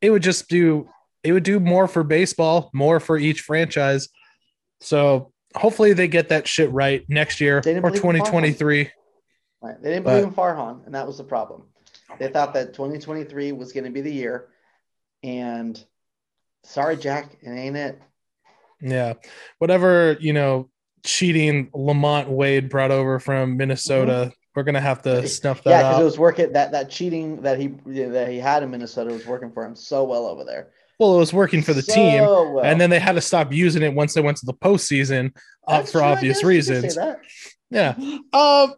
it 0.00 0.10
would 0.10 0.22
just 0.22 0.48
do 0.48 0.88
it 1.22 1.32
would 1.32 1.42
do 1.44 1.60
more 1.60 1.88
for 1.88 2.02
baseball, 2.04 2.70
more 2.72 3.00
for 3.00 3.16
each 3.16 3.42
franchise. 3.42 4.08
So 4.80 5.32
hopefully 5.56 5.92
they 5.92 6.08
get 6.08 6.28
that 6.28 6.46
shit 6.46 6.70
right 6.72 7.04
next 7.08 7.40
year 7.40 7.58
or 7.58 7.62
believe 7.62 7.76
in 7.78 7.82
Farhan. 7.82 7.94
2023. 7.94 8.90
Right. 9.60 9.82
They 9.82 9.90
didn't 9.90 10.04
But- 10.04 10.10
believe 10.10 10.24
in 10.28 10.34
Farhan, 10.34 10.86
and 10.86 10.94
that 10.94 11.06
was 11.06 11.18
the 11.18 11.24
problem. 11.24 11.62
They 12.18 12.28
thought 12.28 12.54
that 12.54 12.74
2023 12.74 13.52
was 13.52 13.72
going 13.72 13.84
to 13.84 13.90
be 13.90 14.00
the 14.00 14.12
year, 14.12 14.48
and 15.22 15.82
sorry, 16.64 16.96
Jack, 16.96 17.36
it 17.42 17.50
ain't 17.50 17.76
it. 17.76 18.00
Yeah. 18.80 19.14
Whatever, 19.58 20.16
you 20.20 20.32
know, 20.32 20.70
cheating 21.04 21.70
LaMonte 21.70 22.28
Wade 22.28 22.68
brought 22.68 22.90
over 22.90 23.18
from 23.18 23.56
Minnesota, 23.56 24.32
we're 24.54 24.62
going 24.64 24.74
to 24.74 24.80
have 24.80 25.02
to 25.02 25.26
snuff 25.28 25.62
that 25.64 25.70
Mm-hmm. 25.70 25.80
Yeah, 25.80 25.88
because 25.90 26.00
it 26.00 26.04
was 26.04 26.18
working. 26.18 26.52
That 26.52 26.72
that 26.72 26.90
cheating 26.90 27.42
that 27.42 27.58
he 27.60 27.68
that 27.86 28.28
he 28.28 28.38
had 28.38 28.62
in 28.62 28.70
Minnesota 28.70 29.12
was 29.12 29.26
working 29.26 29.50
for 29.52 29.64
him 29.64 29.74
so 29.76 30.04
well 30.04 30.26
over 30.26 30.44
there. 30.44 30.68
well, 30.98 31.14
it 31.14 31.18
was 31.18 31.32
working 31.32 31.62
for 31.62 31.72
the 31.72 31.82
So 31.82 31.94
team. 31.94 32.20
well. 32.22 32.60
And 32.60 32.80
then 32.80 32.90
they 32.90 32.98
had 32.98 33.12
to 33.14 33.20
stop 33.20 33.52
using 33.52 33.82
it 33.82 33.94
once 33.94 34.14
they 34.14 34.20
went 34.20 34.36
to 34.38 34.46
the 34.46 34.54
postseason 34.54 35.32
uh, 35.66 35.82
for 35.82 35.92
true, 35.92 36.00
obvious 36.02 36.42
guess 36.42 36.42
you 36.42 36.48
could 36.62 36.64
say 36.66 36.74
reasons. 36.74 36.96
Yeah. 37.70 37.94
Um, 38.32 38.74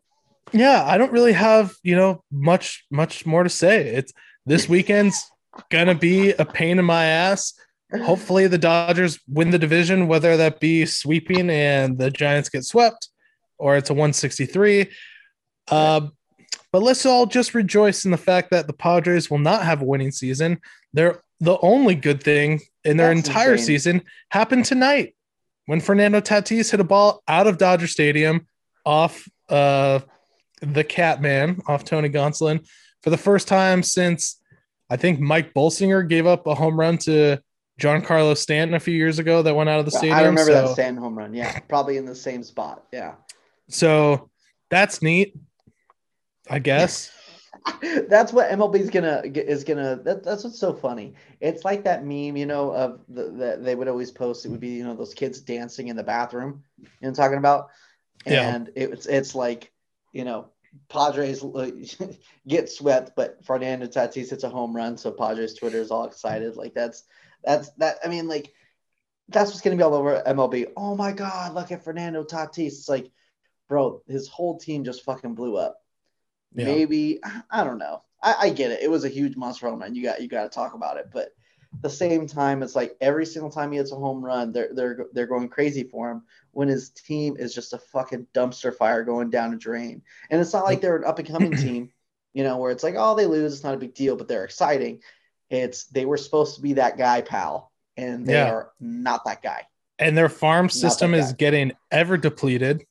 yeah, 0.53 0.84
I 0.84 0.99
don't 0.99 1.12
really 1.12 1.32
have, 1.32 1.72
you 1.82 1.95
know, 1.97 2.22
much, 2.30 2.84
much 2.91 3.24
more 3.24 3.43
to 3.45 3.49
say. 3.49 3.86
It's 3.86 4.12
this 4.47 4.68
weekend's 4.74 5.30
gonna 5.70 5.94
be 5.94 6.32
a 6.32 6.44
pain 6.44 6.78
in 6.78 6.84
my 6.84 7.05
ass. 7.05 7.55
Hopefully 8.03 8.46
the 8.46 8.59
Dodgers 8.59 9.18
win 9.26 9.51
the 9.51 9.59
division, 9.59 10.07
whether 10.07 10.36
that 10.36 10.61
be 10.61 10.86
sweeping 10.86 11.51
and 11.51 11.98
the 11.98 12.11
Giants 12.11 12.48
get 12.48 12.64
swept 12.64 13.09
or 13.59 13.76
it's 13.76 13.90
a 13.90 13.94
163. 13.94 14.88
Uh, 15.68 16.09
but 16.72 16.82
let's 16.82 17.05
all 17.05 17.26
just 17.26 17.55
rejoice 17.55 18.05
in 18.05 18.11
the 18.11 18.16
fact 18.16 18.51
that 18.51 18.66
the 18.66 18.72
Padres 18.72 19.30
will 19.30 19.38
not 19.38 19.64
have 19.64 19.82
a 19.82 19.84
winning 19.84 20.12
season. 20.12 20.61
They're 20.92 21.22
the 21.40 21.59
only 21.61 21.94
good 21.94 22.22
thing 22.22 22.61
in 22.84 22.96
their 22.96 23.14
That's 23.14 23.28
entire 23.28 23.53
insane. 23.53 23.66
season 23.66 24.03
happened 24.30 24.64
tonight 24.64 25.14
when 25.66 25.80
Fernando 25.80 26.20
Tatis 26.20 26.70
hit 26.70 26.80
a 26.80 26.84
ball 26.84 27.22
out 27.28 27.46
of 27.46 27.59
Dodger 27.59 27.86
Stadium 27.86 28.46
off 28.84 29.28
uh, 29.48 30.01
the 30.61 30.84
Catman, 30.84 31.61
off 31.66 31.84
Tony 31.84 32.09
Gonsolin, 32.09 32.66
for 33.03 33.11
the 33.11 33.16
first 33.16 33.48
time 33.48 33.82
since 33.82 34.39
I 34.91 34.97
think 34.97 35.20
Mike 35.20 35.55
Bolsinger 35.55 36.07
gave 36.07 36.26
up 36.26 36.47
a 36.47 36.55
home 36.55 36.78
run 36.78 36.99
to 36.99 37.41
Giancarlo 37.80 38.36
Stanton 38.36 38.74
a 38.74 38.80
few 38.80 38.95
years 38.95 39.18
ago 39.18 39.43
that 39.43 39.55
went 39.55 39.70
out 39.70 39.78
of 39.78 39.84
the 39.84 39.93
stadium. 39.93 40.18
I 40.18 40.22
remember 40.22 40.53
so, 40.53 40.66
that 40.66 40.72
Stanton 40.72 41.03
home 41.03 41.16
run. 41.16 41.32
Yeah, 41.32 41.59
probably 41.68 41.97
in 41.97 42.05
the 42.05 42.14
same 42.14 42.43
spot. 42.43 42.84
Yeah. 42.93 43.14
so 43.68 44.30
that's 44.68 45.01
neat, 45.01 45.36
I 46.49 46.59
guess. 46.59 47.11
that's 48.09 48.32
what 48.32 48.51
MLB 48.51 48.76
is 48.76 48.91
gonna 48.91 49.22
is 49.24 49.64
gonna. 49.64 49.97
That, 50.03 50.24
that's 50.24 50.45
what's 50.45 50.59
so 50.59 50.72
funny. 50.72 51.14
It's 51.41 51.64
like 51.64 51.84
that 51.84 52.05
meme, 52.05 52.36
you 52.36 52.47
know, 52.47 52.72
of 52.72 53.01
the 53.09 53.30
that 53.32 53.64
they 53.64 53.74
would 53.74 53.88
always 53.88 54.11
post. 54.11 54.45
It 54.45 54.49
would 54.49 54.61
be 54.61 54.70
you 54.70 54.84
know 54.84 54.95
those 54.95 55.14
kids 55.14 55.41
dancing 55.41 55.88
in 55.88 55.97
the 55.97 56.03
bathroom. 56.03 56.64
You 56.78 56.88
know 57.03 57.12
talking 57.12 57.38
about? 57.38 57.68
Yeah. 58.26 58.55
And 58.55 58.70
it's 58.74 59.07
it's 59.07 59.34
like 59.34 59.72
you 60.12 60.24
know 60.24 60.49
Padres 60.88 61.42
uh, 61.44 61.70
get 62.48 62.70
swept, 62.70 63.12
but 63.16 63.44
Fernando 63.44 63.86
Tatis 63.86 64.30
hits 64.30 64.44
a 64.44 64.48
home 64.48 64.74
run, 64.74 64.96
so 64.96 65.10
Padres 65.12 65.54
Twitter 65.54 65.78
is 65.78 65.90
all 65.90 66.04
excited. 66.04 66.56
Like 66.56 66.74
that's 66.74 67.04
that's 67.44 67.70
that. 67.74 67.98
I 68.04 68.08
mean, 68.08 68.28
like 68.28 68.52
that's 69.28 69.50
what's 69.50 69.60
gonna 69.60 69.76
be 69.76 69.82
all 69.82 69.94
over 69.94 70.22
MLB. 70.26 70.72
Oh 70.76 70.96
my 70.96 71.12
God, 71.12 71.54
look 71.54 71.72
at 71.72 71.84
Fernando 71.84 72.24
Tatis. 72.24 72.66
It's 72.66 72.88
like, 72.88 73.10
bro, 73.68 74.02
his 74.08 74.28
whole 74.28 74.58
team 74.58 74.84
just 74.84 75.04
fucking 75.04 75.34
blew 75.34 75.56
up 75.56 75.78
Yeah. 76.54 76.64
maybe 76.66 77.20
I 77.50 77.64
don't 77.64 77.78
know. 77.78 78.02
I, 78.22 78.34
I 78.42 78.50
get 78.50 78.70
it. 78.70 78.82
It 78.82 78.90
was 78.90 79.04
a 79.04 79.08
huge 79.08 79.36
monster 79.36 79.68
home 79.68 79.80
run. 79.80 79.94
You 79.94 80.02
got 80.02 80.20
you 80.22 80.28
got 80.28 80.44
to 80.44 80.48
talk 80.50 80.74
about 80.74 80.98
it, 80.98 81.10
but 81.12 81.28
at 81.72 81.82
the 81.82 81.90
same 81.90 82.26
time, 82.26 82.62
it's 82.62 82.74
like 82.76 82.96
every 83.00 83.24
single 83.26 83.50
time 83.50 83.70
he 83.72 83.78
hits 83.78 83.92
a 83.92 83.96
home 83.96 84.24
run, 84.24 84.52
they're 84.52 84.70
they're 84.74 85.06
they're 85.12 85.26
going 85.26 85.48
crazy 85.48 85.84
for 85.84 86.10
him 86.10 86.22
when 86.53 86.68
his 86.68 86.90
team 86.90 87.36
is 87.38 87.55
just 87.55 87.72
a 87.72 87.78
fucking 87.78 88.26
dumpster 88.34 88.74
fire 88.74 89.05
going 89.05 89.30
down 89.30 89.53
a 89.55 89.57
drain. 89.57 90.03
And 90.30 90.40
it's 90.40 90.53
not 90.53 90.64
like 90.64 90.80
they're 90.80 90.96
an 90.96 91.05
up 91.05 91.18
and 91.18 91.28
coming 91.28 91.55
team, 91.57 91.90
you 92.32 92.42
know, 92.44 92.57
where 92.59 92.70
it's 92.72 92.82
like 92.82 92.94
oh 92.98 93.14
they 93.14 93.26
lose, 93.26 93.53
it's 93.55 93.64
not 93.64 93.74
a 93.74 93.78
big 93.78 93.94
deal, 93.94 94.16
but 94.16 94.28
they're 94.28 94.44
exciting. 94.44 95.01
It's 95.48 95.86
they 95.86 96.05
were 96.05 96.16
supposed 96.16 96.55
to 96.57 96.61
be 96.62 96.74
that 96.74 96.96
guy, 96.98 97.20
pal, 97.22 97.72
and 97.96 98.26
they 98.26 98.34
Yeah. 98.34 98.51
are 98.51 98.70
not 98.80 99.24
that 99.24 99.42
guy. 99.42 99.66
and 99.98 100.16
their 100.16 100.28
farm 100.30 100.66
that 100.66 100.72
system 100.72 101.12
is 101.14 101.32
getting 101.34 101.72
ever 101.90 102.16
depleted. 102.16 102.84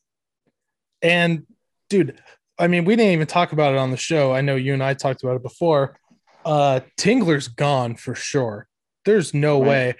And 1.01 1.45
dude, 1.89 2.19
I 2.57 2.67
mean, 2.67 2.85
we 2.85 2.95
didn't 2.95 3.13
even 3.13 3.27
talk 3.27 3.51
about 3.51 3.73
it 3.73 3.77
on 3.77 3.91
the 3.91 3.97
show. 3.97 4.33
I 4.33 4.41
know 4.41 4.55
you 4.55 4.73
and 4.73 4.83
I 4.83 4.93
talked 4.93 5.23
about 5.23 5.35
it 5.35 5.43
before. 5.43 5.97
Uh 6.45 6.81
Tingler's 6.97 7.47
gone 7.47 7.95
for 7.95 8.15
sure. 8.15 8.67
There's 9.05 9.33
no 9.33 9.59
Right. 9.59 9.67
way. 9.67 9.93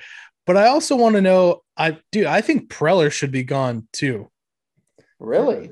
But 0.50 0.58
I 0.58 0.66
also 0.70 0.96
want 0.96 1.14
to 1.14 1.22
know, 1.22 1.62
I 1.78 2.00
dude, 2.12 2.26
I 2.26 2.42
think 2.42 2.72
Preller 2.72 3.12
should 3.12 3.30
be 3.30 3.44
gone 3.44 3.88
too. 3.94 4.32
Really? 5.20 5.70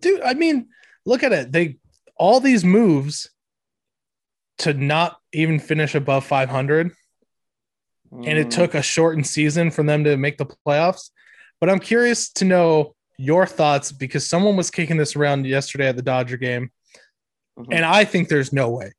Dude, 0.00 0.20
I 0.20 0.34
mean, 0.34 0.68
look 1.06 1.22
at 1.22 1.32
it. 1.32 1.50
They 1.50 1.78
all 2.14 2.38
these 2.38 2.62
moves 2.62 3.30
to 4.58 4.74
not 4.74 5.16
even 5.32 5.58
finish 5.58 5.94
above 5.94 6.26
500 6.26 6.90
and 8.12 8.26
it 8.26 8.48
Mm. 8.48 8.50
took 8.50 8.74
a 8.74 8.82
shortened 8.82 9.26
season 9.26 9.70
for 9.70 9.82
them 9.82 10.04
to 10.04 10.18
make 10.18 10.36
the 10.36 10.44
playoffs. 10.44 11.08
But 11.58 11.70
I'm 11.70 11.80
curious 11.80 12.30
to 12.34 12.44
know 12.44 12.94
your 13.16 13.46
thoughts 13.46 13.92
because 13.92 14.28
someone 14.28 14.56
was 14.56 14.70
kicking 14.70 14.98
this 14.98 15.16
around 15.16 15.46
yesterday 15.46 15.88
at 15.88 15.96
the 15.96 16.02
Dodger 16.02 16.36
game, 16.36 16.70
Mhm. 17.58 17.68
and 17.72 17.82
I 17.82 18.04
think 18.04 18.28
there's 18.28 18.52
no 18.52 18.68
way, 18.68 18.92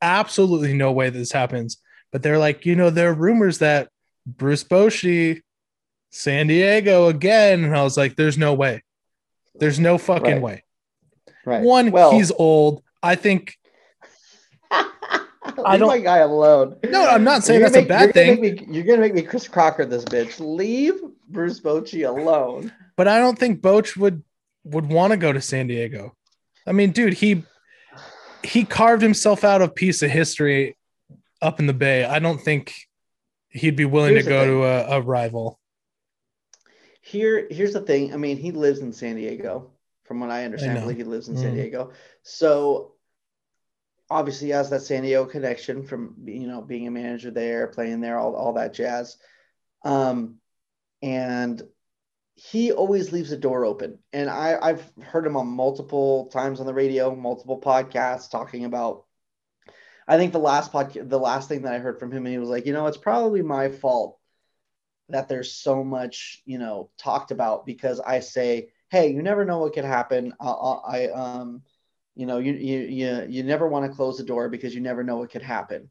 absolutely 0.00 0.74
no 0.74 0.90
way 0.90 1.08
this 1.08 1.30
happens. 1.30 1.80
But 2.10 2.24
they're 2.24 2.36
like, 2.40 2.66
you 2.66 2.74
know, 2.74 2.90
there 2.90 3.10
are 3.10 3.14
rumors 3.14 3.58
that 3.58 3.88
Bruce 4.26 4.64
Bochy, 4.64 5.42
San 6.10 6.46
Diego 6.46 7.08
again, 7.08 7.64
and 7.64 7.76
I 7.76 7.82
was 7.82 7.96
like, 7.96 8.16
there's 8.16 8.38
no 8.38 8.54
way, 8.54 8.82
there's 9.54 9.80
no 9.80 9.98
fucking 9.98 10.34
Right. 10.34 10.42
way. 10.42 10.64
right. 11.44 11.62
One, 11.62 11.90
well, 11.90 12.12
he's 12.12 12.30
old. 12.30 12.82
I 13.02 13.14
think 13.16 13.56
Leave 14.72 15.80
don't- 15.80 15.88
my 15.88 15.98
guy 15.98 16.18
alone. 16.18 16.76
No, 16.88 17.06
I'm 17.06 17.24
not 17.24 17.42
saying 17.44 17.60
that's 17.62 17.76
a 17.76 17.84
bad 17.84 18.14
you're 18.14 18.24
gonna 18.36 18.36
thing. 18.36 18.40
me- 18.68 18.74
you're 18.74 18.84
gonna 18.84 19.00
make 19.00 19.14
me 19.14 19.22
Chris 19.22 19.48
Crocker 19.48 19.84
this 19.84 20.04
bitch. 20.04 20.38
Leave 20.38 20.94
Bruce 21.28 21.60
Bochy 21.60 22.08
alone. 22.08 22.72
but 22.96 23.08
I 23.08 23.18
don't 23.18 23.38
think 23.38 23.60
Boch 23.60 23.96
would 23.96 24.22
would 24.64 24.86
want 24.86 25.10
to 25.10 25.16
go 25.16 25.32
to 25.32 25.40
San 25.40 25.66
Diego. 25.66 26.14
I 26.66 26.72
mean, 26.72 26.92
dude, 26.92 27.14
he 27.14 27.42
he 28.44 28.64
carved 28.64 29.02
himself 29.02 29.42
out 29.44 29.62
a 29.62 29.68
piece 29.68 30.02
of 30.02 30.10
history 30.10 30.76
up 31.40 31.58
in 31.58 31.66
the 31.66 31.72
Bay. 31.74 32.04
I 32.04 32.18
don't 32.20 32.40
think 32.40 32.72
he'd 33.52 33.76
be 33.76 33.84
willing 33.84 34.12
Here's 34.14 34.24
to 34.24 34.30
go 34.30 34.46
to 34.46 34.64
a, 34.64 34.98
a 34.98 35.00
rival. 35.00 35.58
Here, 37.00 37.46
here's 37.50 37.72
the 37.72 37.80
thing. 37.80 38.14
I 38.14 38.16
mean, 38.16 38.36
he 38.36 38.52
lives 38.52 38.80
in 38.80 38.92
San 38.92 39.16
Diego. 39.16 39.70
From 40.04 40.20
what 40.20 40.30
I 40.30 40.44
understand, 40.44 40.72
I, 40.72 40.74
know. 40.74 40.80
believe 40.82 40.98
he 40.98 41.04
lives 41.04 41.28
in 41.28 41.36
San 41.36 41.52
Mm. 41.52 41.56
Diego. 41.56 41.92
So 42.22 42.94
obviously, 44.10 44.48
he 44.48 44.52
has 44.52 44.68
that 44.70 44.82
San 44.82 45.02
Diego 45.02 45.24
connection 45.24 45.84
from 45.84 46.16
you 46.24 46.46
know 46.46 46.60
being 46.60 46.86
a 46.86 46.90
manager 46.90 47.30
there, 47.30 47.68
playing 47.68 48.00
there, 48.00 48.18
all 48.18 48.34
all 48.34 48.52
that 48.54 48.74
jazz. 48.74 49.16
Um, 49.84 50.36
and 51.00 51.62
he 52.34 52.72
always 52.72 53.12
leaves 53.12 53.30
the 53.30 53.36
door 53.36 53.64
open. 53.64 53.98
And 54.12 54.28
I, 54.28 54.58
I've 54.60 54.92
heard 55.02 55.26
him 55.26 55.36
on 55.36 55.46
multiple 55.46 56.26
times 56.26 56.60
on 56.60 56.66
the 56.66 56.74
radio, 56.74 57.14
multiple 57.14 57.60
podcasts 57.60 58.30
talking 58.30 58.64
about. 58.64 59.04
I 60.08 60.16
think 60.16 60.32
the 60.32 60.38
last 60.38 60.72
podcast, 60.72 61.08
the 61.08 61.18
last 61.18 61.48
thing 61.48 61.62
that 61.62 61.74
I 61.74 61.78
heard 61.78 61.98
from 61.98 62.10
him, 62.10 62.26
and 62.26 62.32
he 62.32 62.38
was 62.38 62.48
like, 62.48 62.66
you 62.66 62.72
know, 62.72 62.86
it's 62.86 62.96
probably 62.96 63.42
my 63.42 63.68
fault 63.68 64.18
that 65.08 65.28
there's 65.28 65.52
so 65.54 65.84
much, 65.84 66.42
you 66.44 66.58
know, 66.58 66.90
talked 66.98 67.30
about 67.30 67.66
because 67.66 68.00
I 68.00 68.20
say, 68.20 68.70
hey, 68.90 69.12
you 69.12 69.22
never 69.22 69.44
know 69.44 69.58
what 69.58 69.74
could 69.74 69.84
happen. 69.84 70.34
I, 70.40 70.48
I 70.48 71.10
um, 71.10 71.62
you 72.14 72.26
know, 72.26 72.38
you 72.38 72.52
you 72.52 72.80
you 72.80 73.26
you 73.28 73.42
never 73.42 73.66
want 73.68 73.86
to 73.90 73.96
close 73.96 74.18
the 74.18 74.24
door 74.24 74.48
because 74.48 74.74
you 74.74 74.80
never 74.80 75.02
know 75.04 75.16
what 75.16 75.30
could 75.30 75.42
happen. 75.42 75.88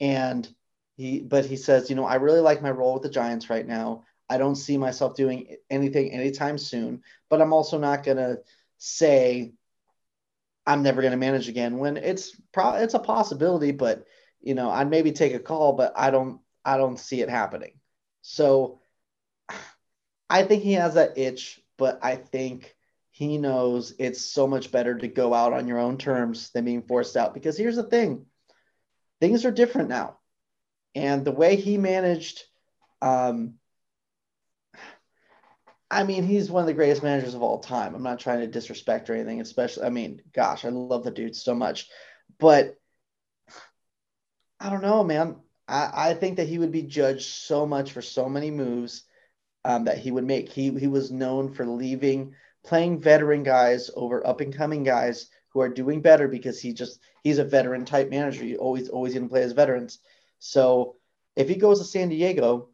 And 0.00 0.48
he, 0.96 1.20
but 1.20 1.46
he 1.46 1.56
says, 1.56 1.88
you 1.88 1.96
know, 1.96 2.04
I 2.04 2.16
really 2.16 2.40
like 2.40 2.62
my 2.62 2.70
role 2.70 2.94
with 2.94 3.02
the 3.02 3.10
Giants 3.10 3.48
right 3.50 3.66
now. 3.66 4.04
I 4.28 4.38
don't 4.38 4.56
see 4.56 4.76
myself 4.76 5.14
doing 5.16 5.56
anything 5.70 6.12
anytime 6.12 6.58
soon, 6.58 7.02
but 7.28 7.40
I'm 7.40 7.52
also 7.52 7.78
not 7.78 8.04
gonna 8.04 8.36
say 8.78 9.52
I'm 10.70 10.84
never 10.84 11.02
going 11.02 11.10
to 11.10 11.16
manage 11.16 11.48
again 11.48 11.78
when 11.78 11.96
it's 11.96 12.40
pro- 12.52 12.74
it's 12.74 12.94
a 12.94 13.00
possibility, 13.00 13.72
but 13.72 14.04
you 14.40 14.54
know, 14.54 14.70
I'd 14.70 14.88
maybe 14.88 15.10
take 15.10 15.34
a 15.34 15.40
call, 15.40 15.72
but 15.72 15.92
I 15.96 16.10
don't 16.10 16.40
I 16.64 16.76
don't 16.76 16.98
see 16.98 17.20
it 17.20 17.28
happening. 17.28 17.80
So 18.22 18.80
I 20.30 20.44
think 20.44 20.62
he 20.62 20.74
has 20.74 20.94
that 20.94 21.18
itch, 21.18 21.60
but 21.76 21.98
I 22.02 22.14
think 22.14 22.76
he 23.10 23.36
knows 23.36 23.94
it's 23.98 24.24
so 24.24 24.46
much 24.46 24.70
better 24.70 24.96
to 24.96 25.08
go 25.08 25.34
out 25.34 25.52
on 25.52 25.66
your 25.66 25.80
own 25.80 25.98
terms 25.98 26.50
than 26.50 26.64
being 26.64 26.82
forced 26.82 27.16
out 27.16 27.34
because 27.34 27.58
here's 27.58 27.74
the 27.74 27.82
thing. 27.82 28.26
Things 29.20 29.44
are 29.44 29.50
different 29.50 29.88
now. 29.88 30.18
And 30.94 31.24
the 31.24 31.32
way 31.32 31.56
he 31.56 31.78
managed 31.78 32.44
um 33.02 33.54
I 35.90 36.04
mean, 36.04 36.22
he's 36.22 36.50
one 36.50 36.62
of 36.62 36.68
the 36.68 36.74
greatest 36.74 37.02
managers 37.02 37.34
of 37.34 37.42
all 37.42 37.58
time. 37.58 37.94
I'm 37.94 38.02
not 38.02 38.20
trying 38.20 38.40
to 38.40 38.46
disrespect 38.46 39.10
or 39.10 39.14
anything, 39.14 39.40
especially, 39.40 39.84
I 39.84 39.90
mean, 39.90 40.22
gosh, 40.32 40.64
I 40.64 40.68
love 40.68 41.02
the 41.02 41.10
dude 41.10 41.34
so 41.34 41.54
much. 41.54 41.88
But 42.38 42.76
I 44.60 44.70
don't 44.70 44.82
know, 44.82 45.02
man. 45.02 45.36
I, 45.66 46.10
I 46.10 46.14
think 46.14 46.36
that 46.36 46.48
he 46.48 46.58
would 46.58 46.70
be 46.70 46.82
judged 46.82 47.26
so 47.26 47.66
much 47.66 47.92
for 47.92 48.02
so 48.02 48.28
many 48.28 48.50
moves 48.50 49.02
um, 49.64 49.84
that 49.84 49.98
he 49.98 50.10
would 50.12 50.24
make. 50.24 50.48
He, 50.48 50.70
he 50.70 50.86
was 50.86 51.10
known 51.10 51.52
for 51.52 51.66
leaving, 51.66 52.34
playing 52.64 53.00
veteran 53.00 53.42
guys 53.42 53.90
over 53.96 54.24
up 54.26 54.40
and 54.40 54.54
coming 54.54 54.84
guys 54.84 55.28
who 55.48 55.60
are 55.60 55.68
doing 55.68 56.00
better 56.00 56.28
because 56.28 56.60
he 56.60 56.72
just, 56.72 57.00
he's 57.24 57.38
a 57.38 57.44
veteran 57.44 57.84
type 57.84 58.10
manager. 58.10 58.44
He 58.44 58.56
always, 58.56 58.88
always 58.88 59.14
going 59.14 59.26
to 59.26 59.30
play 59.30 59.42
as 59.42 59.52
veterans. 59.52 59.98
So 60.38 60.96
if 61.36 61.48
he 61.48 61.56
goes 61.56 61.80
to 61.80 61.84
San 61.84 62.08
Diego, 62.08 62.69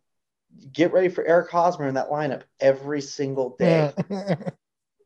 get 0.72 0.92
ready 0.92 1.08
for 1.08 1.24
Eric 1.24 1.50
Hosmer 1.50 1.86
in 1.88 1.94
that 1.94 2.08
lineup 2.08 2.42
every 2.60 3.00
single 3.00 3.56
day. 3.58 3.92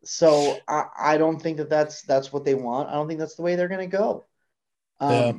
so 0.04 0.58
I, 0.68 0.84
I 0.98 1.18
don't 1.18 1.40
think 1.40 1.58
that 1.58 1.70
that's 1.70 2.02
that's 2.02 2.32
what 2.32 2.44
they 2.44 2.54
want. 2.54 2.88
I 2.88 2.94
don't 2.94 3.08
think 3.08 3.20
that's 3.20 3.36
the 3.36 3.42
way 3.42 3.56
they're 3.56 3.68
going 3.68 3.88
to 3.88 3.96
go. 3.96 4.24
Um, 4.98 5.12
yeah. 5.12 5.32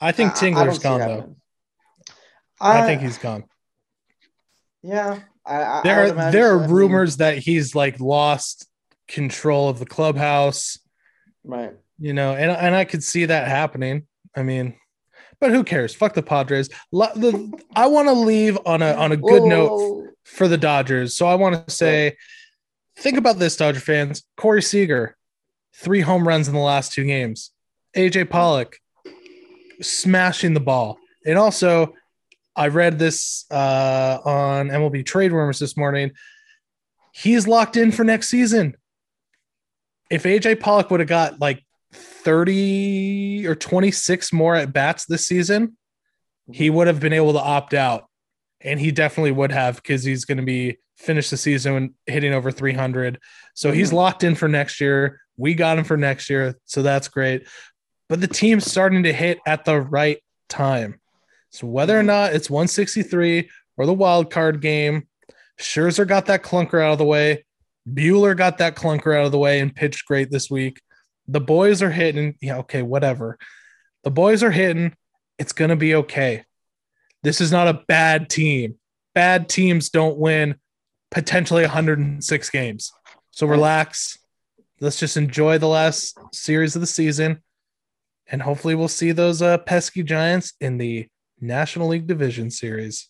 I 0.00 0.12
think 0.12 0.32
Tingler's 0.32 0.84
I, 0.84 0.94
I 0.94 0.98
gone 0.98 1.00
though. 1.00 1.36
I, 2.60 2.82
I, 2.82 2.86
think 2.86 3.02
he's 3.02 3.18
gone. 3.18 3.44
Yeah, 4.82 5.20
I, 5.44 5.80
there 5.82 6.04
are 6.04 6.30
there 6.30 6.52
are 6.52 6.68
rumors 6.68 7.18
that 7.18 7.38
he's 7.38 7.74
like 7.74 8.00
lost 8.00 8.66
control 9.08 9.68
of 9.68 9.78
the 9.78 9.86
clubhouse. 9.86 10.78
Right. 11.44 11.74
You 11.98 12.14
know, 12.14 12.34
and 12.34 12.50
and 12.50 12.74
I 12.74 12.84
could 12.84 13.02
see 13.02 13.26
that 13.26 13.48
happening. 13.48 14.06
I 14.34 14.42
mean, 14.42 14.76
but 15.40 15.50
who 15.50 15.64
cares? 15.64 15.94
Fuck 15.94 16.14
the 16.14 16.22
Padres. 16.22 16.68
I 16.94 17.86
want 17.86 18.08
to 18.08 18.12
leave 18.12 18.58
on 18.66 18.82
a 18.82 18.92
on 18.94 19.12
a 19.12 19.16
good 19.16 19.42
Whoa. 19.42 19.48
note 19.48 20.10
for 20.24 20.46
the 20.46 20.58
Dodgers. 20.58 21.16
So 21.16 21.26
I 21.26 21.34
want 21.34 21.66
to 21.66 21.74
say, 21.74 22.16
think 22.96 23.16
about 23.16 23.38
this, 23.38 23.56
Dodger 23.56 23.80
fans. 23.80 24.22
Corey 24.36 24.62
Seager, 24.62 25.16
three 25.74 26.02
home 26.02 26.28
runs 26.28 26.46
in 26.46 26.54
the 26.54 26.60
last 26.60 26.92
two 26.92 27.04
games. 27.04 27.50
AJ 27.96 28.30
Pollock, 28.30 28.76
smashing 29.80 30.54
the 30.54 30.60
ball, 30.60 30.98
and 31.26 31.38
also 31.38 31.94
I 32.54 32.68
read 32.68 32.98
this 32.98 33.46
uh, 33.50 34.18
on 34.24 34.68
MLB 34.68 35.04
Trade 35.06 35.32
Rumors 35.32 35.58
this 35.58 35.76
morning. 35.76 36.12
He's 37.12 37.48
locked 37.48 37.76
in 37.76 37.90
for 37.90 38.04
next 38.04 38.28
season. 38.28 38.76
If 40.10 40.24
AJ 40.24 40.60
Pollock 40.60 40.90
would 40.90 41.00
have 41.00 41.08
got 41.08 41.40
like 41.40 41.64
30 41.92 43.46
or 43.46 43.54
26 43.54 44.32
more 44.32 44.54
at 44.54 44.72
bats 44.72 45.06
this 45.06 45.26
season, 45.26 45.76
he 46.52 46.66
mm-hmm. 46.66 46.76
would 46.76 46.86
have 46.86 47.00
been 47.00 47.12
able 47.12 47.32
to 47.32 47.40
opt 47.40 47.74
out. 47.74 48.06
And 48.60 48.78
he 48.78 48.90
definitely 48.90 49.32
would 49.32 49.52
have 49.52 49.76
because 49.76 50.04
he's 50.04 50.24
going 50.24 50.38
to 50.38 50.44
be 50.44 50.78
finished 50.96 51.30
the 51.30 51.36
season 51.36 51.94
hitting 52.06 52.34
over 52.34 52.50
300. 52.50 53.18
So 53.54 53.68
mm-hmm. 53.68 53.78
he's 53.78 53.92
locked 53.92 54.22
in 54.22 54.34
for 54.34 54.48
next 54.48 54.80
year. 54.80 55.20
We 55.36 55.54
got 55.54 55.78
him 55.78 55.84
for 55.84 55.96
next 55.96 56.28
year. 56.28 56.56
So 56.66 56.82
that's 56.82 57.08
great. 57.08 57.48
But 58.08 58.20
the 58.20 58.28
team's 58.28 58.70
starting 58.70 59.04
to 59.04 59.12
hit 59.12 59.38
at 59.46 59.64
the 59.64 59.80
right 59.80 60.18
time. 60.48 61.00
So 61.50 61.66
whether 61.66 61.96
or 61.96 62.00
mm-hmm. 62.00 62.08
not 62.08 62.34
it's 62.34 62.50
163 62.50 63.48
or 63.76 63.86
the 63.86 63.94
wild 63.94 64.30
card 64.30 64.60
game, 64.60 65.08
Scherzer 65.58 66.06
got 66.06 66.26
that 66.26 66.42
clunker 66.42 66.82
out 66.82 66.92
of 66.92 66.98
the 66.98 67.04
way. 67.04 67.44
Buehler 67.88 68.36
got 68.36 68.58
that 68.58 68.76
clunker 68.76 69.16
out 69.16 69.24
of 69.24 69.32
the 69.32 69.38
way 69.38 69.60
and 69.60 69.74
pitched 69.74 70.06
great 70.06 70.30
this 70.30 70.50
week. 70.50 70.80
The 71.30 71.40
boys 71.40 71.80
are 71.80 71.90
hitting. 71.90 72.34
Yeah, 72.40 72.58
okay, 72.58 72.82
whatever. 72.82 73.38
The 74.02 74.10
boys 74.10 74.42
are 74.42 74.50
hitting. 74.50 74.94
It's 75.38 75.52
going 75.52 75.68
to 75.68 75.76
be 75.76 75.94
okay. 75.94 76.44
This 77.22 77.40
is 77.40 77.52
not 77.52 77.68
a 77.68 77.84
bad 77.86 78.28
team. 78.28 78.76
Bad 79.14 79.48
teams 79.48 79.90
don't 79.90 80.18
win 80.18 80.56
potentially 81.10 81.62
106 81.62 82.50
games. 82.50 82.92
So 83.30 83.46
relax. 83.46 84.18
Let's 84.80 84.98
just 84.98 85.16
enjoy 85.16 85.58
the 85.58 85.68
last 85.68 86.18
series 86.32 86.74
of 86.74 86.80
the 86.80 86.86
season. 86.86 87.42
And 88.26 88.42
hopefully 88.42 88.74
we'll 88.74 88.88
see 88.88 89.12
those 89.12 89.40
uh, 89.40 89.58
pesky 89.58 90.02
Giants 90.02 90.54
in 90.60 90.78
the 90.78 91.06
National 91.40 91.88
League 91.88 92.06
Division 92.08 92.50
Series. 92.50 93.08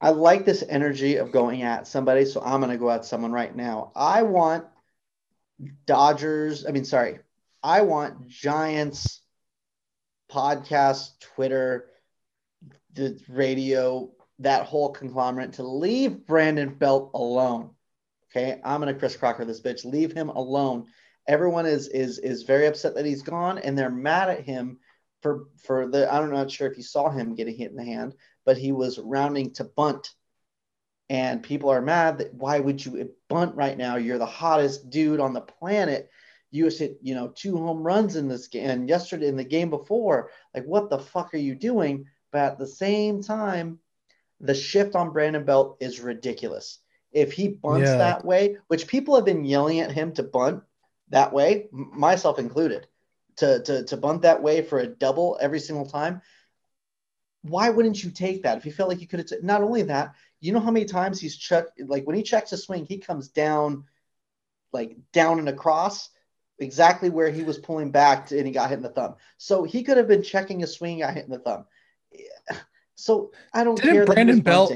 I 0.00 0.10
like 0.10 0.44
this 0.44 0.64
energy 0.68 1.16
of 1.16 1.32
going 1.32 1.62
at 1.62 1.86
somebody, 1.86 2.24
so 2.24 2.42
I'm 2.44 2.60
going 2.60 2.72
to 2.72 2.78
go 2.78 2.90
at 2.90 3.04
someone 3.04 3.32
right 3.32 3.54
now. 3.54 3.92
I 3.96 4.22
want 4.22 4.64
Dodgers, 5.86 6.66
I 6.66 6.70
mean, 6.70 6.84
sorry, 6.84 7.18
I 7.62 7.82
want 7.82 8.28
Giants 8.28 9.20
podcast, 10.30 11.18
Twitter, 11.34 11.86
the 12.92 13.18
radio, 13.28 14.10
that 14.40 14.66
whole 14.66 14.90
conglomerate 14.90 15.54
to 15.54 15.62
leave 15.62 16.26
Brandon 16.26 16.74
Belt 16.74 17.10
alone. 17.14 17.70
Okay, 18.30 18.60
I'm 18.64 18.80
gonna 18.80 18.94
Chris 18.94 19.16
Crocker 19.16 19.44
this 19.44 19.60
bitch. 19.60 19.84
Leave 19.84 20.12
him 20.12 20.28
alone. 20.28 20.86
Everyone 21.26 21.66
is 21.66 21.88
is 21.88 22.18
is 22.18 22.42
very 22.42 22.66
upset 22.66 22.94
that 22.94 23.06
he's 23.06 23.22
gone, 23.22 23.58
and 23.58 23.76
they're 23.76 23.90
mad 23.90 24.28
at 24.28 24.44
him 24.44 24.78
for 25.22 25.46
for 25.56 25.88
the. 25.88 26.12
I'm 26.12 26.30
not 26.30 26.50
sure 26.50 26.70
if 26.70 26.76
you 26.76 26.82
saw 26.82 27.10
him 27.10 27.34
getting 27.34 27.56
hit 27.56 27.70
in 27.70 27.76
the 27.76 27.84
hand, 27.84 28.14
but 28.44 28.58
he 28.58 28.72
was 28.72 28.98
rounding 28.98 29.52
to 29.54 29.64
bunt, 29.64 30.10
and 31.08 31.42
people 31.42 31.70
are 31.70 31.82
mad 31.82 32.18
that 32.18 32.34
why 32.34 32.60
would 32.60 32.84
you 32.84 33.10
bunt 33.28 33.56
right 33.56 33.76
now? 33.76 33.96
You're 33.96 34.18
the 34.18 34.26
hottest 34.26 34.90
dude 34.90 35.20
on 35.20 35.32
the 35.32 35.40
planet 35.40 36.10
you 36.50 36.68
hit, 36.68 36.98
you 37.02 37.14
know, 37.14 37.28
two 37.28 37.56
home 37.56 37.82
runs 37.82 38.16
in 38.16 38.28
this 38.28 38.48
game 38.48 38.68
and 38.68 38.88
yesterday 38.88 39.28
in 39.28 39.36
the 39.36 39.44
game 39.44 39.70
before. 39.70 40.30
Like, 40.54 40.64
what 40.64 40.90
the 40.90 40.98
fuck 40.98 41.34
are 41.34 41.38
you 41.38 41.54
doing? 41.54 42.06
But 42.32 42.52
at 42.52 42.58
the 42.58 42.66
same 42.66 43.22
time, 43.22 43.78
the 44.40 44.54
shift 44.54 44.94
on 44.94 45.12
Brandon 45.12 45.44
Belt 45.44 45.76
is 45.80 46.00
ridiculous. 46.00 46.78
If 47.12 47.32
he 47.32 47.48
bunts 47.48 47.88
yeah. 47.88 47.96
that 47.96 48.24
way, 48.24 48.56
which 48.68 48.86
people 48.86 49.14
have 49.16 49.24
been 49.24 49.44
yelling 49.44 49.80
at 49.80 49.92
him 49.92 50.12
to 50.12 50.22
bunt 50.22 50.62
that 51.10 51.32
way, 51.32 51.68
myself 51.72 52.38
included, 52.38 52.86
to, 53.36 53.62
to, 53.62 53.84
to 53.84 53.96
bunt 53.96 54.22
that 54.22 54.42
way 54.42 54.62
for 54.62 54.78
a 54.78 54.86
double 54.86 55.38
every 55.40 55.60
single 55.60 55.86
time, 55.86 56.20
why 57.42 57.70
wouldn't 57.70 58.02
you 58.02 58.10
take 58.10 58.42
that? 58.42 58.58
If 58.58 58.66
you 58.66 58.72
felt 58.72 58.88
like 58.88 59.00
you 59.00 59.06
could 59.06 59.20
have, 59.20 59.28
t- 59.28 59.36
not 59.42 59.62
only 59.62 59.82
that, 59.84 60.14
you 60.40 60.52
know 60.52 60.60
how 60.60 60.70
many 60.70 60.86
times 60.86 61.20
he's 61.20 61.36
checked, 61.36 61.80
like 61.86 62.06
when 62.06 62.16
he 62.16 62.22
checks 62.22 62.52
a 62.52 62.56
swing, 62.56 62.84
he 62.84 62.98
comes 62.98 63.28
down, 63.28 63.84
like 64.72 64.96
down 65.12 65.38
and 65.38 65.48
across 65.48 66.10
exactly 66.58 67.10
where 67.10 67.30
he 67.30 67.42
was 67.42 67.58
pulling 67.58 67.90
back 67.90 68.26
to, 68.26 68.38
and 68.38 68.46
he 68.46 68.52
got 68.52 68.70
hit 68.70 68.76
in 68.76 68.82
the 68.82 68.88
thumb. 68.88 69.14
So 69.36 69.64
he 69.64 69.82
could 69.82 69.96
have 69.96 70.08
been 70.08 70.22
checking 70.22 70.62
a 70.62 70.66
swing, 70.66 71.00
got 71.00 71.14
hit 71.14 71.24
in 71.24 71.30
the 71.30 71.38
thumb. 71.38 71.64
So 73.00 73.30
I 73.54 73.62
don't 73.62 73.76
Didn't 73.76 73.94
care. 73.94 74.06
Brandon 74.06 74.40
Belt 74.40 74.72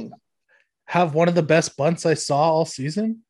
have 0.84 1.12
one 1.12 1.26
of 1.26 1.34
the 1.34 1.42
best 1.42 1.76
bunts 1.76 2.06
I 2.06 2.14
saw 2.14 2.36
all 2.36 2.64
season? 2.64 3.22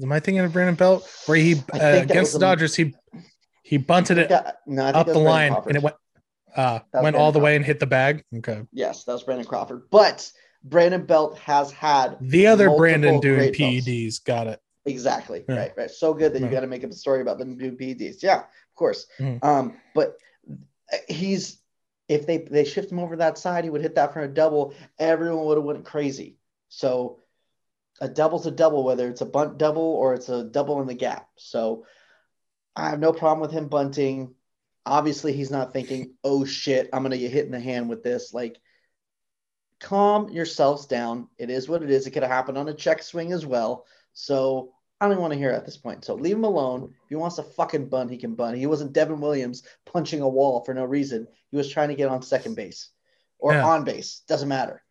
Am 0.00 0.12
I 0.12 0.20
thinking 0.20 0.44
of 0.44 0.52
Brandon 0.52 0.76
Belt 0.76 1.08
where 1.26 1.38
he 1.38 1.54
uh, 1.72 2.02
against 2.02 2.34
the 2.34 2.38
Dodgers 2.38 2.76
he 2.76 2.94
he 3.62 3.76
bunted 3.78 4.18
it 4.18 4.28
that, 4.28 4.58
no, 4.66 4.84
up 4.84 5.06
the 5.06 5.18
line 5.18 5.52
Crawford. 5.52 5.70
and 5.70 5.76
it 5.76 5.82
went 5.82 5.96
uh 6.54 6.80
went 6.92 7.16
all 7.16 7.32
the 7.32 7.38
Crawford. 7.38 7.44
way 7.44 7.56
and 7.56 7.64
hit 7.64 7.80
the 7.80 7.86
bag. 7.86 8.22
Okay. 8.36 8.62
Yes, 8.72 9.04
that 9.04 9.12
was 9.12 9.22
Brandon 9.24 9.46
Crawford. 9.46 9.88
But 9.90 10.30
Brandon 10.62 11.04
Belt 11.06 11.38
has 11.38 11.70
had 11.70 12.18
the 12.20 12.46
other 12.46 12.70
Brandon 12.76 13.20
doing 13.20 13.52
PEDs. 13.52 13.86
Belts. 13.86 14.18
Got 14.20 14.46
it. 14.48 14.60
Exactly. 14.86 15.44
Yeah. 15.48 15.56
Right. 15.56 15.72
Right. 15.76 15.90
So 15.90 16.12
good 16.12 16.32
that 16.34 16.42
you 16.42 16.48
got 16.48 16.60
to 16.60 16.66
make 16.66 16.84
up 16.84 16.90
a 16.90 16.94
story 16.94 17.22
about 17.22 17.38
the 17.38 17.44
new 17.44 17.72
PEDs. 17.72 18.22
Yeah, 18.22 18.40
of 18.40 18.74
course. 18.74 19.06
Mm-hmm. 19.18 19.46
Um, 19.46 19.76
but 19.94 20.18
he's 21.08 21.58
if 22.08 22.26
they 22.26 22.38
they 22.38 22.64
shift 22.64 22.92
him 22.92 22.98
over 22.98 23.16
that 23.16 23.38
side, 23.38 23.64
he 23.64 23.70
would 23.70 23.80
hit 23.80 23.94
that 23.94 24.12
for 24.12 24.20
a 24.20 24.28
double. 24.28 24.74
Everyone 24.98 25.46
would 25.46 25.56
have 25.56 25.64
went 25.64 25.84
crazy. 25.84 26.36
So 26.68 27.20
a 28.00 28.08
double's 28.08 28.46
a 28.46 28.50
double, 28.50 28.84
whether 28.84 29.08
it's 29.08 29.20
a 29.20 29.26
bunt 29.26 29.58
double 29.58 29.82
or 29.82 30.14
it's 30.14 30.28
a 30.28 30.44
double 30.44 30.80
in 30.80 30.86
the 30.86 30.94
gap. 30.94 31.28
So 31.36 31.86
I 32.76 32.90
have 32.90 33.00
no 33.00 33.12
problem 33.12 33.40
with 33.40 33.52
him 33.52 33.68
bunting. 33.68 34.34
Obviously, 34.84 35.32
he's 35.32 35.50
not 35.50 35.72
thinking, 35.72 36.14
"Oh 36.24 36.44
shit, 36.44 36.90
I'm 36.92 37.02
gonna 37.02 37.16
get 37.16 37.32
hit 37.32 37.46
in 37.46 37.52
the 37.52 37.60
hand 37.60 37.88
with 37.88 38.02
this." 38.02 38.34
Like, 38.34 38.60
calm 39.80 40.28
yourselves 40.28 40.86
down. 40.86 41.28
It 41.38 41.48
is 41.48 41.68
what 41.68 41.82
it 41.82 41.90
is. 41.90 42.06
It 42.06 42.10
could 42.10 42.22
have 42.22 42.32
happened 42.32 42.58
on 42.58 42.68
a 42.68 42.74
check 42.74 43.02
swing 43.02 43.32
as 43.32 43.46
well. 43.46 43.86
So 44.12 44.73
I 45.04 45.06
don't 45.06 45.16
even 45.16 45.22
want 45.22 45.34
to 45.34 45.38
hear 45.38 45.50
it 45.50 45.56
at 45.56 45.66
this 45.66 45.76
point. 45.76 46.02
So 46.02 46.14
leave 46.14 46.36
him 46.36 46.44
alone. 46.44 46.84
If 46.84 47.10
he 47.10 47.14
wants 47.14 47.36
to 47.36 47.42
fucking 47.42 47.90
bun, 47.90 48.08
he 48.08 48.16
can 48.16 48.34
bun. 48.34 48.54
He 48.54 48.64
wasn't 48.64 48.94
Devin 48.94 49.20
Williams 49.20 49.62
punching 49.84 50.22
a 50.22 50.28
wall 50.28 50.64
for 50.64 50.72
no 50.72 50.86
reason. 50.86 51.26
He 51.50 51.58
was 51.58 51.70
trying 51.70 51.88
to 51.88 51.94
get 51.94 52.08
on 52.08 52.22
second 52.22 52.54
base 52.54 52.88
or 53.38 53.52
yeah. 53.52 53.66
on 53.66 53.84
base. 53.84 54.22
Doesn't 54.26 54.48
matter. 54.48 54.82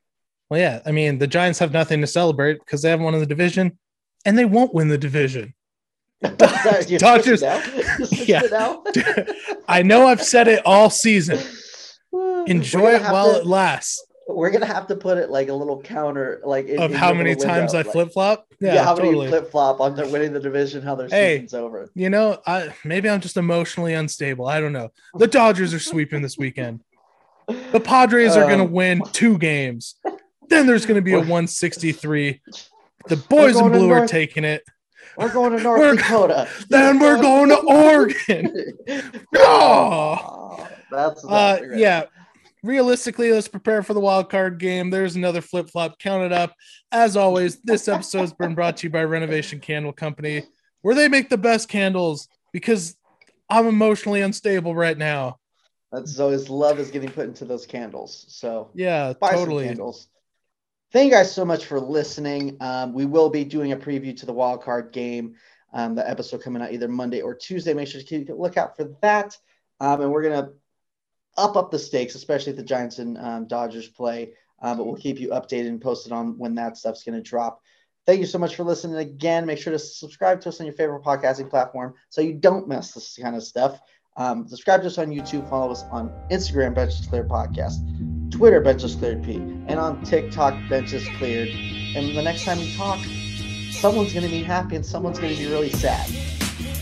Well, 0.52 0.60
yeah. 0.60 0.82
I 0.86 0.92
mean, 0.92 1.18
the 1.18 1.26
Giants 1.26 1.58
have 1.58 1.74
nothing 1.74 2.00
to 2.02 2.06
celebrate 2.06 2.60
because 2.60 2.84
they 2.84 2.92
haven't 2.92 3.06
won 3.06 3.20
the 3.20 3.26
division 3.26 3.80
and 4.24 4.38
they 4.38 4.46
won't 4.46 4.72
win 4.72 4.88
the 4.88 5.00
division. 5.00 5.56
Dodgers. 6.22 7.42
yeah. 8.12 8.78
I 9.68 9.82
know 9.82 10.06
I've 10.06 10.22
said 10.22 10.48
it 10.48 10.62
all 10.64 10.92
season. 10.92 11.40
Enjoy 12.46 12.92
it 12.92 13.02
while 13.02 13.34
to, 13.34 13.40
it 13.40 13.48
lasts. 13.48 14.06
We're 14.36 14.52
gonna 14.52 14.66
have 14.66 14.88
to 14.88 14.96
put 14.96 15.18
it 15.18 15.30
like 15.30 15.50
a 15.50 15.54
little 15.54 15.82
counter, 15.82 16.42
like 16.44 16.68
in, 16.68 16.82
of 16.82 16.92
in 16.92 16.98
how 16.98 17.14
many 17.14 17.36
times 17.36 17.74
I 17.74 17.84
flip 17.84 18.12
flop. 18.12 18.48
Yeah, 18.60 18.76
yeah, 18.76 18.84
how 18.84 18.96
totally. 18.96 19.18
many 19.18 19.30
flip 19.30 19.52
flop 19.52 19.80
on 19.80 19.96
their 19.96 20.08
winning 20.08 20.34
the 20.34 20.40
division, 20.40 20.82
how 20.82 20.96
their 20.96 21.08
hey, 21.08 21.36
season's 21.36 21.54
over. 21.54 21.90
You 21.96 22.10
know, 22.10 22.40
I 22.46 22.74
maybe 22.84 23.10
I'm 23.10 23.22
just 23.22 23.38
emotionally 23.38 23.94
unstable. 23.94 24.48
I 24.48 24.60
don't 24.60 24.74
know. 24.74 24.92
The 25.16 25.28
Dodgers 25.28 25.74
are 25.74 25.80
sweeping 25.80 26.22
this 26.22 26.38
weekend. 26.38 26.82
The 27.48 27.80
Padres 27.80 28.36
are 28.36 28.50
gonna 28.50 28.66
um, 28.66 28.72
win 28.72 29.02
two 29.12 29.38
games. 29.38 29.96
Then 30.50 30.68
there's 30.68 30.86
gonna 30.86 31.02
be 31.02 31.14
a 31.14 31.20
163. 31.20 32.42
The 33.08 33.18
boys 33.18 33.60
in 33.60 33.70
blue 33.70 33.90
are 33.90 34.08
taking 34.08 34.44
it. 34.44 34.64
We're 35.18 35.32
going 35.32 35.56
to 35.56 35.62
North 35.62 35.80
we're, 35.80 35.96
Dakota. 35.96 36.50
Then 36.70 37.00
we're 37.00 37.22
going 37.22 37.50
to 37.50 37.58
Oregon. 37.58 38.74
oh, 39.36 40.68
that's 40.90 41.24
uh, 41.26 41.60
yeah. 41.76 42.06
Realistically, 42.64 43.32
let's 43.32 43.50
prepare 43.50 43.84
for 43.84 43.94
the 43.94 44.00
wild 44.00 44.30
card 44.30 44.58
game. 44.58 44.90
There's 44.90 45.18
another 45.18 45.42
flip 45.42 45.70
flop. 45.70 46.00
Count 46.00 46.24
it 46.24 46.32
up. 46.32 46.56
As 46.94 47.18
always, 47.18 47.60
this 47.62 47.90
episode 47.90 48.22
has 48.22 48.34
been 48.34 48.56
brought 48.56 48.78
to 48.78 48.88
you 48.88 48.90
by 48.90 49.04
Renovation 49.04 49.60
Candle 49.60 49.92
Company, 49.92 50.44
where 50.82 50.96
they 50.96 51.10
make 51.10 51.30
the 51.30 51.38
best 51.38 51.68
candles 51.68 52.30
because 52.54 52.96
I'm 53.50 53.68
emotionally 53.68 54.22
unstable 54.22 54.74
right 54.74 54.98
now. 54.98 55.40
That's 55.92 56.18
always 56.20 56.50
love 56.50 56.80
is 56.80 56.90
getting 56.90 57.12
put 57.12 57.28
into 57.28 57.44
those 57.44 57.66
candles. 57.66 58.26
So 58.30 58.72
yeah, 58.74 59.12
buy 59.20 59.34
totally. 59.34 59.66
candles. 59.66 60.08
Thank 60.94 61.12
you 61.12 61.18
guys 61.18 61.34
so 61.34 61.44
much 61.44 61.66
for 61.66 61.82
listening. 61.82 62.56
Um, 62.62 62.94
we 62.94 63.06
will 63.06 63.30
be 63.30 63.44
doing 63.44 63.74
a 63.74 63.78
preview 63.78 64.16
to 64.18 64.26
the 64.26 64.34
wild 64.34 64.64
card 64.64 64.94
game. 64.94 65.36
Um, 65.74 65.96
the 65.96 66.08
episode 66.10 66.42
coming 66.42 66.62
out 66.62 66.72
either 66.72 66.88
Monday 66.88 67.22
or 67.22 67.36
Tuesday. 67.36 67.74
Make 67.74 67.90
sure 67.90 68.00
to 68.00 68.08
keep 68.08 68.30
a 68.30 68.34
look 68.34 68.58
out 68.58 68.78
for 68.78 68.96
that. 69.02 69.38
Um, 69.80 70.02
and 70.02 70.12
we're 70.12 70.24
gonna 70.24 70.52
up 71.38 71.56
up 71.56 71.72
the 71.72 71.80
stakes, 71.80 72.16
especially 72.16 72.52
if 72.52 72.58
the 72.58 72.64
Giants 72.64 73.00
and 73.00 73.18
um, 73.18 73.48
Dodgers 73.48 73.88
play. 73.88 74.34
Uh, 74.62 74.76
but 74.76 74.86
we'll 74.86 74.96
keep 74.96 75.20
you 75.20 75.30
updated 75.30 75.68
and 75.68 75.82
posted 75.82 76.12
on 76.12 76.38
when 76.38 76.56
that 76.56 76.78
stuff's 76.78 77.04
gonna 77.04 77.22
drop. 77.22 77.62
Thank 78.06 78.20
you 78.20 78.26
so 78.26 78.38
much 78.38 78.56
for 78.56 78.64
listening 78.64 78.98
again. 78.98 79.46
Make 79.46 79.60
sure 79.60 79.72
to 79.72 79.80
subscribe 79.80 80.42
to 80.42 80.50
us 80.50 80.60
on 80.60 80.66
your 80.66 80.76
favorite 80.76 81.04
podcasting 81.04 81.50
platform 81.50 81.94
so 82.10 82.22
you 82.22 82.34
don't 82.34 82.68
miss 82.68 82.92
this 82.92 83.18
kind 83.22 83.36
of 83.36 83.44
stuff. 83.44 83.80
Um, 84.18 84.48
subscribe 84.48 84.82
to 84.82 84.88
us 84.88 84.98
on 84.98 85.08
YouTube. 85.08 85.50
Follow 85.50 85.72
us 85.72 85.84
on 85.92 86.10
Instagram, 86.30 86.76
Benches 86.76 87.08
Cleared 87.08 87.30
Podcast, 87.30 87.80
Twitter, 88.32 88.62
Benches 88.62 88.96
Cleared 88.96 89.24
P, 89.24 89.36
and 89.36 89.80
on 89.80 90.04
TikTok, 90.04 90.54
Benches 90.70 91.08
Cleared. 91.18 91.50
And 91.50 92.16
the 92.16 92.22
next 92.22 92.44
time 92.44 92.60
we 92.60 92.76
talk, 92.76 93.00
someone's 93.72 94.14
going 94.14 94.26
to 94.26 94.32
be 94.32 94.44
happy 94.44 94.76
and 94.76 94.86
someone's 94.86 95.20
going 95.20 95.36
to 95.36 95.42
be 95.42 95.50
really 95.50 95.70
sad. 95.70 96.10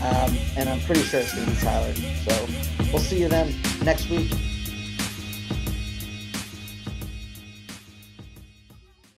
Um, 0.02 0.36
and 0.56 0.68
I'm 0.68 0.80
pretty 0.80 1.02
sure 1.02 1.20
it's 1.20 1.34
going 1.34 1.46
to 1.46 1.52
be 1.52 1.60
Tyler. 1.60 1.94
So 1.94 2.46
we'll 2.92 3.02
see 3.02 3.20
you 3.20 3.28
then 3.28 3.54
next 3.84 4.10
week. 4.10 4.32